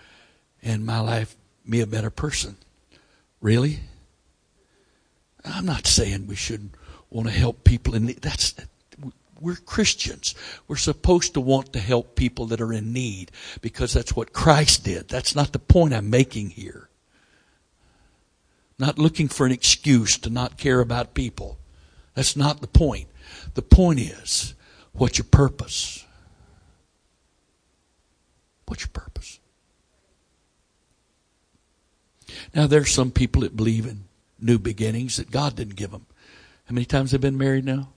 and 0.62 0.84
my 0.84 1.00
life 1.00 1.36
me 1.64 1.80
a 1.80 1.86
better 1.86 2.10
person. 2.10 2.56
Really? 3.40 3.80
I'm 5.44 5.66
not 5.66 5.86
saying 5.86 6.26
we 6.26 6.36
shouldn't 6.36 6.74
want 7.10 7.28
to 7.28 7.34
help 7.34 7.64
people 7.64 7.94
in 7.94 8.06
need. 8.06 8.22
That's 8.22 8.54
we're 9.40 9.56
Christians. 9.56 10.36
We're 10.68 10.76
supposed 10.76 11.34
to 11.34 11.40
want 11.40 11.72
to 11.72 11.80
help 11.80 12.14
people 12.14 12.46
that 12.46 12.60
are 12.60 12.72
in 12.72 12.92
need 12.92 13.32
because 13.60 13.92
that's 13.92 14.14
what 14.14 14.32
Christ 14.32 14.84
did. 14.84 15.08
That's 15.08 15.34
not 15.34 15.52
the 15.52 15.58
point 15.58 15.94
I'm 15.94 16.10
making 16.10 16.50
here. 16.50 16.88
Not 18.78 18.98
looking 18.98 19.26
for 19.26 19.44
an 19.44 19.52
excuse 19.52 20.16
to 20.18 20.30
not 20.30 20.58
care 20.58 20.80
about 20.80 21.14
people. 21.14 21.58
That's 22.14 22.36
not 22.36 22.60
the 22.60 22.66
point. 22.66 23.08
The 23.54 23.62
point 23.62 24.00
is, 24.00 24.54
what's 24.92 25.18
your 25.18 25.26
purpose? 25.30 26.04
What's 28.66 28.82
your 28.82 28.90
purpose? 28.92 29.38
Now, 32.54 32.66
there's 32.66 32.90
some 32.90 33.10
people 33.10 33.42
that 33.42 33.56
believe 33.56 33.86
in 33.86 34.04
new 34.40 34.58
beginnings 34.58 35.16
that 35.16 35.30
God 35.30 35.56
didn't 35.56 35.76
give 35.76 35.90
them. 35.90 36.06
How 36.66 36.74
many 36.74 36.84
times 36.84 37.12
have 37.12 37.20
been 37.20 37.38
married 37.38 37.64
now? 37.64 37.88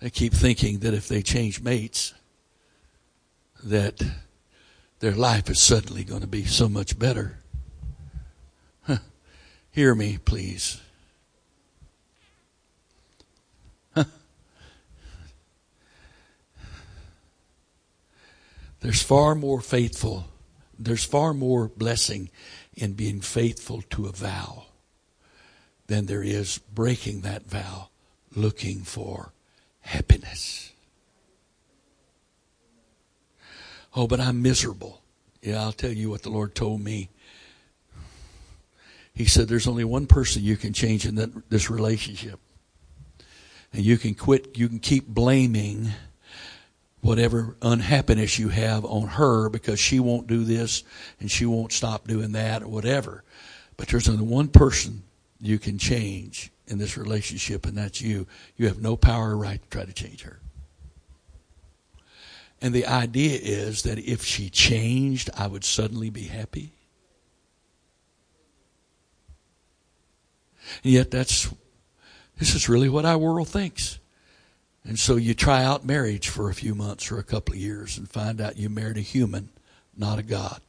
They 0.00 0.10
keep 0.10 0.32
thinking 0.32 0.80
that 0.80 0.94
if 0.94 1.08
they 1.08 1.22
change 1.22 1.60
mates, 1.60 2.14
that 3.64 4.02
their 5.00 5.12
life 5.12 5.48
is 5.48 5.58
suddenly 5.60 6.04
going 6.04 6.20
to 6.20 6.26
be 6.26 6.44
so 6.44 6.68
much 6.68 6.98
better. 6.98 7.38
Hear 9.76 9.94
me, 9.94 10.16
please. 10.16 10.80
There's 18.80 19.02
far 19.02 19.34
more 19.34 19.60
faithful, 19.60 20.28
there's 20.78 21.04
far 21.04 21.34
more 21.34 21.68
blessing 21.68 22.30
in 22.74 22.94
being 22.94 23.20
faithful 23.20 23.82
to 23.90 24.06
a 24.06 24.12
vow 24.12 24.64
than 25.88 26.06
there 26.06 26.22
is 26.22 26.56
breaking 26.56 27.20
that 27.20 27.46
vow 27.46 27.90
looking 28.34 28.80
for 28.80 29.32
happiness. 29.82 30.72
Oh, 33.94 34.06
but 34.06 34.20
I'm 34.20 34.40
miserable. 34.40 35.02
Yeah, 35.42 35.60
I'll 35.60 35.72
tell 35.72 35.92
you 35.92 36.08
what 36.08 36.22
the 36.22 36.30
Lord 36.30 36.54
told 36.54 36.80
me. 36.80 37.10
He 39.16 39.24
said, 39.24 39.48
There's 39.48 39.66
only 39.66 39.82
one 39.82 40.06
person 40.06 40.44
you 40.44 40.58
can 40.58 40.74
change 40.74 41.06
in 41.06 41.14
that, 41.14 41.48
this 41.48 41.70
relationship. 41.70 42.38
And 43.72 43.82
you 43.82 43.96
can 43.96 44.14
quit, 44.14 44.56
you 44.58 44.68
can 44.68 44.78
keep 44.78 45.08
blaming 45.08 45.88
whatever 47.00 47.56
unhappiness 47.62 48.38
you 48.38 48.50
have 48.50 48.84
on 48.84 49.08
her 49.08 49.48
because 49.48 49.80
she 49.80 50.00
won't 50.00 50.26
do 50.26 50.44
this 50.44 50.84
and 51.18 51.30
she 51.30 51.46
won't 51.46 51.72
stop 51.72 52.06
doing 52.06 52.32
that 52.32 52.62
or 52.62 52.68
whatever. 52.68 53.24
But 53.78 53.88
there's 53.88 54.08
only 54.08 54.24
one 54.24 54.48
person 54.48 55.02
you 55.40 55.58
can 55.58 55.78
change 55.78 56.50
in 56.66 56.78
this 56.78 56.98
relationship, 56.98 57.64
and 57.64 57.76
that's 57.76 58.02
you. 58.02 58.26
You 58.56 58.66
have 58.66 58.82
no 58.82 58.96
power 58.96 59.30
or 59.30 59.36
right 59.36 59.62
to 59.62 59.68
try 59.68 59.84
to 59.84 59.92
change 59.92 60.22
her. 60.22 60.40
And 62.60 62.74
the 62.74 62.86
idea 62.86 63.38
is 63.40 63.82
that 63.82 63.98
if 63.98 64.24
she 64.24 64.50
changed, 64.50 65.30
I 65.36 65.46
would 65.46 65.64
suddenly 65.64 66.10
be 66.10 66.24
happy. 66.24 66.72
And 70.82 70.92
yet, 70.92 71.10
that's 71.10 71.52
this 72.38 72.54
is 72.54 72.68
really 72.68 72.88
what 72.88 73.04
our 73.04 73.18
world 73.18 73.48
thinks. 73.48 73.98
And 74.84 74.98
so 74.98 75.16
you 75.16 75.34
try 75.34 75.64
out 75.64 75.84
marriage 75.84 76.28
for 76.28 76.48
a 76.48 76.54
few 76.54 76.74
months 76.74 77.10
or 77.10 77.18
a 77.18 77.24
couple 77.24 77.54
of 77.54 77.60
years 77.60 77.98
and 77.98 78.08
find 78.08 78.40
out 78.40 78.56
you 78.56 78.68
married 78.68 78.98
a 78.98 79.00
human, 79.00 79.48
not 79.96 80.18
a 80.18 80.22
God. 80.22 80.60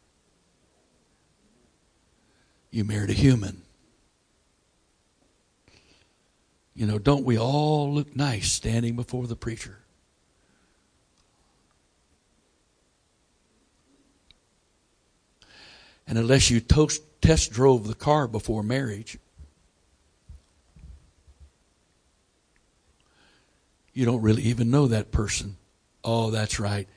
You 2.71 2.83
married 2.83 3.11
a 3.11 3.13
human. 3.13 3.61
You 6.73 6.85
know, 6.85 6.99
don't 6.99 7.25
we 7.25 7.37
all 7.37 7.93
look 7.93 8.15
nice 8.15 8.51
standing 8.51 8.95
before 8.95 9.27
the 9.27 9.35
preacher? 9.35 9.79
And 16.07 16.17
unless 16.17 16.49
you 16.49 16.59
toast, 16.59 17.01
test 17.21 17.51
drove 17.51 17.87
the 17.87 17.95
car 17.95 18.27
before 18.27 18.63
marriage, 18.63 19.17
you 23.97 24.05
don't 24.05 24.21
really 24.21 24.43
even 24.43 24.69
know 24.69 24.85
that 24.85 25.11
person. 25.11 25.57
Oh, 26.03 26.29
that's 26.29 26.59
right. 26.59 26.87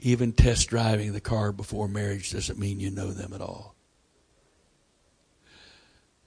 Even 0.00 0.32
test 0.32 0.68
driving 0.68 1.14
the 1.14 1.20
car 1.20 1.50
before 1.50 1.88
marriage 1.88 2.30
doesn't 2.32 2.58
mean 2.58 2.78
you 2.78 2.90
know 2.90 3.10
them 3.10 3.32
at 3.32 3.40
all. 3.40 3.74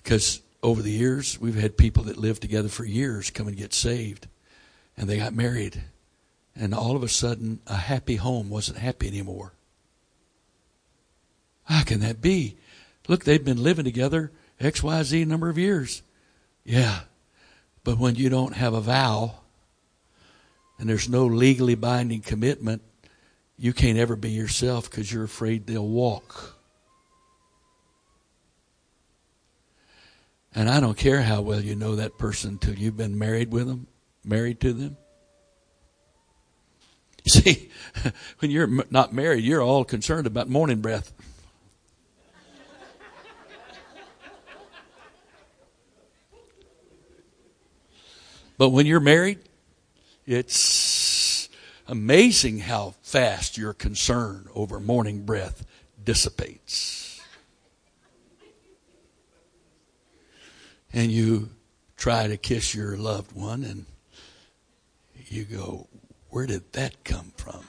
Because 0.02 0.42
over 0.64 0.82
the 0.82 0.90
years, 0.90 1.40
we've 1.40 1.54
had 1.54 1.78
people 1.78 2.06
that 2.06 2.18
lived 2.18 2.42
together 2.42 2.70
for 2.70 2.86
years 2.86 3.30
come 3.30 3.48
and 3.48 3.56
get 3.56 3.72
saved, 3.72 4.28
and 4.98 5.08
they 5.08 5.18
got 5.18 5.36
married, 5.36 5.84
And 6.56 6.74
all 6.74 6.96
of 6.96 7.04
a 7.04 7.08
sudden, 7.08 7.60
a 7.68 7.76
happy 7.76 8.16
home 8.16 8.50
wasn't 8.50 8.80
happy 8.80 9.08
anymore. 9.08 9.54
How 11.66 11.84
can 11.84 12.00
that 12.00 12.20
be? 12.20 12.58
Look, 13.08 13.26
they've 13.26 13.46
been 13.46 13.62
living 13.62 13.86
together 13.86 14.32
XYZ 14.60 15.28
number 15.28 15.50
of 15.50 15.60
years. 15.60 16.02
Yeah. 16.64 17.02
But 17.84 18.00
when 18.00 18.16
you 18.16 18.30
don't 18.30 18.56
have 18.56 18.74
a 18.74 18.82
vow 18.82 19.42
and 20.78 20.90
there's 20.90 21.10
no 21.10 21.26
legally 21.26 21.76
binding 21.76 22.22
commitment, 22.22 22.82
you 23.58 23.74
can't 23.74 23.98
ever 23.98 24.16
be 24.16 24.32
yourself 24.32 24.90
because 24.90 25.12
you're 25.12 25.24
afraid 25.24 25.66
they'll 25.66 25.88
walk. 25.88 26.56
And 30.54 30.70
I 30.70 30.80
don't 30.80 30.98
care 30.98 31.22
how 31.22 31.42
well 31.42 31.62
you 31.62 31.76
know 31.76 31.96
that 31.98 32.18
person 32.18 32.52
until 32.52 32.76
you've 32.76 32.98
been 32.98 33.20
married 33.20 33.52
with 33.52 33.68
them, 33.68 33.88
married 34.24 34.62
to 34.62 34.74
them. 34.74 34.98
See, 37.28 37.70
when 38.40 38.52
you're 38.52 38.86
not 38.90 39.14
married, 39.14 39.44
you're 39.44 39.62
all 39.62 39.84
concerned 39.84 40.28
about 40.28 40.48
morning 40.48 40.80
breath. 40.80 41.12
But 48.58 48.70
when 48.70 48.86
you're 48.86 49.02
married, 49.02 49.40
it's 50.26 51.50
amazing 51.88 52.60
how 52.60 52.96
fast 53.02 53.58
your 53.58 53.74
concern 53.74 54.48
over 54.56 54.80
morning 54.80 55.26
breath 55.26 55.66
dissipates. 56.04 57.22
And 60.94 61.12
you 61.12 61.50
try 61.98 62.28
to 62.28 62.38
kiss 62.38 62.74
your 62.74 62.96
loved 62.98 63.34
one, 63.34 63.64
and 63.64 63.86
you 65.28 65.44
go, 65.44 65.88
Where 66.30 66.46
did 66.46 66.72
that 66.74 67.04
come 67.04 67.34
from? 67.36 67.66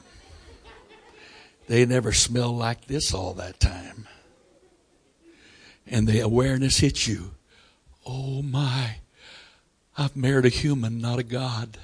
They 1.66 1.84
never 1.84 2.12
smelled 2.12 2.56
like 2.56 2.86
this 2.86 3.12
all 3.12 3.34
that 3.34 3.58
time. 3.58 4.06
And 5.86 6.06
the 6.06 6.20
awareness 6.20 6.78
hits 6.78 7.08
you. 7.08 7.32
Oh 8.04 8.42
my, 8.42 8.96
I've 9.98 10.16
married 10.16 10.44
a 10.44 10.50
human, 10.50 11.00
not 11.00 11.18
a 11.18 11.24
God. 11.24 11.78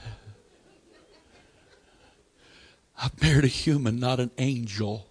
I've 3.02 3.20
married 3.20 3.44
a 3.44 3.48
human, 3.48 3.98
not 3.98 4.20
an 4.20 4.30
angel. 4.38 5.08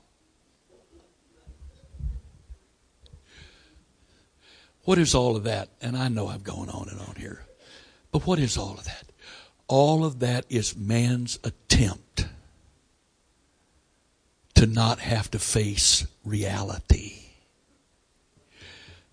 What 4.86 4.98
is 4.98 5.14
all 5.14 5.36
of 5.36 5.44
that? 5.44 5.68
And 5.82 5.98
I 5.98 6.08
know 6.08 6.30
I'm 6.30 6.42
going 6.42 6.70
on 6.70 6.88
and 6.88 7.02
on 7.02 7.16
here. 7.18 7.44
But 8.14 8.26
what 8.26 8.40
is 8.40 8.58
all 8.58 8.76
of 8.76 8.86
that? 8.86 9.04
All 9.68 10.06
of 10.06 10.20
that 10.20 10.46
is 10.50 10.76
man's 10.76 11.38
attempt 11.44 12.28
to 14.56 14.66
not 14.66 15.00
have 15.00 15.30
to 15.32 15.40
face 15.40 16.08
reality. 16.24 17.20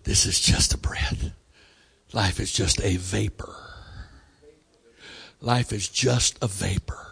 This 0.03 0.25
is 0.25 0.39
just 0.39 0.73
a 0.73 0.77
breath. 0.77 1.31
Life 2.13 2.39
is 2.39 2.51
just 2.51 2.81
a 2.81 2.95
vapor. 2.95 3.55
Life 5.41 5.73
is 5.73 5.89
just 5.89 6.41
a 6.41 6.47
vapor. 6.47 7.08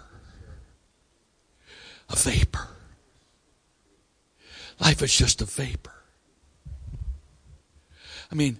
A 2.09 2.15
vapor. 2.15 2.67
Life 4.79 5.01
is 5.01 5.15
just 5.15 5.41
a 5.41 5.45
vapor. 5.45 5.93
I 8.31 8.35
mean, 8.35 8.57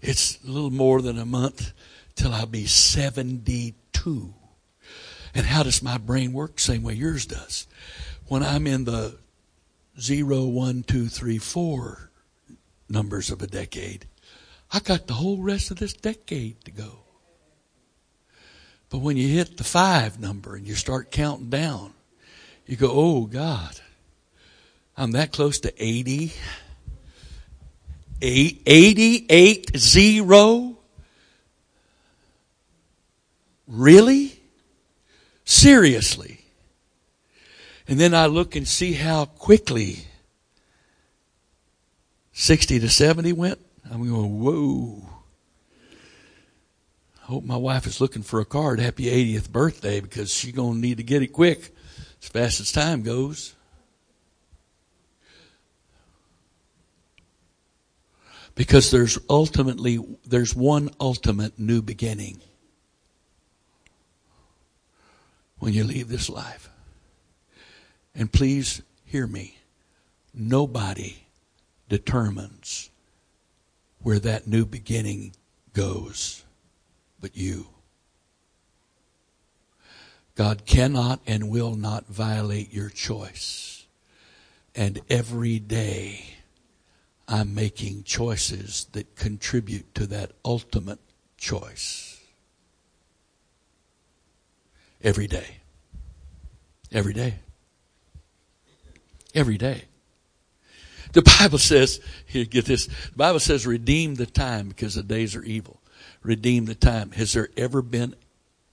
it's 0.00 0.42
a 0.42 0.50
little 0.50 0.70
more 0.70 1.02
than 1.02 1.18
a 1.18 1.26
month 1.26 1.72
till 2.14 2.32
I'll 2.32 2.46
be 2.46 2.66
72. 2.66 4.34
And 5.34 5.46
how 5.46 5.62
does 5.62 5.82
my 5.82 5.98
brain 5.98 6.32
work? 6.32 6.58
Same 6.58 6.82
way 6.82 6.94
yours 6.94 7.26
does. 7.26 7.66
When 8.26 8.42
I'm 8.42 8.66
in 8.66 8.84
the 8.84 9.18
zero, 9.98 10.44
one, 10.44 10.82
two, 10.82 11.08
three, 11.08 11.38
four 11.38 12.10
numbers 12.88 13.30
of 13.30 13.42
a 13.42 13.46
decade, 13.46 14.06
I 14.72 14.80
got 14.80 15.06
the 15.06 15.14
whole 15.14 15.38
rest 15.38 15.70
of 15.70 15.78
this 15.78 15.92
decade 15.92 16.64
to 16.64 16.70
go. 16.70 17.00
But 18.88 18.98
when 18.98 19.16
you 19.16 19.28
hit 19.28 19.56
the 19.56 19.64
five 19.64 20.18
number 20.18 20.56
and 20.56 20.66
you 20.66 20.74
start 20.74 21.10
counting 21.10 21.50
down, 21.50 21.92
you 22.70 22.76
go, 22.76 22.88
oh 22.92 23.26
God, 23.26 23.80
I'm 24.96 25.12
that 25.12 25.32
close 25.32 25.58
to 25.60 25.72
80. 25.76 26.32
88 28.22 29.76
zero? 29.76 30.78
Really? 33.66 34.40
Seriously? 35.44 36.44
And 37.88 37.98
then 37.98 38.14
I 38.14 38.26
look 38.26 38.54
and 38.54 38.68
see 38.68 38.92
how 38.92 39.24
quickly 39.24 40.04
60 42.32 42.78
to 42.78 42.88
70 42.88 43.32
went. 43.32 43.58
I'm 43.90 44.08
going, 44.08 44.40
whoa 44.40 45.08
I 47.20 47.32
hope 47.32 47.44
my 47.44 47.56
wife 47.56 47.86
is 47.86 48.00
looking 48.00 48.22
for 48.22 48.40
a 48.40 48.44
card. 48.44 48.78
Happy 48.78 49.06
80th 49.06 49.50
birthday 49.50 50.00
because 50.00 50.32
she's 50.32 50.52
going 50.52 50.74
to 50.74 50.80
need 50.80 50.98
to 50.98 51.02
get 51.02 51.22
it 51.22 51.28
quick 51.28 51.74
as 52.22 52.28
fast 52.28 52.60
as 52.60 52.72
time 52.72 53.02
goes. 53.02 53.54
Because 58.54 58.90
there's 58.90 59.18
ultimately, 59.28 59.98
there's 60.26 60.54
one 60.54 60.90
ultimate 61.00 61.58
new 61.58 61.80
beginning 61.80 62.40
when 65.58 65.72
you 65.72 65.84
leave 65.84 66.08
this 66.08 66.28
life. 66.28 66.68
And 68.14 68.30
please 68.30 68.82
hear 69.04 69.26
me. 69.26 69.56
Nobody 70.34 71.26
determines 71.88 72.90
where 74.02 74.18
that 74.18 74.46
new 74.46 74.64
beginning 74.66 75.34
goes 75.72 76.44
but 77.20 77.36
you. 77.36 77.66
God 80.40 80.64
cannot 80.64 81.20
and 81.26 81.50
will 81.50 81.74
not 81.74 82.06
violate 82.06 82.72
your 82.72 82.88
choice. 82.88 83.84
And 84.74 85.02
every 85.10 85.58
day 85.58 86.36
I'm 87.28 87.54
making 87.54 88.04
choices 88.04 88.86
that 88.92 89.16
contribute 89.16 89.94
to 89.96 90.06
that 90.06 90.32
ultimate 90.42 90.98
choice. 91.36 92.22
Every 95.02 95.26
day. 95.26 95.58
Every 96.90 97.12
day. 97.12 97.34
Every 99.34 99.58
day. 99.58 99.84
The 101.12 101.20
Bible 101.20 101.58
says, 101.58 102.00
here, 102.24 102.46
get 102.46 102.64
this. 102.64 102.86
The 102.86 103.16
Bible 103.16 103.40
says, 103.40 103.66
redeem 103.66 104.14
the 104.14 104.24
time 104.24 104.68
because 104.68 104.94
the 104.94 105.02
days 105.02 105.36
are 105.36 105.44
evil 105.44 105.82
redeem 106.22 106.64
the 106.64 106.74
time. 106.74 107.10
Has 107.10 107.34
there 107.34 107.50
ever 107.58 107.82
been 107.82 108.14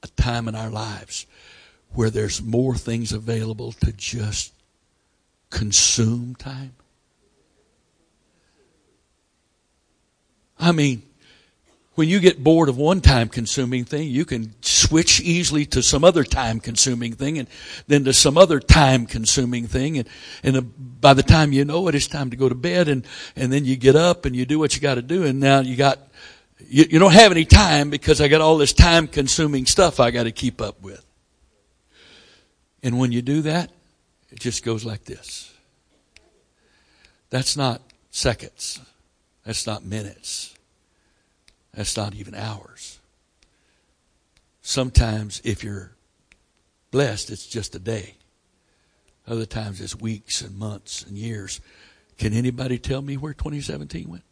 a 0.02 0.08
time 0.08 0.48
in 0.48 0.56
our 0.56 0.70
lives 0.70 1.26
where 1.94 2.10
there's 2.10 2.42
more 2.42 2.76
things 2.76 3.12
available 3.12 3.72
to 3.72 3.92
just 3.92 4.54
consume 5.50 6.36
time? 6.36 6.74
I 10.60 10.72
mean, 10.72 11.04
when 11.98 12.08
you 12.08 12.20
get 12.20 12.44
bored 12.44 12.70
of 12.70 12.78
one 12.78 13.02
time 13.02 13.28
consuming 13.28 13.84
thing, 13.84 14.08
you 14.10 14.24
can 14.24 14.54
switch 14.62 15.20
easily 15.20 15.66
to 15.66 15.82
some 15.82 16.04
other 16.04 16.24
time 16.24 16.60
consuming 16.60 17.14
thing 17.14 17.40
and 17.40 17.48
then 17.88 18.04
to 18.04 18.14
some 18.14 18.38
other 18.38 18.60
time 18.60 19.08
consuming 19.08 19.66
thing. 19.66 19.98
And, 19.98 20.08
and 20.44 20.58
uh, 20.58 20.62
by 20.62 21.16
the 21.16 21.24
time 21.24 21.52
you 21.54 21.66
know 21.66 21.88
it, 21.88 21.96
it's 21.96 22.06
time 22.06 22.30
to 22.30 22.36
go 22.36 22.50
to 22.50 22.54
bed 22.54 22.88
and, 22.88 23.04
and 23.36 23.52
then 23.52 23.66
you 23.66 23.76
get 23.76 23.96
up 23.96 24.26
and 24.26 24.36
you 24.36 24.46
do 24.46 24.60
what 24.60 24.76
you 24.76 24.82
got 24.82 24.96
to 24.96 25.02
do. 25.02 25.24
And 25.24 25.40
now 25.40 25.62
you 25.62 25.76
got 25.76 25.98
you, 26.60 26.86
you 26.88 27.00
don't 27.00 27.14
have 27.14 27.32
any 27.32 27.46
time 27.46 27.90
because 27.90 28.22
I 28.22 28.28
got 28.28 28.42
all 28.42 28.58
this 28.58 28.74
time 28.74 29.08
consuming 29.08 29.66
stuff 29.66 30.00
I 30.00 30.12
got 30.12 30.24
to 30.24 30.32
keep 30.32 30.62
up 30.62 30.80
with. 30.84 31.04
And 32.84 33.00
when 33.00 33.12
you 33.12 33.22
do 33.22 33.42
that, 33.42 33.72
it 34.30 34.40
just 34.40 34.64
goes 34.64 34.86
like 34.86 35.06
this. 35.06 35.54
That's 37.30 37.58
not 37.58 37.82
seconds. 38.12 38.80
That's 39.46 39.66
not 39.66 39.84
minutes. 39.84 40.56
That's 41.74 41.96
not 41.96 42.16
even 42.16 42.36
hours. 42.36 43.00
Sometimes, 44.62 45.42
if 45.44 45.64
you're 45.64 45.92
blessed, 46.92 47.30
it's 47.30 47.48
just 47.48 47.76
a 47.76 47.80
day. 47.80 48.16
Other 49.28 49.46
times, 49.46 49.82
it's 49.82 49.96
weeks 49.96 50.42
and 50.42 50.58
months 50.58 51.04
and 51.04 51.18
years. 51.18 51.62
Can 52.18 52.34
anybody 52.34 52.78
tell 52.78 53.02
me 53.02 53.18
where 53.18 53.34
2017 53.34 54.10
went? 54.10 54.24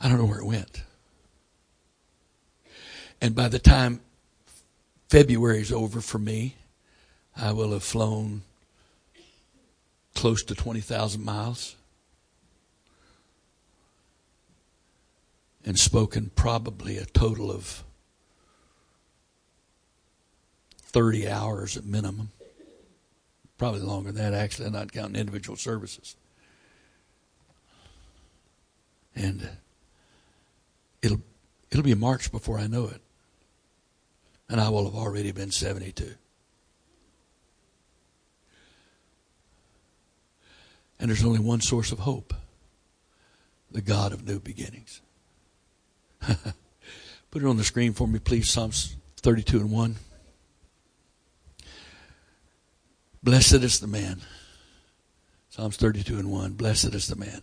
I 0.00 0.08
don't 0.08 0.18
know 0.18 0.26
where 0.26 0.40
it 0.40 0.46
went. 0.46 0.82
And 3.20 3.34
by 3.34 3.48
the 3.48 3.58
time 3.58 4.00
February 5.08 5.60
is 5.60 5.72
over 5.72 6.00
for 6.00 6.18
me, 6.18 6.56
I 7.36 7.52
will 7.52 7.72
have 7.72 7.82
flown 7.82 8.42
close 10.14 10.42
to 10.44 10.54
20,000 10.54 11.24
miles 11.24 11.76
and 15.64 15.78
spoken 15.78 16.30
probably 16.34 16.96
a 16.96 17.04
total 17.04 17.50
of 17.50 17.84
30 20.78 21.28
hours 21.28 21.76
at 21.76 21.84
minimum. 21.84 22.30
Probably 23.58 23.80
longer 23.80 24.12
than 24.12 24.32
that, 24.32 24.38
actually, 24.38 24.66
I'm 24.66 24.72
not 24.72 24.92
counting 24.92 25.20
individual 25.20 25.56
services. 25.56 26.16
And 29.14 29.48
it'll 31.02 31.20
it'll 31.70 31.84
be 31.84 31.94
March 31.94 32.30
before 32.30 32.58
I 32.58 32.68
know 32.68 32.86
it. 32.86 33.00
And 34.48 34.60
I 34.60 34.68
will 34.70 34.84
have 34.84 34.94
already 34.94 35.32
been 35.32 35.50
72. 35.50 36.14
And 41.00 41.10
there's 41.10 41.24
only 41.24 41.38
one 41.38 41.60
source 41.60 41.92
of 41.92 42.00
hope 42.00 42.34
the 43.70 43.82
God 43.82 44.12
of 44.12 44.26
new 44.26 44.40
beginnings. 44.40 45.02
Put 46.20 47.42
it 47.42 47.44
on 47.44 47.58
the 47.58 47.64
screen 47.64 47.92
for 47.92 48.08
me, 48.08 48.18
please. 48.18 48.48
Psalms 48.48 48.96
32 49.18 49.58
and 49.58 49.70
1. 49.70 49.96
Blessed 53.22 53.54
is 53.54 53.80
the 53.80 53.86
man. 53.86 54.22
Psalms 55.50 55.76
32 55.76 56.18
and 56.18 56.30
1. 56.30 56.52
Blessed 56.54 56.94
is 56.94 57.08
the 57.08 57.16
man 57.16 57.42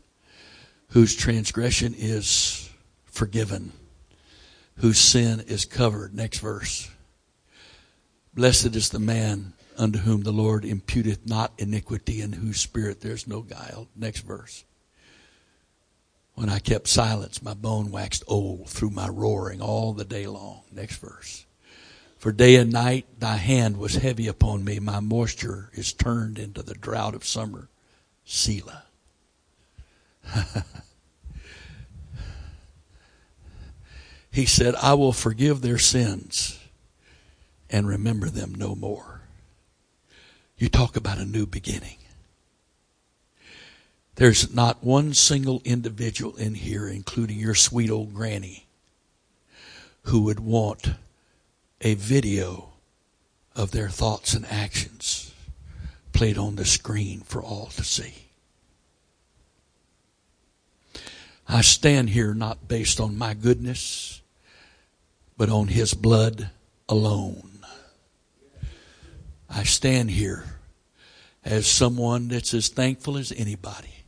whose 0.89 1.15
transgression 1.15 1.93
is 1.97 2.69
forgiven, 3.05 3.71
whose 4.77 4.97
sin 4.97 5.43
is 5.47 5.65
covered. 5.65 6.13
Next 6.13 6.39
verse. 6.39 6.89
Blessed 8.35 8.75
is 8.75 8.89
the 8.89 8.99
man 8.99 9.53
unto 9.77 9.99
whom 9.99 10.23
the 10.23 10.33
Lord 10.33 10.65
imputeth 10.65 11.25
not 11.25 11.53
iniquity, 11.57 12.19
in 12.19 12.33
whose 12.33 12.59
spirit 12.59 12.99
there's 12.99 13.27
no 13.27 13.41
guile. 13.41 13.87
Next 13.95 14.19
verse. 14.21 14.65
When 16.33 16.49
I 16.49 16.59
kept 16.59 16.89
silence, 16.89 17.41
my 17.41 17.53
bone 17.53 17.91
waxed 17.91 18.25
old 18.27 18.67
through 18.67 18.89
my 18.89 19.07
roaring 19.07 19.61
all 19.61 19.93
the 19.93 20.03
day 20.03 20.27
long. 20.27 20.63
Next 20.69 20.97
verse. 20.97 21.45
For 22.17 22.33
day 22.33 22.57
and 22.57 22.73
night 22.73 23.05
thy 23.19 23.37
hand 23.37 23.77
was 23.77 23.95
heavy 23.95 24.27
upon 24.27 24.65
me. 24.65 24.79
My 24.79 24.99
moisture 24.99 25.69
is 25.71 25.93
turned 25.93 26.37
into 26.37 26.61
the 26.61 26.73
drought 26.73 27.15
of 27.15 27.23
summer. 27.23 27.69
Selah. 28.25 28.83
he 34.29 34.45
said, 34.45 34.75
I 34.75 34.93
will 34.95 35.13
forgive 35.13 35.61
their 35.61 35.77
sins 35.77 36.59
and 37.69 37.87
remember 37.87 38.29
them 38.29 38.53
no 38.55 38.75
more. 38.75 39.21
You 40.57 40.69
talk 40.69 40.95
about 40.95 41.17
a 41.17 41.25
new 41.25 41.45
beginning. 41.45 41.97
There's 44.15 44.53
not 44.53 44.83
one 44.83 45.13
single 45.13 45.61
individual 45.65 46.37
in 46.37 46.55
here, 46.55 46.87
including 46.87 47.37
your 47.37 47.55
sweet 47.55 47.89
old 47.89 48.13
granny, 48.13 48.65
who 50.03 50.21
would 50.21 50.39
want 50.39 50.91
a 51.81 51.95
video 51.95 52.69
of 53.55 53.71
their 53.71 53.89
thoughts 53.89 54.33
and 54.33 54.45
actions 54.49 55.33
played 56.13 56.37
on 56.37 56.55
the 56.55 56.65
screen 56.65 57.19
for 57.21 57.43
all 57.43 57.67
to 57.67 57.83
see. 57.83 58.13
I 61.47 61.61
stand 61.61 62.11
here 62.11 62.33
not 62.33 62.67
based 62.67 62.99
on 63.01 63.17
my 63.17 63.33
goodness, 63.33 64.21
but 65.37 65.49
on 65.49 65.67
His 65.67 65.93
blood 65.93 66.49
alone. 66.87 67.54
I 69.55 69.63
stand 69.63 70.11
here 70.11 70.43
as 71.45 71.65
someone 71.65 72.27
that's 72.27 72.53
as 72.53 72.67
thankful 72.67 73.17
as 73.17 73.31
anybody 73.31 74.03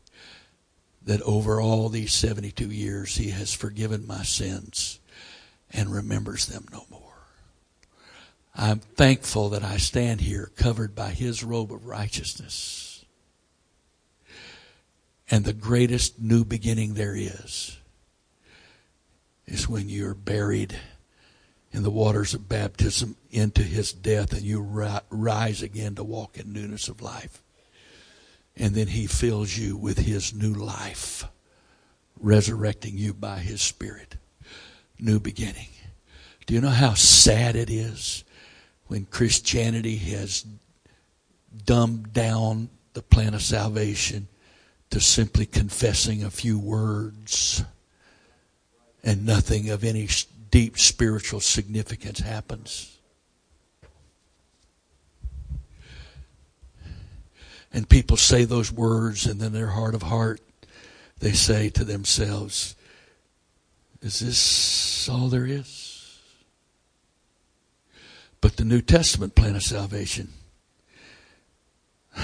that 1.06 1.22
over 1.22 1.62
all 1.62 1.88
these 1.88 2.12
72 2.12 2.70
years 2.70 3.16
he 3.16 3.30
has 3.30 3.54
forgiven 3.54 4.06
my 4.06 4.24
sins 4.24 5.00
and 5.72 5.90
remembers 5.90 6.48
them 6.48 6.66
no 6.70 6.86
more. 6.92 7.02
I'm 8.58 8.80
thankful 8.80 9.48
that 9.50 9.64
I 9.64 9.78
stand 9.78 10.20
here 10.20 10.52
covered 10.58 10.94
by 10.94 11.12
his 11.12 11.46
robe 11.46 11.72
of 11.72 11.86
righteousness. 11.86 13.06
And 15.32 15.46
the 15.46 15.54
greatest 15.54 16.20
new 16.20 16.44
beginning 16.44 16.96
there 16.96 17.16
is 17.16 17.78
is 19.46 19.70
when 19.70 19.88
you're 19.88 20.14
buried 20.14 20.76
in 21.78 21.84
the 21.84 21.92
waters 21.92 22.34
of 22.34 22.50
baptism 22.50 23.16
into 23.30 23.62
his 23.62 23.94
death 23.94 24.34
and 24.34 24.42
you 24.42 24.60
rise 25.12 25.62
again 25.62 25.94
to 25.94 26.04
walk 26.04 26.40
in 26.40 26.52
newness 26.52 26.88
of 26.88 27.04
life. 27.04 27.44
And 28.56 28.74
then 28.74 28.88
he 28.88 29.06
fills 29.06 29.56
you 29.56 29.78
with 29.78 30.00
his 30.00 30.34
new 30.34 30.56
life, 30.56 31.26
resurrecting 32.20 32.98
you 32.98 33.14
by 33.14 33.38
his 33.38 33.62
spirit. 33.62 34.16
New 35.00 35.20
beginning. 35.20 35.68
Do 36.48 36.56
you 36.56 36.62
know 36.62 36.70
how 36.70 36.96
sad 36.96 37.56
it 37.56 37.70
is 37.70 38.24
when 38.88 39.06
Christianity 39.06 39.98
has 39.98 40.48
dumbed 41.64 42.12
down 42.12 42.70
the 42.94 43.04
plan 43.04 43.36
of 43.36 43.44
salvation 43.44 44.28
to 44.90 45.00
simply 45.00 45.46
confessing 45.46 46.24
a 46.24 46.32
few 46.32 46.58
words 46.58 47.64
and 49.04 49.28
nothing 49.28 49.70
of 49.70 49.84
any 49.84 50.08
deep 50.50 50.78
spiritual 50.78 51.40
significance 51.40 52.20
happens. 52.20 52.98
And 57.74 57.88
people 57.88 58.18
say 58.18 58.46
those 58.46 58.72
words, 58.72 59.26
and 59.26 59.40
then 59.40 59.54
their 59.54 59.68
heart 59.68 59.94
of 59.94 60.04
heart, 60.04 60.42
they 61.20 61.34
say 61.34 61.70
to 61.70 61.84
themselves, 61.84 62.76
Is 64.02 64.20
this 64.20 65.10
all 65.10 65.28
there 65.28 65.46
is? 65.46 66.20
But 68.40 68.56
the 68.58 68.66
New 68.66 68.82
Testament 68.82 69.36
plan 69.36 69.56
of 69.56 69.64
salvation, 69.64 70.30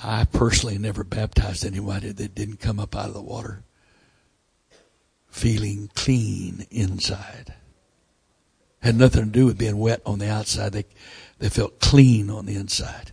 I 0.00 0.24
personally 0.32 0.78
never 0.78 1.04
baptized 1.04 1.64
anybody 1.64 2.12
that 2.12 2.34
didn't 2.34 2.60
come 2.60 2.80
up 2.80 2.96
out 2.96 3.08
of 3.08 3.14
the 3.14 3.22
water 3.22 3.62
feeling 5.34 5.90
clean 5.96 6.64
inside. 6.70 7.54
Had 8.78 8.94
nothing 8.94 9.24
to 9.24 9.30
do 9.30 9.46
with 9.46 9.58
being 9.58 9.78
wet 9.78 10.00
on 10.06 10.20
the 10.20 10.30
outside. 10.30 10.72
They, 10.72 10.84
they 11.40 11.48
felt 11.48 11.80
clean 11.80 12.30
on 12.30 12.46
the 12.46 12.54
inside. 12.54 13.10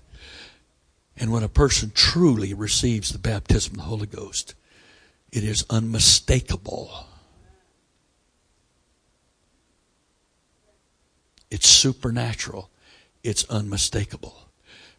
And 1.17 1.31
when 1.31 1.41
a 1.41 1.49
person 1.49 1.91
truly 1.95 2.53
receives 2.53 3.11
the 3.11 3.17
baptism 3.17 3.73
of 3.73 3.77
the 3.77 3.83
Holy 3.85 4.05
Ghost, 4.05 4.53
it 5.31 5.43
is 5.43 5.65
unmistakable. 5.69 7.07
It's 11.49 11.67
supernatural. 11.67 12.69
It's 13.23 13.49
unmistakable 13.49 14.35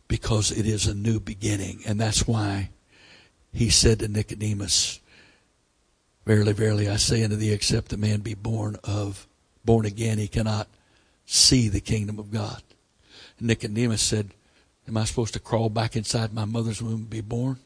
because 0.08 0.50
it 0.50 0.66
is 0.66 0.88
a 0.88 0.94
new 0.94 1.20
beginning. 1.20 1.82
And 1.86 2.00
that's 2.00 2.26
why 2.26 2.70
he 3.52 3.70
said 3.70 4.00
to 4.00 4.08
Nicodemus, 4.08 4.98
Verily, 6.24 6.52
verily, 6.52 6.88
I 6.88 6.96
say 6.96 7.24
unto 7.24 7.36
thee, 7.36 7.52
except 7.52 7.92
a 7.92 7.96
man 7.96 8.20
be 8.20 8.34
born 8.34 8.76
of, 8.84 9.26
born 9.64 9.86
again, 9.86 10.18
he 10.18 10.28
cannot 10.28 10.68
see 11.26 11.68
the 11.68 11.80
kingdom 11.80 12.18
of 12.18 12.30
God. 12.30 12.62
And 13.38 13.48
Nicodemus 13.48 14.02
said, 14.02 14.30
Am 14.86 14.96
I 14.96 15.04
supposed 15.04 15.34
to 15.34 15.40
crawl 15.40 15.68
back 15.68 15.96
inside 15.96 16.32
my 16.32 16.44
mother's 16.44 16.82
womb 16.82 16.94
and 16.94 17.10
be 17.10 17.20
born? 17.20 17.58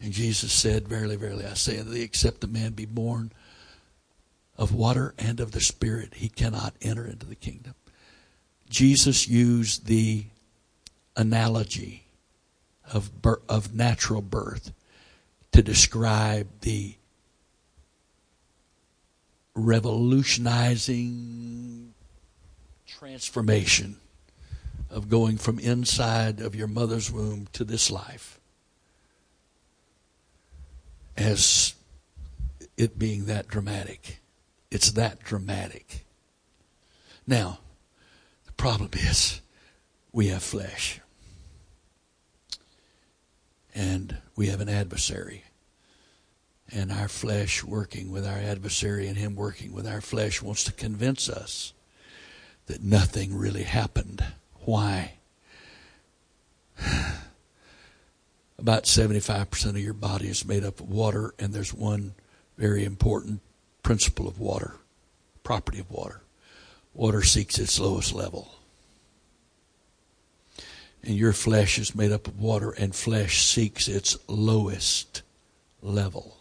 And 0.00 0.12
Jesus 0.12 0.52
said, 0.52 0.88
Verily, 0.88 1.16
verily, 1.16 1.46
I 1.46 1.54
say 1.54 1.78
unto 1.78 1.92
thee, 1.92 2.02
except 2.02 2.44
a 2.44 2.48
man 2.48 2.72
be 2.72 2.86
born 2.86 3.32
of 4.58 4.74
water 4.74 5.14
and 5.18 5.40
of 5.40 5.52
the 5.52 5.60
Spirit, 5.60 6.14
he 6.14 6.28
cannot 6.28 6.74
enter 6.82 7.06
into 7.06 7.26
the 7.26 7.34
kingdom. 7.34 7.74
Jesus 8.68 9.28
used 9.28 9.86
the 9.86 10.24
analogy 11.16 12.04
of, 12.92 13.22
birth, 13.22 13.42
of 13.48 13.74
natural 13.74 14.22
birth 14.22 14.72
to 15.52 15.62
describe 15.62 16.48
the 16.62 16.96
revolutionizing 19.54 21.94
transformation 22.86 23.96
of 24.90 25.08
going 25.08 25.38
from 25.38 25.58
inside 25.58 26.40
of 26.40 26.54
your 26.54 26.68
mother's 26.68 27.10
womb 27.10 27.48
to 27.52 27.64
this 27.64 27.90
life 27.90 28.38
as 31.16 31.74
it 32.76 32.98
being 32.98 33.24
that 33.26 33.48
dramatic. 33.48 34.20
It's 34.70 34.92
that 34.92 35.22
dramatic. 35.22 36.06
Now, 37.26 37.58
the 38.46 38.52
problem 38.52 38.90
is 38.94 39.42
we 40.12 40.28
have 40.28 40.42
flesh. 40.42 41.01
And 43.74 44.18
we 44.36 44.48
have 44.48 44.60
an 44.60 44.68
adversary. 44.68 45.44
And 46.70 46.92
our 46.92 47.08
flesh 47.08 47.64
working 47.64 48.10
with 48.10 48.26
our 48.26 48.38
adversary 48.38 49.06
and 49.06 49.16
him 49.16 49.34
working 49.34 49.72
with 49.72 49.86
our 49.86 50.00
flesh 50.00 50.40
wants 50.42 50.64
to 50.64 50.72
convince 50.72 51.28
us 51.28 51.72
that 52.66 52.82
nothing 52.82 53.36
really 53.36 53.64
happened. 53.64 54.24
Why? 54.64 55.14
About 58.58 58.84
75% 58.84 59.70
of 59.70 59.78
your 59.78 59.92
body 59.92 60.28
is 60.28 60.46
made 60.46 60.64
up 60.64 60.80
of 60.80 60.88
water, 60.88 61.34
and 61.38 61.52
there's 61.52 61.74
one 61.74 62.14
very 62.56 62.84
important 62.84 63.40
principle 63.82 64.28
of 64.28 64.38
water, 64.38 64.76
property 65.42 65.80
of 65.80 65.90
water. 65.90 66.22
water 66.94 67.22
seeks 67.22 67.58
its 67.58 67.80
lowest 67.80 68.14
level. 68.14 68.54
And 71.04 71.16
your 71.16 71.32
flesh 71.32 71.78
is 71.78 71.94
made 71.94 72.12
up 72.12 72.28
of 72.28 72.40
water, 72.40 72.70
and 72.70 72.94
flesh 72.94 73.44
seeks 73.44 73.88
its 73.88 74.16
lowest 74.28 75.22
level. 75.82 76.36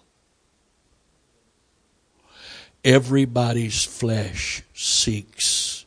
Everybody's 2.83 3.83
flesh 3.83 4.63
seeks 4.73 5.85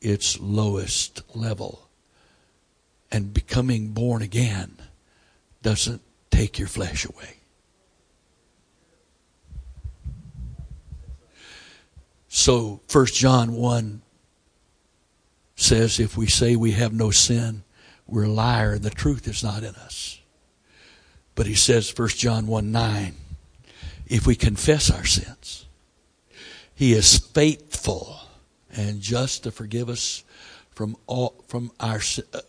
its 0.00 0.38
lowest 0.40 1.22
level. 1.34 1.88
And 3.12 3.34
becoming 3.34 3.88
born 3.88 4.22
again 4.22 4.76
doesn't 5.62 6.00
take 6.30 6.58
your 6.58 6.68
flesh 6.68 7.04
away. 7.04 7.36
So 12.28 12.80
1 12.90 13.06
John 13.06 13.54
1 13.54 14.02
says 15.56 15.98
if 15.98 16.16
we 16.16 16.26
say 16.26 16.54
we 16.56 16.70
have 16.72 16.92
no 16.92 17.10
sin, 17.10 17.64
we're 18.10 18.24
a 18.24 18.28
liar 18.28 18.78
the 18.78 18.90
truth 18.90 19.26
is 19.28 19.42
not 19.42 19.62
in 19.62 19.74
us. 19.76 20.20
But 21.34 21.46
he 21.46 21.54
says 21.54 21.96
1 21.96 22.08
John 22.08 22.46
1 22.46 22.72
9, 22.72 23.14
if 24.06 24.26
we 24.26 24.34
confess 24.34 24.90
our 24.90 25.04
sins, 25.04 25.66
he 26.74 26.92
is 26.92 27.18
faithful 27.18 28.20
and 28.72 29.00
just 29.00 29.44
to 29.44 29.50
forgive 29.50 29.88
us 29.88 30.24
from 30.70 30.96
all 31.06 31.44
from 31.46 31.70
our 31.78 32.00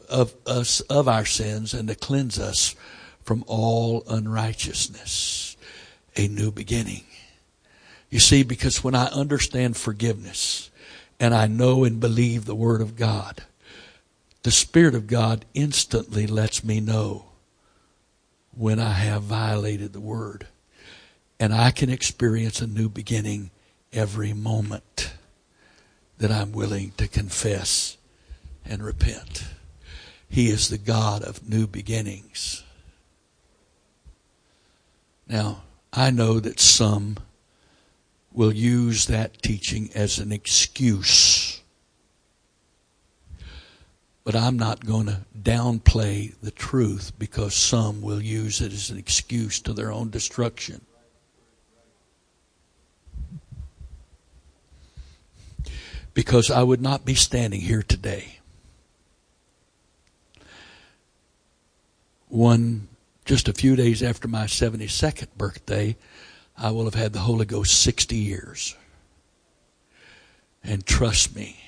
of 0.09 0.33
us 0.45 0.79
of 0.81 1.07
our 1.07 1.25
sins 1.25 1.73
and 1.73 1.87
to 1.89 1.95
cleanse 1.95 2.39
us 2.39 2.75
from 3.23 3.43
all 3.47 4.03
unrighteousness. 4.07 5.57
A 6.17 6.27
new 6.27 6.51
beginning. 6.51 7.05
You 8.09 8.19
see, 8.19 8.43
because 8.43 8.83
when 8.83 8.95
I 8.95 9.05
understand 9.05 9.77
forgiveness 9.77 10.69
and 11.19 11.33
I 11.33 11.47
know 11.47 11.85
and 11.85 11.99
believe 11.99 12.45
the 12.45 12.55
Word 12.55 12.81
of 12.81 12.97
God, 12.97 13.43
the 14.43 14.51
Spirit 14.51 14.95
of 14.95 15.07
God 15.07 15.45
instantly 15.53 16.25
lets 16.27 16.63
me 16.63 16.79
know 16.79 17.25
when 18.51 18.79
I 18.79 18.93
have 18.93 19.23
violated 19.23 19.93
the 19.93 19.99
Word. 19.99 20.47
And 21.39 21.53
I 21.53 21.71
can 21.71 21.89
experience 21.89 22.61
a 22.61 22.67
new 22.67 22.89
beginning 22.89 23.51
every 23.91 24.33
moment 24.33 25.13
that 26.17 26.31
I'm 26.31 26.51
willing 26.51 26.91
to 26.97 27.07
confess 27.07 27.97
and 28.65 28.83
repent. 28.83 29.45
He 30.29 30.49
is 30.49 30.69
the 30.69 30.77
God 30.77 31.23
of 31.23 31.47
new 31.47 31.67
beginnings. 31.67 32.63
Now, 35.27 35.63
I 35.91 36.11
know 36.11 36.39
that 36.39 36.59
some 36.59 37.17
will 38.31 38.53
use 38.53 39.07
that 39.07 39.41
teaching 39.41 39.89
as 39.95 40.19
an 40.19 40.31
excuse. 40.31 41.40
But 44.23 44.35
I'm 44.35 44.57
not 44.57 44.85
going 44.85 45.07
to 45.07 45.21
downplay 45.39 46.33
the 46.41 46.51
truth 46.51 47.11
because 47.17 47.55
some 47.55 48.01
will 48.01 48.21
use 48.21 48.61
it 48.61 48.71
as 48.71 48.89
an 48.89 48.97
excuse 48.97 49.59
to 49.61 49.73
their 49.73 49.91
own 49.91 50.09
destruction. 50.09 50.81
Because 56.13 56.51
I 56.51 56.61
would 56.61 56.81
not 56.81 57.05
be 57.05 57.15
standing 57.15 57.61
here 57.61 57.81
today. 57.81 58.39
One, 62.27 62.89
just 63.25 63.47
a 63.47 63.53
few 63.53 63.75
days 63.75 64.03
after 64.03 64.27
my 64.27 64.45
72nd 64.45 65.27
birthday, 65.37 65.95
I 66.57 66.71
will 66.71 66.85
have 66.85 66.95
had 66.95 67.13
the 67.13 67.19
Holy 67.19 67.45
Ghost 67.45 67.81
60 67.81 68.15
years. 68.15 68.75
And 70.63 70.85
trust 70.85 71.35
me, 71.35 71.59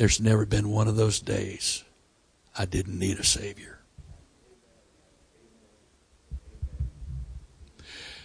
there's 0.00 0.18
never 0.18 0.46
been 0.46 0.70
one 0.70 0.88
of 0.88 0.96
those 0.96 1.20
days 1.20 1.84
I 2.56 2.64
didn't 2.64 2.98
need 2.98 3.18
a 3.18 3.22
Savior. 3.22 3.80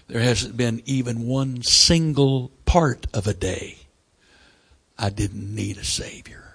There 0.08 0.22
hasn't 0.22 0.56
been 0.56 0.82
even 0.86 1.28
one 1.28 1.64
single 1.64 2.50
part 2.64 3.08
of 3.14 3.28
a 3.28 3.34
day 3.34 3.80
I 4.98 5.10
didn't 5.10 5.54
need 5.54 5.76
a 5.76 5.84
Savior. 5.84 6.46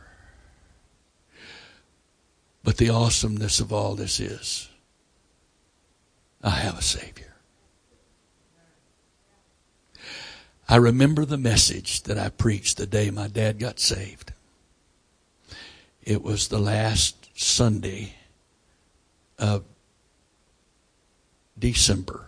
But 2.64 2.78
the 2.78 2.88
awesomeness 2.88 3.60
of 3.60 3.74
all 3.74 3.96
this 3.96 4.20
is 4.20 4.70
I 6.42 6.48
have 6.48 6.78
a 6.78 6.82
Savior. 6.82 7.34
I 10.66 10.76
remember 10.76 11.26
the 11.26 11.36
message 11.36 12.04
that 12.04 12.16
I 12.16 12.30
preached 12.30 12.78
the 12.78 12.86
day 12.86 13.10
my 13.10 13.28
dad 13.28 13.58
got 13.58 13.78
saved. 13.78 14.32
It 16.02 16.22
was 16.22 16.48
the 16.48 16.58
last 16.58 17.28
Sunday 17.34 18.14
of 19.38 19.64
December 21.58 22.26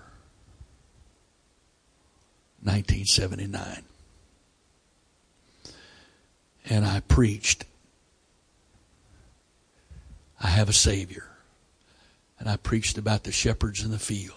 1979. 2.63 3.83
And 6.69 6.85
I 6.87 7.01
preached, 7.01 7.65
I 10.41 10.49
have 10.49 10.69
a 10.69 10.73
Savior. 10.73 11.29
And 12.39 12.49
I 12.49 12.57
preached 12.57 12.99
about 12.99 13.25
the 13.25 13.33
shepherds 13.33 13.85
in 13.85 13.91
the 13.91 13.99
field 13.99 14.37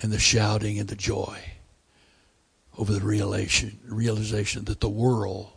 and 0.00 0.12
the 0.12 0.18
shouting 0.18 0.78
and 0.78 0.88
the 0.88 0.96
joy 0.96 1.38
over 2.76 2.92
the 2.92 3.00
realization, 3.00 3.78
realization 3.86 4.64
that 4.64 4.80
the 4.80 4.88
world 4.88 5.52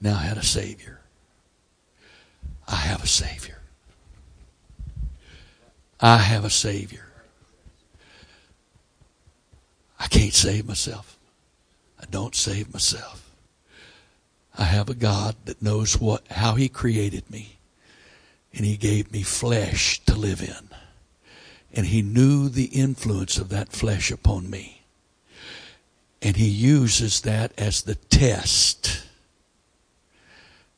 now 0.00 0.14
I 0.14 0.22
had 0.22 0.36
a 0.36 0.42
Savior. 0.42 1.00
I 2.66 2.76
have 2.76 3.02
a 3.02 3.06
Savior. 3.06 3.60
I 6.00 6.18
have 6.18 6.44
a 6.44 6.50
Savior. 6.50 7.06
I 9.98 10.06
can't 10.06 10.34
save 10.34 10.66
myself. 10.66 11.16
I 12.00 12.04
don't 12.10 12.34
save 12.34 12.72
myself. 12.72 13.30
I 14.56 14.64
have 14.64 14.88
a 14.88 14.94
God 14.94 15.36
that 15.46 15.62
knows 15.62 16.00
what 16.00 16.26
how 16.30 16.54
he 16.54 16.68
created 16.68 17.30
me 17.30 17.56
and 18.52 18.64
he 18.64 18.76
gave 18.76 19.10
me 19.12 19.22
flesh 19.22 20.00
to 20.04 20.14
live 20.14 20.40
in. 20.40 20.68
And 21.72 21.86
he 21.86 22.02
knew 22.02 22.48
the 22.48 22.66
influence 22.66 23.36
of 23.36 23.48
that 23.48 23.72
flesh 23.72 24.12
upon 24.12 24.48
me. 24.48 24.82
And 26.22 26.36
he 26.36 26.48
uses 26.48 27.22
that 27.22 27.52
as 27.58 27.82
the 27.82 27.96
test 27.96 29.04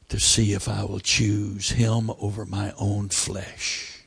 to 0.09 0.21
see 0.21 0.53
if 0.53 0.69
I 0.69 0.85
will 0.85 1.01
choose 1.01 1.71
him 1.71 2.11
over 2.21 2.45
my 2.45 2.73
own 2.79 3.09
flesh. 3.09 4.05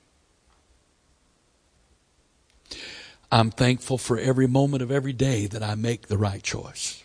I'm 3.32 3.52
thankful 3.52 3.98
for 3.98 4.18
every 4.18 4.48
moment 4.48 4.82
of 4.82 4.92
every 4.92 5.14
day 5.14 5.46
that 5.48 5.62
I 5.62 5.76
make 5.76 6.08
the 6.08 6.18
right 6.18 6.42
choice. 6.42 7.04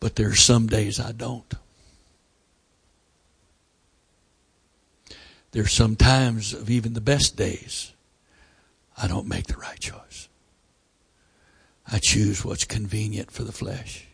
But 0.00 0.16
there 0.16 0.28
are 0.28 0.34
some 0.34 0.66
days 0.66 1.00
I 1.00 1.12
don't. 1.12 1.54
There 5.52 5.62
are 5.62 5.68
some 5.68 5.96
times 5.96 6.52
of 6.52 6.68
even 6.68 6.92
the 6.92 7.00
best 7.00 7.36
days 7.36 7.92
I 8.98 9.08
don't 9.08 9.26
make 9.26 9.46
the 9.46 9.56
right 9.56 9.80
choice. 9.80 10.28
I 11.90 11.98
choose 11.98 12.44
what's 12.44 12.64
convenient 12.64 13.30
for 13.30 13.42
the 13.42 13.52
flesh. 13.52 14.05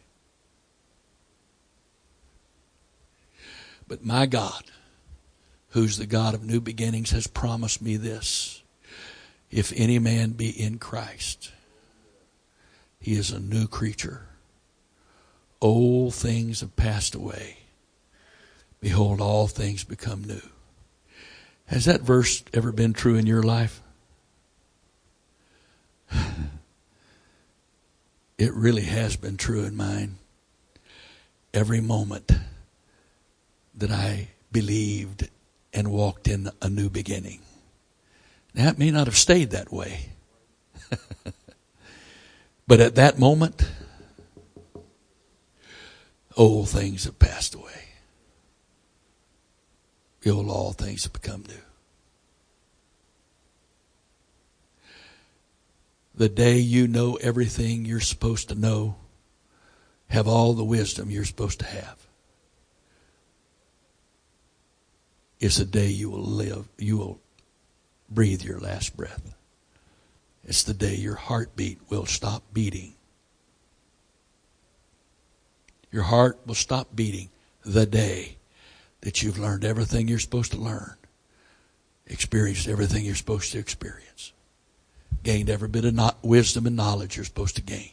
But 3.92 4.06
my 4.06 4.24
God, 4.24 4.64
who's 5.72 5.98
the 5.98 6.06
God 6.06 6.32
of 6.32 6.42
new 6.42 6.62
beginnings, 6.62 7.10
has 7.10 7.26
promised 7.26 7.82
me 7.82 7.98
this. 7.98 8.62
If 9.50 9.70
any 9.76 9.98
man 9.98 10.30
be 10.30 10.48
in 10.48 10.78
Christ, 10.78 11.52
he 12.98 13.12
is 13.12 13.30
a 13.30 13.38
new 13.38 13.68
creature. 13.68 14.22
Old 15.60 16.14
things 16.14 16.62
have 16.62 16.74
passed 16.74 17.14
away. 17.14 17.58
Behold, 18.80 19.20
all 19.20 19.46
things 19.46 19.84
become 19.84 20.24
new. 20.24 20.40
Has 21.66 21.84
that 21.84 22.00
verse 22.00 22.42
ever 22.54 22.72
been 22.72 22.94
true 22.94 23.16
in 23.16 23.26
your 23.26 23.42
life? 23.42 23.82
It 28.38 28.54
really 28.54 28.84
has 28.84 29.16
been 29.16 29.36
true 29.36 29.64
in 29.64 29.76
mine. 29.76 30.16
Every 31.52 31.82
moment 31.82 32.32
that 33.74 33.90
I 33.90 34.28
believed 34.50 35.28
and 35.72 35.90
walked 35.90 36.28
in 36.28 36.50
a 36.60 36.68
new 36.68 36.90
beginning. 36.90 37.40
It 38.54 38.78
may 38.78 38.90
not 38.90 39.06
have 39.06 39.16
stayed 39.16 39.50
that 39.50 39.72
way. 39.72 40.10
but 42.66 42.80
at 42.80 42.96
that 42.96 43.18
moment, 43.18 43.70
old 46.36 46.68
things 46.68 47.04
have 47.04 47.18
passed 47.18 47.54
away. 47.54 47.70
Behold, 50.20 50.48
all 50.48 50.72
things 50.72 51.04
have 51.04 51.12
become 51.12 51.44
new. 51.48 51.62
the 56.14 56.28
day 56.28 56.58
you 56.58 56.86
know 56.86 57.16
everything 57.16 57.84
you're 57.84 58.00
supposed 58.00 58.48
to 58.48 58.54
know 58.54 58.96
have 60.08 60.28
all 60.28 60.52
the 60.52 60.64
wisdom 60.64 61.10
you're 61.10 61.24
supposed 61.24 61.58
to 61.58 61.64
have. 61.64 62.01
It's 65.42 65.56
the 65.56 65.64
day 65.64 65.88
you 65.88 66.08
will 66.08 66.22
live, 66.22 66.68
you 66.78 66.96
will 66.98 67.20
breathe 68.08 68.42
your 68.42 68.60
last 68.60 68.96
breath. 68.96 69.34
It's 70.44 70.62
the 70.62 70.72
day 70.72 70.94
your 70.94 71.16
heartbeat 71.16 71.80
will 71.90 72.06
stop 72.06 72.44
beating. 72.52 72.94
Your 75.90 76.04
heart 76.04 76.38
will 76.46 76.54
stop 76.54 76.94
beating 76.94 77.28
the 77.64 77.86
day 77.86 78.36
that 79.00 79.24
you've 79.24 79.36
learned 79.36 79.64
everything 79.64 80.06
you're 80.06 80.20
supposed 80.20 80.52
to 80.52 80.58
learn, 80.58 80.94
experienced 82.06 82.68
everything 82.68 83.04
you're 83.04 83.16
supposed 83.16 83.50
to 83.50 83.58
experience, 83.58 84.32
gained 85.24 85.50
every 85.50 85.66
bit 85.66 85.84
of 85.84 86.14
wisdom 86.22 86.68
and 86.68 86.76
knowledge 86.76 87.16
you're 87.16 87.24
supposed 87.24 87.56
to 87.56 87.62
gain. 87.62 87.90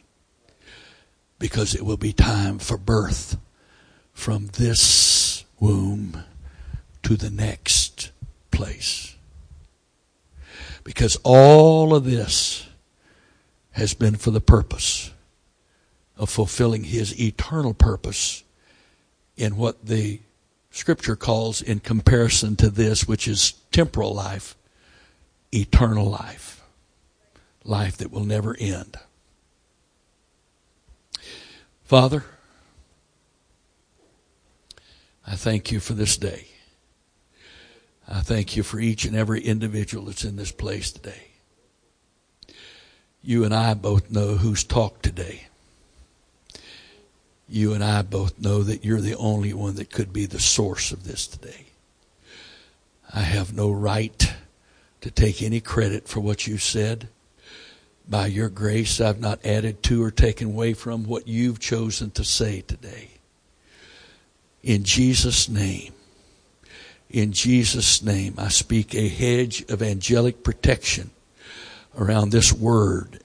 Because 1.40 1.74
it 1.74 1.84
will 1.84 1.96
be 1.96 2.12
time 2.12 2.60
for 2.60 2.76
birth 2.76 3.38
from 4.12 4.46
this 4.56 5.44
womb 5.58 6.22
to 7.02 7.16
the 7.16 7.30
next 7.30 8.10
place. 8.50 9.16
Because 10.84 11.16
all 11.22 11.94
of 11.94 12.04
this 12.04 12.66
has 13.72 13.94
been 13.94 14.16
for 14.16 14.30
the 14.30 14.40
purpose 14.40 15.10
of 16.16 16.28
fulfilling 16.28 16.84
his 16.84 17.18
eternal 17.20 17.74
purpose 17.74 18.44
in 19.36 19.56
what 19.56 19.86
the 19.86 20.20
scripture 20.70 21.16
calls, 21.16 21.62
in 21.62 21.80
comparison 21.80 22.56
to 22.56 22.70
this, 22.70 23.08
which 23.08 23.26
is 23.26 23.52
temporal 23.72 24.14
life, 24.14 24.56
eternal 25.52 26.08
life. 26.08 26.62
Life 27.64 27.96
that 27.98 28.10
will 28.10 28.24
never 28.24 28.56
end. 28.58 28.96
Father, 31.84 32.24
I 35.26 35.36
thank 35.36 35.70
you 35.70 35.80
for 35.80 35.92
this 35.92 36.16
day. 36.16 36.49
I 38.10 38.20
thank 38.20 38.56
you 38.56 38.62
for 38.62 38.80
each 38.80 39.04
and 39.04 39.14
every 39.14 39.40
individual 39.40 40.06
that's 40.06 40.24
in 40.24 40.36
this 40.36 40.52
place 40.52 40.90
today. 40.90 41.28
You 43.22 43.44
and 43.44 43.54
I 43.54 43.74
both 43.74 44.10
know 44.10 44.36
who's 44.36 44.64
talked 44.64 45.02
today 45.02 45.46
you 47.50 47.74
and 47.74 47.82
I 47.82 48.02
both 48.02 48.38
know 48.38 48.62
that 48.62 48.84
you're 48.84 49.00
the 49.00 49.16
only 49.16 49.52
one 49.52 49.74
that 49.74 49.90
could 49.90 50.12
be 50.12 50.24
the 50.24 50.38
source 50.38 50.92
of 50.92 51.04
this 51.04 51.26
today. 51.26 51.66
I 53.12 53.22
have 53.22 53.52
no 53.52 53.72
right 53.72 54.32
to 55.00 55.10
take 55.10 55.42
any 55.42 55.60
credit 55.60 56.06
for 56.06 56.20
what 56.20 56.46
you 56.46 56.58
said. 56.58 57.08
By 58.08 58.28
your 58.28 58.48
grace, 58.48 59.00
I've 59.00 59.20
not 59.20 59.44
added 59.44 59.82
to 59.84 60.02
or 60.02 60.12
taken 60.12 60.48
away 60.48 60.74
from 60.74 61.04
what 61.04 61.26
you've 61.26 61.58
chosen 61.58 62.12
to 62.12 62.24
say 62.24 62.60
today. 62.60 63.10
In 64.62 64.84
Jesus' 64.84 65.48
name, 65.48 65.92
in 67.10 67.32
Jesus' 67.32 68.02
name, 68.02 68.34
I 68.38 68.48
speak 68.48 68.94
a 68.94 69.08
hedge 69.08 69.62
of 69.68 69.82
angelic 69.82 70.44
protection 70.44 71.10
around 71.98 72.30
this 72.30 72.52
word 72.52 73.20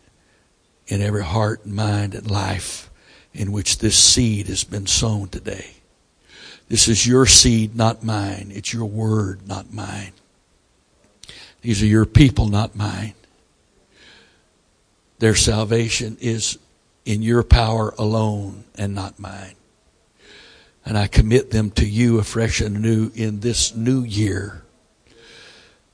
in 0.88 1.02
every 1.02 1.24
heart 1.24 1.66
and 1.66 1.76
mind 1.76 2.16
and 2.16 2.30
life 2.30 2.90
in 3.34 3.52
which 3.52 3.80
this 3.80 3.98
seed 3.98 4.48
has 4.48 4.64
been 4.64 4.88
sown 4.88 5.28
today. 5.28 5.72
This 6.68 6.88
is 6.88 7.06
your 7.06 7.28
seed, 7.28 7.76
not 7.76 8.04
mine. 8.04 8.52
It's 8.52 8.74
your 8.74 8.86
word, 8.86 9.48
not 9.48 9.72
mine. 9.72 10.14
These 11.62 11.84
are 11.84 11.88
your 11.88 12.06
people, 12.06 12.48
not 12.48 12.76
mine. 12.76 13.14
Their 15.20 15.36
salvation 15.36 16.18
is 16.20 16.58
in 17.06 17.22
your 17.22 17.44
power 17.44 17.94
alone 17.98 18.64
and 18.76 18.96
not 18.96 19.20
mine. 19.20 19.56
And 20.86 20.98
I 20.98 21.08
commit 21.08 21.50
them 21.50 21.72
to 21.72 21.86
you 21.86 22.20
afresh 22.20 22.62
and 22.62 22.78
anew 22.78 23.12
in 23.16 23.40
this 23.40 23.76
new 23.76 24.04
year, 24.04 24.64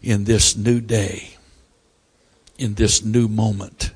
in 0.02 0.26
this 0.26 0.58
new 0.58 0.82
day, 0.82 1.38
in 2.58 2.74
this 2.74 3.04
new 3.04 3.30
moment, 3.30 3.92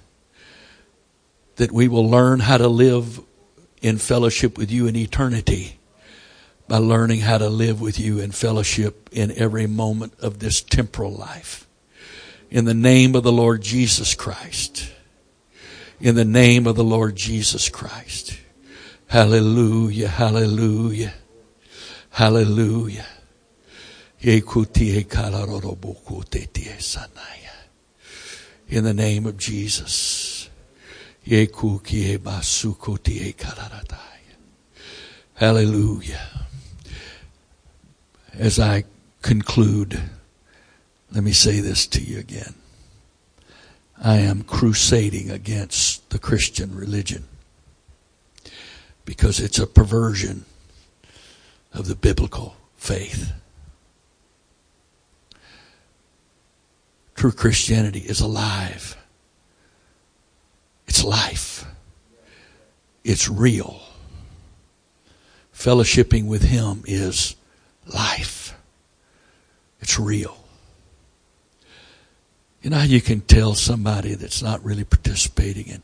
that 1.58 1.72
we 1.72 1.90
will 1.90 2.10
learn 2.10 2.40
how 2.40 2.58
to 2.58 2.70
live 2.70 3.20
in 3.82 3.98
fellowship 3.98 4.58
with 4.58 4.72
you 4.72 4.88
in 4.88 4.96
eternity 4.96 5.78
by 6.68 6.78
learning 6.78 7.20
how 7.20 7.38
to 7.38 7.50
live 7.50 7.82
with 7.82 8.00
you 8.00 8.20
in 8.20 8.32
fellowship 8.32 9.10
in 9.12 9.32
every 9.34 9.68
moment 9.68 10.14
of 10.20 10.40
this 10.40 10.62
temporal 10.62 11.12
life. 11.12 11.68
In 12.50 12.66
the 12.66 12.74
name 12.74 13.16
of 13.16 13.24
the 13.24 13.32
Lord 13.32 13.62
Jesus 13.62 14.16
Christ. 14.16 14.92
In 16.00 16.16
the 16.16 16.26
name 16.26 16.66
of 16.66 16.76
the 16.76 16.84
Lord 16.84 17.16
Jesus 17.16 17.70
Christ. 17.70 18.40
Hallelujah, 19.08 20.08
hallelujah, 20.08 21.14
hallelujah. 22.10 23.06
In 28.68 28.84
the 28.84 28.94
name 28.94 29.26
of 29.28 29.38
Jesus. 29.38 30.50
Hallelujah. 35.36 36.30
As 38.34 38.60
I 38.60 38.84
conclude, 39.22 40.02
let 41.12 41.24
me 41.24 41.32
say 41.32 41.60
this 41.60 41.88
to 41.88 42.02
you 42.02 42.20
again. 42.20 42.56
I 44.04 44.18
am 44.18 44.44
crusading 44.44 45.30
against 45.30 46.10
the 46.10 46.20
Christian 46.20 46.76
religion 46.76 47.26
because 49.06 49.40
it's 49.40 49.60
a 49.60 49.68
perversion 49.68 50.46
of 51.74 51.88
the 51.88 51.96
biblical 51.96 52.56
faith. 52.76 53.32
True 57.16 57.32
Christianity 57.32 58.00
is 58.00 58.20
alive. 58.20 58.98
It's 60.88 61.04
life. 61.04 61.66
It's 63.04 63.30
real. 63.30 63.82
Fellowshipping 65.54 66.28
with 66.28 66.44
Him 66.44 66.84
is 66.86 67.36
life. 67.86 68.58
It's 69.80 70.00
real. 70.00 70.38
You 72.62 72.72
know 72.72 72.78
how 72.78 72.84
you 72.84 73.02
can 73.02 73.22
tell 73.22 73.54
somebody 73.54 74.16
that's 74.16 74.42
not 74.42 74.64
really 74.66 74.84
participating 74.84 75.68
in 75.68 75.84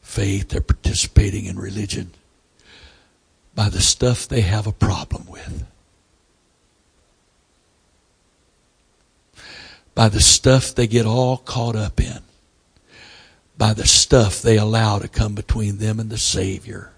faith, 0.00 0.48
they're 0.48 0.60
participating 0.62 1.44
in 1.44 1.58
religion 1.58 2.12
by 3.56 3.68
the 3.68 3.80
stuff 3.80 4.28
they 4.28 4.42
have 4.42 4.68
a 4.68 4.72
problem 4.72 5.26
with. 5.28 5.64
By 9.96 10.08
the 10.08 10.20
stuff 10.20 10.72
they 10.72 10.86
get 10.86 11.06
all 11.06 11.38
caught 11.38 11.74
up 11.74 11.98
in 11.98 12.20
by 13.58 13.72
the 13.72 13.86
stuff 13.86 14.42
they 14.42 14.56
allow 14.56 14.98
to 14.98 15.08
come 15.08 15.34
between 15.34 15.78
them 15.78 15.98
and 15.98 16.10
the 16.10 16.18
Savior. 16.18 16.92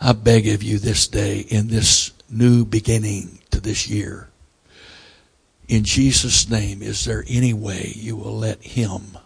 I 0.00 0.12
beg 0.12 0.46
of 0.48 0.62
you 0.62 0.78
this 0.78 1.08
day, 1.08 1.40
in 1.40 1.68
this 1.68 2.12
new 2.28 2.64
beginning 2.64 3.40
to 3.50 3.60
this 3.60 3.88
year, 3.88 4.28
in 5.68 5.84
Jesus' 5.84 6.48
name, 6.48 6.82
is 6.82 7.04
there 7.06 7.24
any 7.26 7.54
way 7.54 7.92
you 7.96 8.14
will 8.14 8.36
let 8.36 8.62
Him 8.62 9.18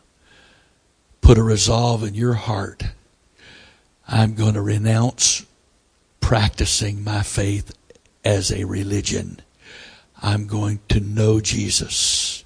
put 1.20 1.38
a 1.38 1.42
resolve 1.42 2.02
in 2.02 2.14
your 2.14 2.34
heart? 2.34 2.82
I'm 4.08 4.34
going 4.34 4.54
to 4.54 4.62
renounce 4.62 5.46
practicing 6.20 7.04
my 7.04 7.22
faith 7.22 7.72
as 8.24 8.50
a 8.50 8.64
religion. 8.64 9.40
I'm 10.22 10.46
going 10.46 10.80
to 10.88 11.00
know 11.00 11.40
Jesus. 11.40 12.44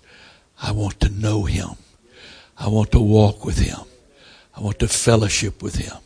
I 0.62 0.72
want 0.72 1.00
to 1.00 1.08
know 1.08 1.44
Him. 1.44 1.70
I 2.56 2.68
want 2.68 2.92
to 2.92 3.00
walk 3.00 3.44
with 3.44 3.58
Him. 3.58 3.80
I 4.56 4.60
want 4.60 4.78
to 4.78 4.88
fellowship 4.88 5.62
with 5.62 5.76
Him. 5.76 5.96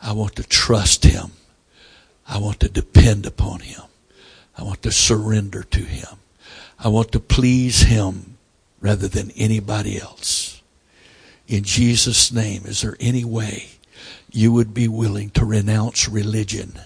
I 0.00 0.12
want 0.12 0.36
to 0.36 0.42
trust 0.42 1.04
Him. 1.04 1.32
I 2.28 2.38
want 2.38 2.60
to 2.60 2.68
depend 2.68 3.26
upon 3.26 3.60
Him. 3.60 3.82
I 4.56 4.62
want 4.62 4.82
to 4.82 4.92
surrender 4.92 5.62
to 5.62 5.80
Him. 5.80 6.18
I 6.78 6.88
want 6.88 7.12
to 7.12 7.20
please 7.20 7.82
Him 7.82 8.36
rather 8.80 9.08
than 9.08 9.30
anybody 9.32 10.00
else. 10.00 10.61
In 11.52 11.64
Jesus' 11.64 12.32
name, 12.32 12.62
is 12.64 12.80
there 12.80 12.96
any 12.98 13.26
way 13.26 13.72
you 14.30 14.54
would 14.54 14.72
be 14.72 14.88
willing 14.88 15.28
to 15.32 15.44
renounce 15.44 16.08
religion 16.08 16.80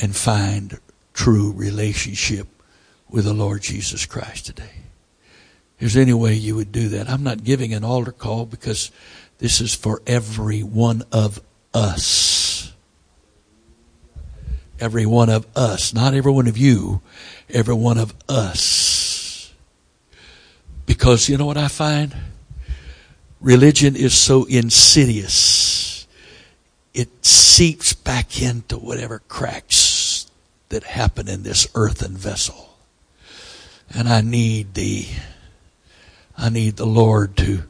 and 0.00 0.14
find 0.14 0.78
true 1.12 1.50
relationship 1.50 2.46
with 3.10 3.24
the 3.24 3.34
Lord 3.34 3.62
Jesus 3.62 4.06
Christ 4.06 4.46
today? 4.46 4.70
there's 5.80 5.96
any 5.96 6.12
way 6.12 6.34
you 6.34 6.54
would 6.54 6.70
do 6.70 6.88
that. 6.90 7.10
I'm 7.10 7.24
not 7.24 7.42
giving 7.42 7.74
an 7.74 7.82
altar 7.82 8.12
call 8.12 8.46
because 8.46 8.92
this 9.38 9.60
is 9.60 9.74
for 9.74 10.02
every 10.06 10.62
one 10.62 11.02
of 11.10 11.40
us. 11.74 12.72
Every 14.78 15.04
one 15.04 15.30
of 15.30 15.48
us. 15.56 15.92
Not 15.92 16.14
every 16.14 16.30
one 16.30 16.46
of 16.46 16.56
you. 16.56 17.00
Every 17.50 17.74
one 17.74 17.98
of 17.98 18.14
us. 18.28 19.52
Because 20.86 21.28
you 21.28 21.36
know 21.36 21.46
what 21.46 21.56
I 21.56 21.66
find? 21.66 22.14
Religion 23.40 23.94
is 23.94 24.14
so 24.14 24.44
insidious. 24.46 26.06
It 26.92 27.24
seeps 27.24 27.92
back 27.92 28.42
into 28.42 28.76
whatever 28.76 29.20
cracks 29.28 30.26
that 30.70 30.82
happen 30.82 31.28
in 31.28 31.44
this 31.44 31.68
earthen 31.74 32.16
vessel. 32.16 32.76
And 33.94 34.08
I 34.08 34.22
need 34.22 34.74
the, 34.74 35.06
I 36.36 36.50
need 36.50 36.76
the 36.76 36.86
Lord 36.86 37.36
to, 37.36 37.62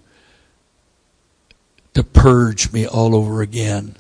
to 1.95 2.03
purge 2.03 2.73
me 2.73 2.87
all 2.87 3.15
over 3.15 3.43
again. 3.43 3.97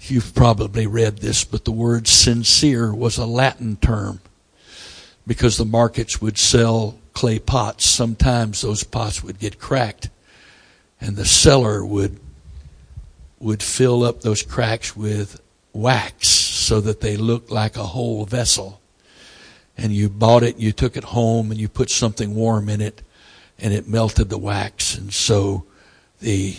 You've 0.00 0.34
probably 0.34 0.86
read 0.86 1.18
this, 1.18 1.44
but 1.44 1.64
the 1.64 1.72
word 1.72 2.08
sincere 2.08 2.92
was 2.92 3.16
a 3.16 3.24
Latin 3.24 3.76
term 3.76 4.20
because 5.26 5.56
the 5.56 5.64
markets 5.64 6.20
would 6.20 6.36
sell 6.36 6.98
clay 7.14 7.38
pots. 7.38 7.86
Sometimes 7.86 8.60
those 8.60 8.82
pots 8.82 9.22
would 9.22 9.38
get 9.38 9.58
cracked 9.58 10.10
and 11.04 11.16
the 11.16 11.24
seller 11.26 11.84
would 11.84 12.18
would 13.38 13.62
fill 13.62 14.02
up 14.04 14.22
those 14.22 14.42
cracks 14.42 14.96
with 14.96 15.38
wax 15.74 16.28
so 16.28 16.80
that 16.80 17.02
they 17.02 17.14
looked 17.14 17.50
like 17.50 17.76
a 17.76 17.82
whole 17.82 18.24
vessel. 18.24 18.80
And 19.76 19.92
you 19.92 20.08
bought 20.08 20.42
it, 20.42 20.56
you 20.56 20.72
took 20.72 20.96
it 20.96 21.04
home 21.04 21.50
and 21.50 21.60
you 21.60 21.68
put 21.68 21.90
something 21.90 22.34
warm 22.34 22.70
in 22.70 22.80
it 22.80 23.02
and 23.58 23.74
it 23.74 23.86
melted 23.86 24.30
the 24.30 24.38
wax 24.38 24.96
and 24.96 25.12
so 25.12 25.66
the 26.20 26.56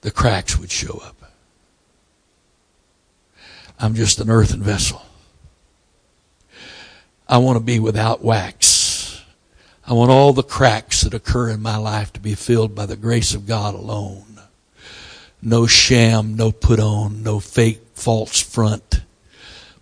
the 0.00 0.10
cracks 0.10 0.58
would 0.58 0.72
show 0.72 1.00
up. 1.04 1.32
I'm 3.78 3.94
just 3.94 4.18
an 4.18 4.28
earthen 4.28 4.60
vessel. 4.60 5.02
I 7.28 7.38
want 7.38 7.58
to 7.58 7.64
be 7.64 7.78
without 7.78 8.24
wax. 8.24 8.71
I 9.84 9.94
want 9.94 10.10
all 10.10 10.32
the 10.32 10.44
cracks 10.44 11.02
that 11.02 11.14
occur 11.14 11.50
in 11.50 11.60
my 11.60 11.76
life 11.76 12.12
to 12.12 12.20
be 12.20 12.34
filled 12.34 12.74
by 12.74 12.86
the 12.86 12.96
grace 12.96 13.34
of 13.34 13.46
God 13.46 13.74
alone. 13.74 14.40
No 15.42 15.66
sham, 15.66 16.36
no 16.36 16.52
put 16.52 16.78
on, 16.78 17.24
no 17.24 17.40
fake 17.40 17.80
false 17.94 18.40
front, 18.40 19.00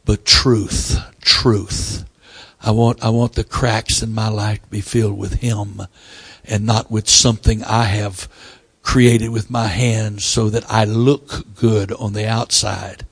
but 0.06 0.24
truth, 0.24 0.98
truth. 1.20 2.04
I 2.62 2.70
want, 2.70 3.04
I 3.04 3.10
want 3.10 3.34
the 3.34 3.44
cracks 3.44 4.02
in 4.02 4.14
my 4.14 4.28
life 4.28 4.62
to 4.62 4.68
be 4.68 4.80
filled 4.80 5.18
with 5.18 5.40
Him 5.40 5.82
and 6.44 6.64
not 6.64 6.90
with 6.90 7.08
something 7.08 7.62
I 7.64 7.84
have 7.84 8.26
created 8.82 9.28
with 9.28 9.50
my 9.50 9.66
hands 9.66 10.24
so 10.24 10.48
that 10.48 10.64
I 10.70 10.84
look 10.84 11.54
good 11.54 11.92
on 11.92 12.14
the 12.14 12.26
outside. 12.26 13.06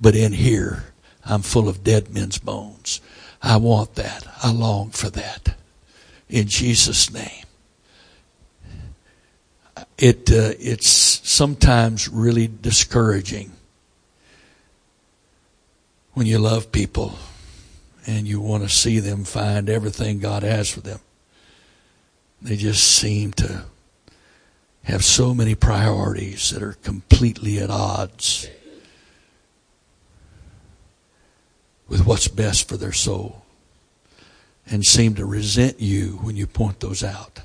But 0.00 0.16
in 0.16 0.32
here, 0.32 0.86
I'm 1.24 1.42
full 1.42 1.68
of 1.68 1.84
dead 1.84 2.12
men's 2.12 2.38
bones. 2.38 3.00
I 3.40 3.56
want 3.56 3.94
that. 3.94 4.26
I 4.42 4.50
long 4.50 4.90
for 4.90 5.10
that. 5.10 5.54
In 6.34 6.48
Jesus' 6.48 7.12
name. 7.12 7.44
It, 9.96 10.32
uh, 10.32 10.58
it's 10.58 10.88
sometimes 10.88 12.08
really 12.08 12.48
discouraging 12.48 13.52
when 16.14 16.26
you 16.26 16.40
love 16.40 16.72
people 16.72 17.14
and 18.04 18.26
you 18.26 18.40
want 18.40 18.64
to 18.64 18.68
see 18.68 18.98
them 18.98 19.22
find 19.22 19.70
everything 19.70 20.18
God 20.18 20.42
has 20.42 20.68
for 20.68 20.80
them. 20.80 20.98
They 22.42 22.56
just 22.56 22.82
seem 22.82 23.32
to 23.34 23.66
have 24.82 25.04
so 25.04 25.34
many 25.34 25.54
priorities 25.54 26.50
that 26.50 26.64
are 26.64 26.76
completely 26.82 27.60
at 27.60 27.70
odds 27.70 28.48
with 31.86 32.04
what's 32.04 32.26
best 32.26 32.68
for 32.68 32.76
their 32.76 32.92
soul 32.92 33.43
and 34.70 34.84
seem 34.84 35.14
to 35.14 35.26
resent 35.26 35.80
you 35.80 36.18
when 36.22 36.36
you 36.36 36.46
point 36.46 36.80
those 36.80 37.02
out. 37.02 37.40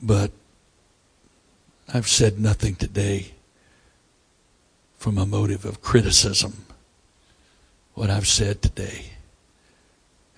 But 0.00 0.30
I've 1.92 2.08
said 2.08 2.38
nothing 2.38 2.76
today 2.76 3.32
from 4.96 5.18
a 5.18 5.26
motive 5.26 5.64
of 5.64 5.82
criticism. 5.82 6.64
What 7.94 8.10
I've 8.10 8.28
said 8.28 8.62
today, 8.62 9.06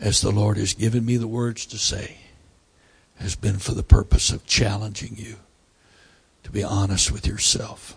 as 0.01 0.20
the 0.20 0.31
Lord 0.31 0.57
has 0.57 0.74
given 0.74 1.05
me 1.05 1.16
the 1.16 1.28
words 1.28 1.66
to 1.66 1.78
say, 1.78 2.16
has 3.16 3.36
been 3.36 3.59
for 3.59 3.73
the 3.73 3.82
purpose 3.82 4.31
of 4.31 4.47
challenging 4.47 5.15
you 5.16 5.36
to 6.43 6.51
be 6.51 6.65
honest 6.65 7.12
with 7.12 7.27
yourself. 7.27 7.97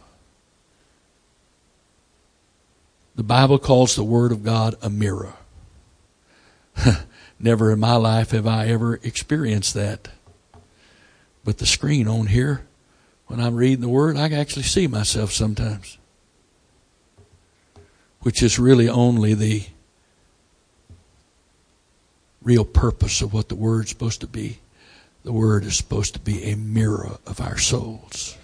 The 3.15 3.23
Bible 3.23 3.57
calls 3.57 3.95
the 3.95 4.03
Word 4.03 4.31
of 4.31 4.43
God 4.43 4.75
a 4.81 4.89
mirror. 4.89 5.33
Never 7.39 7.71
in 7.71 7.79
my 7.79 7.95
life 7.95 8.31
have 8.31 8.47
I 8.47 8.67
ever 8.67 8.95
experienced 8.95 9.73
that. 9.73 10.09
But 11.43 11.59
the 11.59 11.65
screen 11.65 12.07
on 12.07 12.27
here, 12.27 12.65
when 13.27 13.39
I'm 13.39 13.55
reading 13.55 13.81
the 13.81 13.89
Word, 13.89 14.17
I 14.17 14.29
can 14.29 14.39
actually 14.39 14.63
see 14.63 14.87
myself 14.87 15.31
sometimes. 15.31 15.97
Which 18.21 18.41
is 18.41 18.57
really 18.57 18.89
only 18.89 19.33
the 19.33 19.65
real 22.41 22.65
purpose 22.65 23.21
of 23.21 23.33
what 23.33 23.49
the 23.49 23.55
Word's 23.55 23.89
supposed 23.89 24.21
to 24.21 24.27
be. 24.27 24.59
The 25.23 25.33
Word 25.33 25.65
is 25.65 25.75
supposed 25.75 26.13
to 26.13 26.19
be 26.19 26.43
a 26.43 26.55
mirror 26.55 27.17
of 27.25 27.41
our 27.41 27.57
souls. 27.57 28.37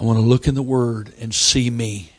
I 0.00 0.04
want 0.04 0.18
to 0.18 0.24
look 0.24 0.48
in 0.48 0.54
the 0.54 0.62
Word 0.62 1.12
and 1.20 1.34
see 1.34 1.70
me. 1.70 2.12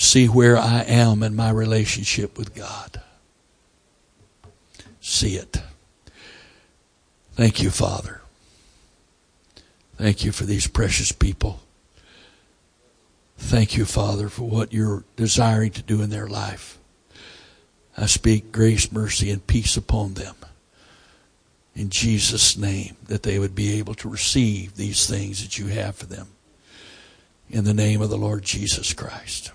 See 0.00 0.28
where 0.28 0.56
I 0.56 0.84
am 0.84 1.24
in 1.24 1.34
my 1.34 1.50
relationship 1.50 2.38
with 2.38 2.54
God. 2.54 3.02
See 5.00 5.34
it. 5.34 5.60
Thank 7.32 7.60
you, 7.60 7.70
Father. 7.70 8.20
Thank 9.96 10.24
you 10.24 10.30
for 10.30 10.44
these 10.44 10.68
precious 10.68 11.10
people. 11.10 11.58
Thank 13.38 13.76
you, 13.76 13.84
Father, 13.84 14.28
for 14.28 14.48
what 14.48 14.72
you're 14.72 15.02
desiring 15.16 15.72
to 15.72 15.82
do 15.82 16.00
in 16.00 16.10
their 16.10 16.28
life. 16.28 16.78
I 17.96 18.06
speak 18.06 18.52
grace, 18.52 18.92
mercy, 18.92 19.32
and 19.32 19.44
peace 19.44 19.76
upon 19.76 20.14
them 20.14 20.36
in 21.74 21.90
Jesus' 21.90 22.56
name 22.56 22.94
that 23.08 23.24
they 23.24 23.40
would 23.40 23.56
be 23.56 23.76
able 23.80 23.94
to 23.94 24.08
receive 24.08 24.76
these 24.76 25.10
things 25.10 25.42
that 25.42 25.58
you 25.58 25.66
have 25.66 25.96
for 25.96 26.06
them. 26.06 26.28
In 27.50 27.64
the 27.64 27.74
name 27.74 28.00
of 28.00 28.10
the 28.10 28.16
Lord 28.16 28.44
Jesus 28.44 28.92
Christ. 28.92 29.50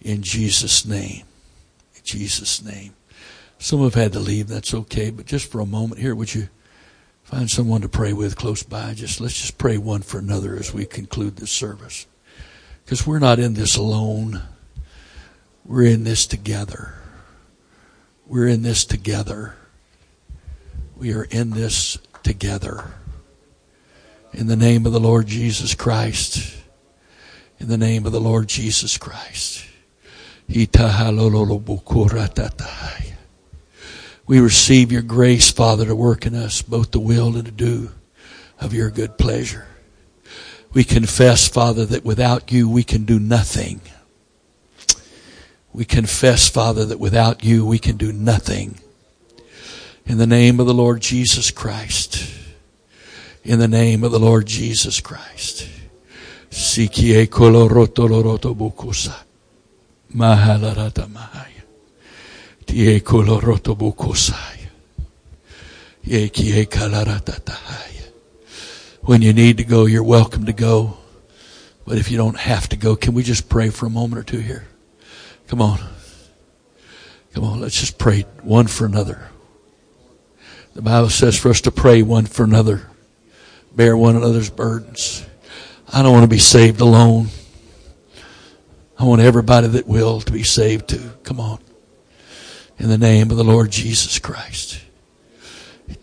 In 0.00 0.22
Jesus' 0.22 0.86
name. 0.86 1.24
In 1.96 2.02
Jesus' 2.04 2.62
name. 2.62 2.94
Some 3.58 3.82
have 3.82 3.94
had 3.94 4.12
to 4.12 4.20
leave, 4.20 4.48
that's 4.48 4.72
okay, 4.72 5.10
but 5.10 5.26
just 5.26 5.50
for 5.50 5.60
a 5.60 5.66
moment 5.66 6.00
here, 6.00 6.14
would 6.14 6.34
you 6.34 6.48
find 7.24 7.50
someone 7.50 7.80
to 7.80 7.88
pray 7.88 8.12
with 8.12 8.36
close 8.36 8.62
by? 8.62 8.94
Just 8.94 9.20
let's 9.20 9.38
just 9.38 9.58
pray 9.58 9.76
one 9.76 10.02
for 10.02 10.18
another 10.18 10.56
as 10.56 10.72
we 10.72 10.86
conclude 10.86 11.36
this 11.36 11.50
service. 11.50 12.06
Because 12.84 13.06
we're 13.06 13.18
not 13.18 13.38
in 13.38 13.54
this 13.54 13.76
alone. 13.76 14.42
We're 15.64 15.84
in 15.84 16.04
this 16.04 16.24
together. 16.26 16.94
We're 18.26 18.48
in 18.48 18.62
this 18.62 18.84
together. 18.84 19.56
We 20.96 21.12
are 21.12 21.24
in 21.24 21.50
this 21.50 21.98
together. 22.22 22.92
In 24.32 24.46
the 24.46 24.56
name 24.56 24.86
of 24.86 24.92
the 24.92 25.00
Lord 25.00 25.26
Jesus 25.26 25.74
Christ. 25.74 26.56
In 27.58 27.68
the 27.68 27.76
name 27.76 28.06
of 28.06 28.12
the 28.12 28.20
Lord 28.20 28.48
Jesus 28.48 28.96
Christ. 28.96 29.67
We 34.26 34.40
receive 34.40 34.90
your 34.90 35.02
grace, 35.02 35.50
Father, 35.50 35.84
to 35.86 35.94
work 35.94 36.26
in 36.26 36.34
us 36.34 36.62
both 36.62 36.90
the 36.90 37.00
will 37.00 37.36
and 37.36 37.44
to 37.44 37.50
do 37.50 37.90
of 38.60 38.72
your 38.72 38.90
good 38.90 39.18
pleasure. 39.18 39.66
We 40.72 40.84
confess, 40.84 41.48
Father, 41.48 41.86
that 41.86 42.04
without 42.04 42.50
you 42.52 42.68
we 42.68 42.82
can 42.82 43.04
do 43.04 43.18
nothing. 43.18 43.80
We 45.72 45.84
confess, 45.84 46.48
Father, 46.48 46.84
that 46.86 46.98
without 46.98 47.44
you 47.44 47.64
we 47.64 47.78
can 47.78 47.96
do 47.96 48.12
nothing. 48.12 48.80
In 50.04 50.18
the 50.18 50.26
name 50.26 50.60
of 50.60 50.66
the 50.66 50.74
Lord 50.74 51.00
Jesus 51.00 51.50
Christ. 51.50 52.30
In 53.44 53.58
the 53.58 53.68
name 53.68 54.02
of 54.02 54.12
the 54.12 54.18
Lord 54.18 54.46
Jesus 54.46 55.00
Christ. 55.00 55.68
Tie. 64.28 64.68
Ye 66.02 66.28
kie. 66.28 66.66
When 69.02 69.22
you 69.22 69.32
need 69.32 69.56
to 69.58 69.64
go, 69.64 69.86
you're 69.86 70.02
welcome 70.02 70.46
to 70.46 70.52
go. 70.52 70.96
But 71.86 71.98
if 71.98 72.10
you 72.10 72.16
don't 72.16 72.38
have 72.38 72.68
to 72.70 72.76
go, 72.76 72.96
can 72.96 73.14
we 73.14 73.22
just 73.22 73.48
pray 73.48 73.70
for 73.70 73.86
a 73.86 73.90
moment 73.90 74.18
or 74.18 74.22
two 74.22 74.40
here? 74.40 74.66
Come 75.46 75.62
on. 75.62 75.78
Come 77.34 77.44
on, 77.44 77.60
let's 77.60 77.78
just 77.78 77.98
pray 77.98 78.22
one 78.42 78.66
for 78.66 78.86
another. 78.86 79.28
The 80.74 80.82
Bible 80.82 81.10
says 81.10 81.38
for 81.38 81.50
us 81.50 81.60
to 81.62 81.70
pray 81.70 82.02
one 82.02 82.26
for 82.26 82.44
another, 82.44 82.88
bear 83.74 83.96
one 83.96 84.16
another's 84.16 84.50
burdens. 84.50 85.26
I 85.92 86.02
don't 86.02 86.12
want 86.12 86.24
to 86.24 86.28
be 86.28 86.38
saved 86.38 86.80
alone. 86.80 87.28
I 88.98 89.04
want 89.04 89.20
everybody 89.22 89.68
that 89.68 89.86
will 89.86 90.20
to 90.20 90.32
be 90.32 90.42
saved 90.42 90.88
too. 90.88 91.12
Come 91.22 91.38
on. 91.38 91.60
In 92.78 92.88
the 92.88 92.98
name 92.98 93.30
of 93.30 93.36
the 93.36 93.44
Lord 93.44 93.70
Jesus 93.70 94.18
Christ. 94.18 94.80
In 95.88 95.96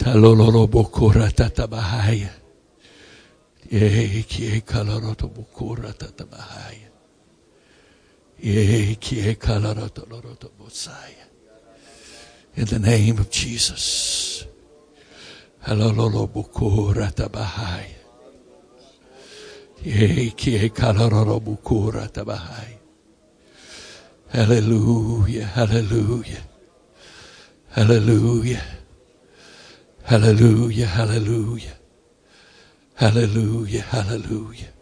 the 12.65 12.79
name 12.79 13.17
of 13.17 13.29
Jesus. 13.29 14.45
Bokora 21.45 22.11
tabahaya. 22.11 22.74
Hallelujah, 24.35 25.45
hallelujah, 25.45 26.43
hallelujah, 27.71 28.63
hallelujah, 30.03 30.87
hallelujah, 30.87 31.77
hallelujah, 32.95 33.81
hallelujah. 33.81 34.73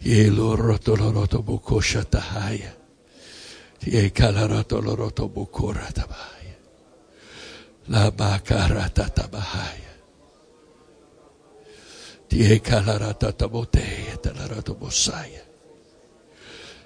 Ye 0.00 0.28
loroto 0.28 0.96
loroto 0.96 1.42
bokosha 1.42 2.04
tahaya. 2.04 2.70
Ye 3.86 4.10
kalarato 4.10 4.82
loroto 4.84 5.32
bokora 5.32 5.88
tabaya. 5.88 6.56
La 7.88 8.10
bakarata 8.10 9.08
tabahaya. 9.08 9.96
Ye 12.28 12.58
kalarata 12.60 13.32
tabote 13.32 14.20
talarato 14.20 14.76
bosaya. 14.76 15.47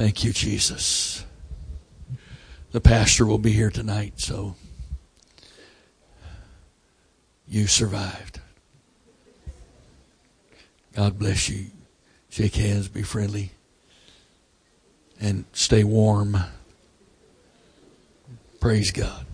Thank 0.00 0.24
you, 0.24 0.32
Jesus. 0.32 1.26
The 2.72 2.80
pastor 2.80 3.26
will 3.26 3.36
be 3.36 3.52
here 3.52 3.68
tonight, 3.68 4.14
so 4.16 4.54
you 7.46 7.66
survived. 7.66 8.40
God 10.94 11.18
bless 11.18 11.50
you. 11.50 11.66
Shake 12.30 12.54
hands, 12.54 12.88
be 12.88 13.02
friendly, 13.02 13.50
and 15.20 15.44
stay 15.52 15.84
warm. 15.84 16.34
Praise 18.58 18.92
God. 18.92 19.26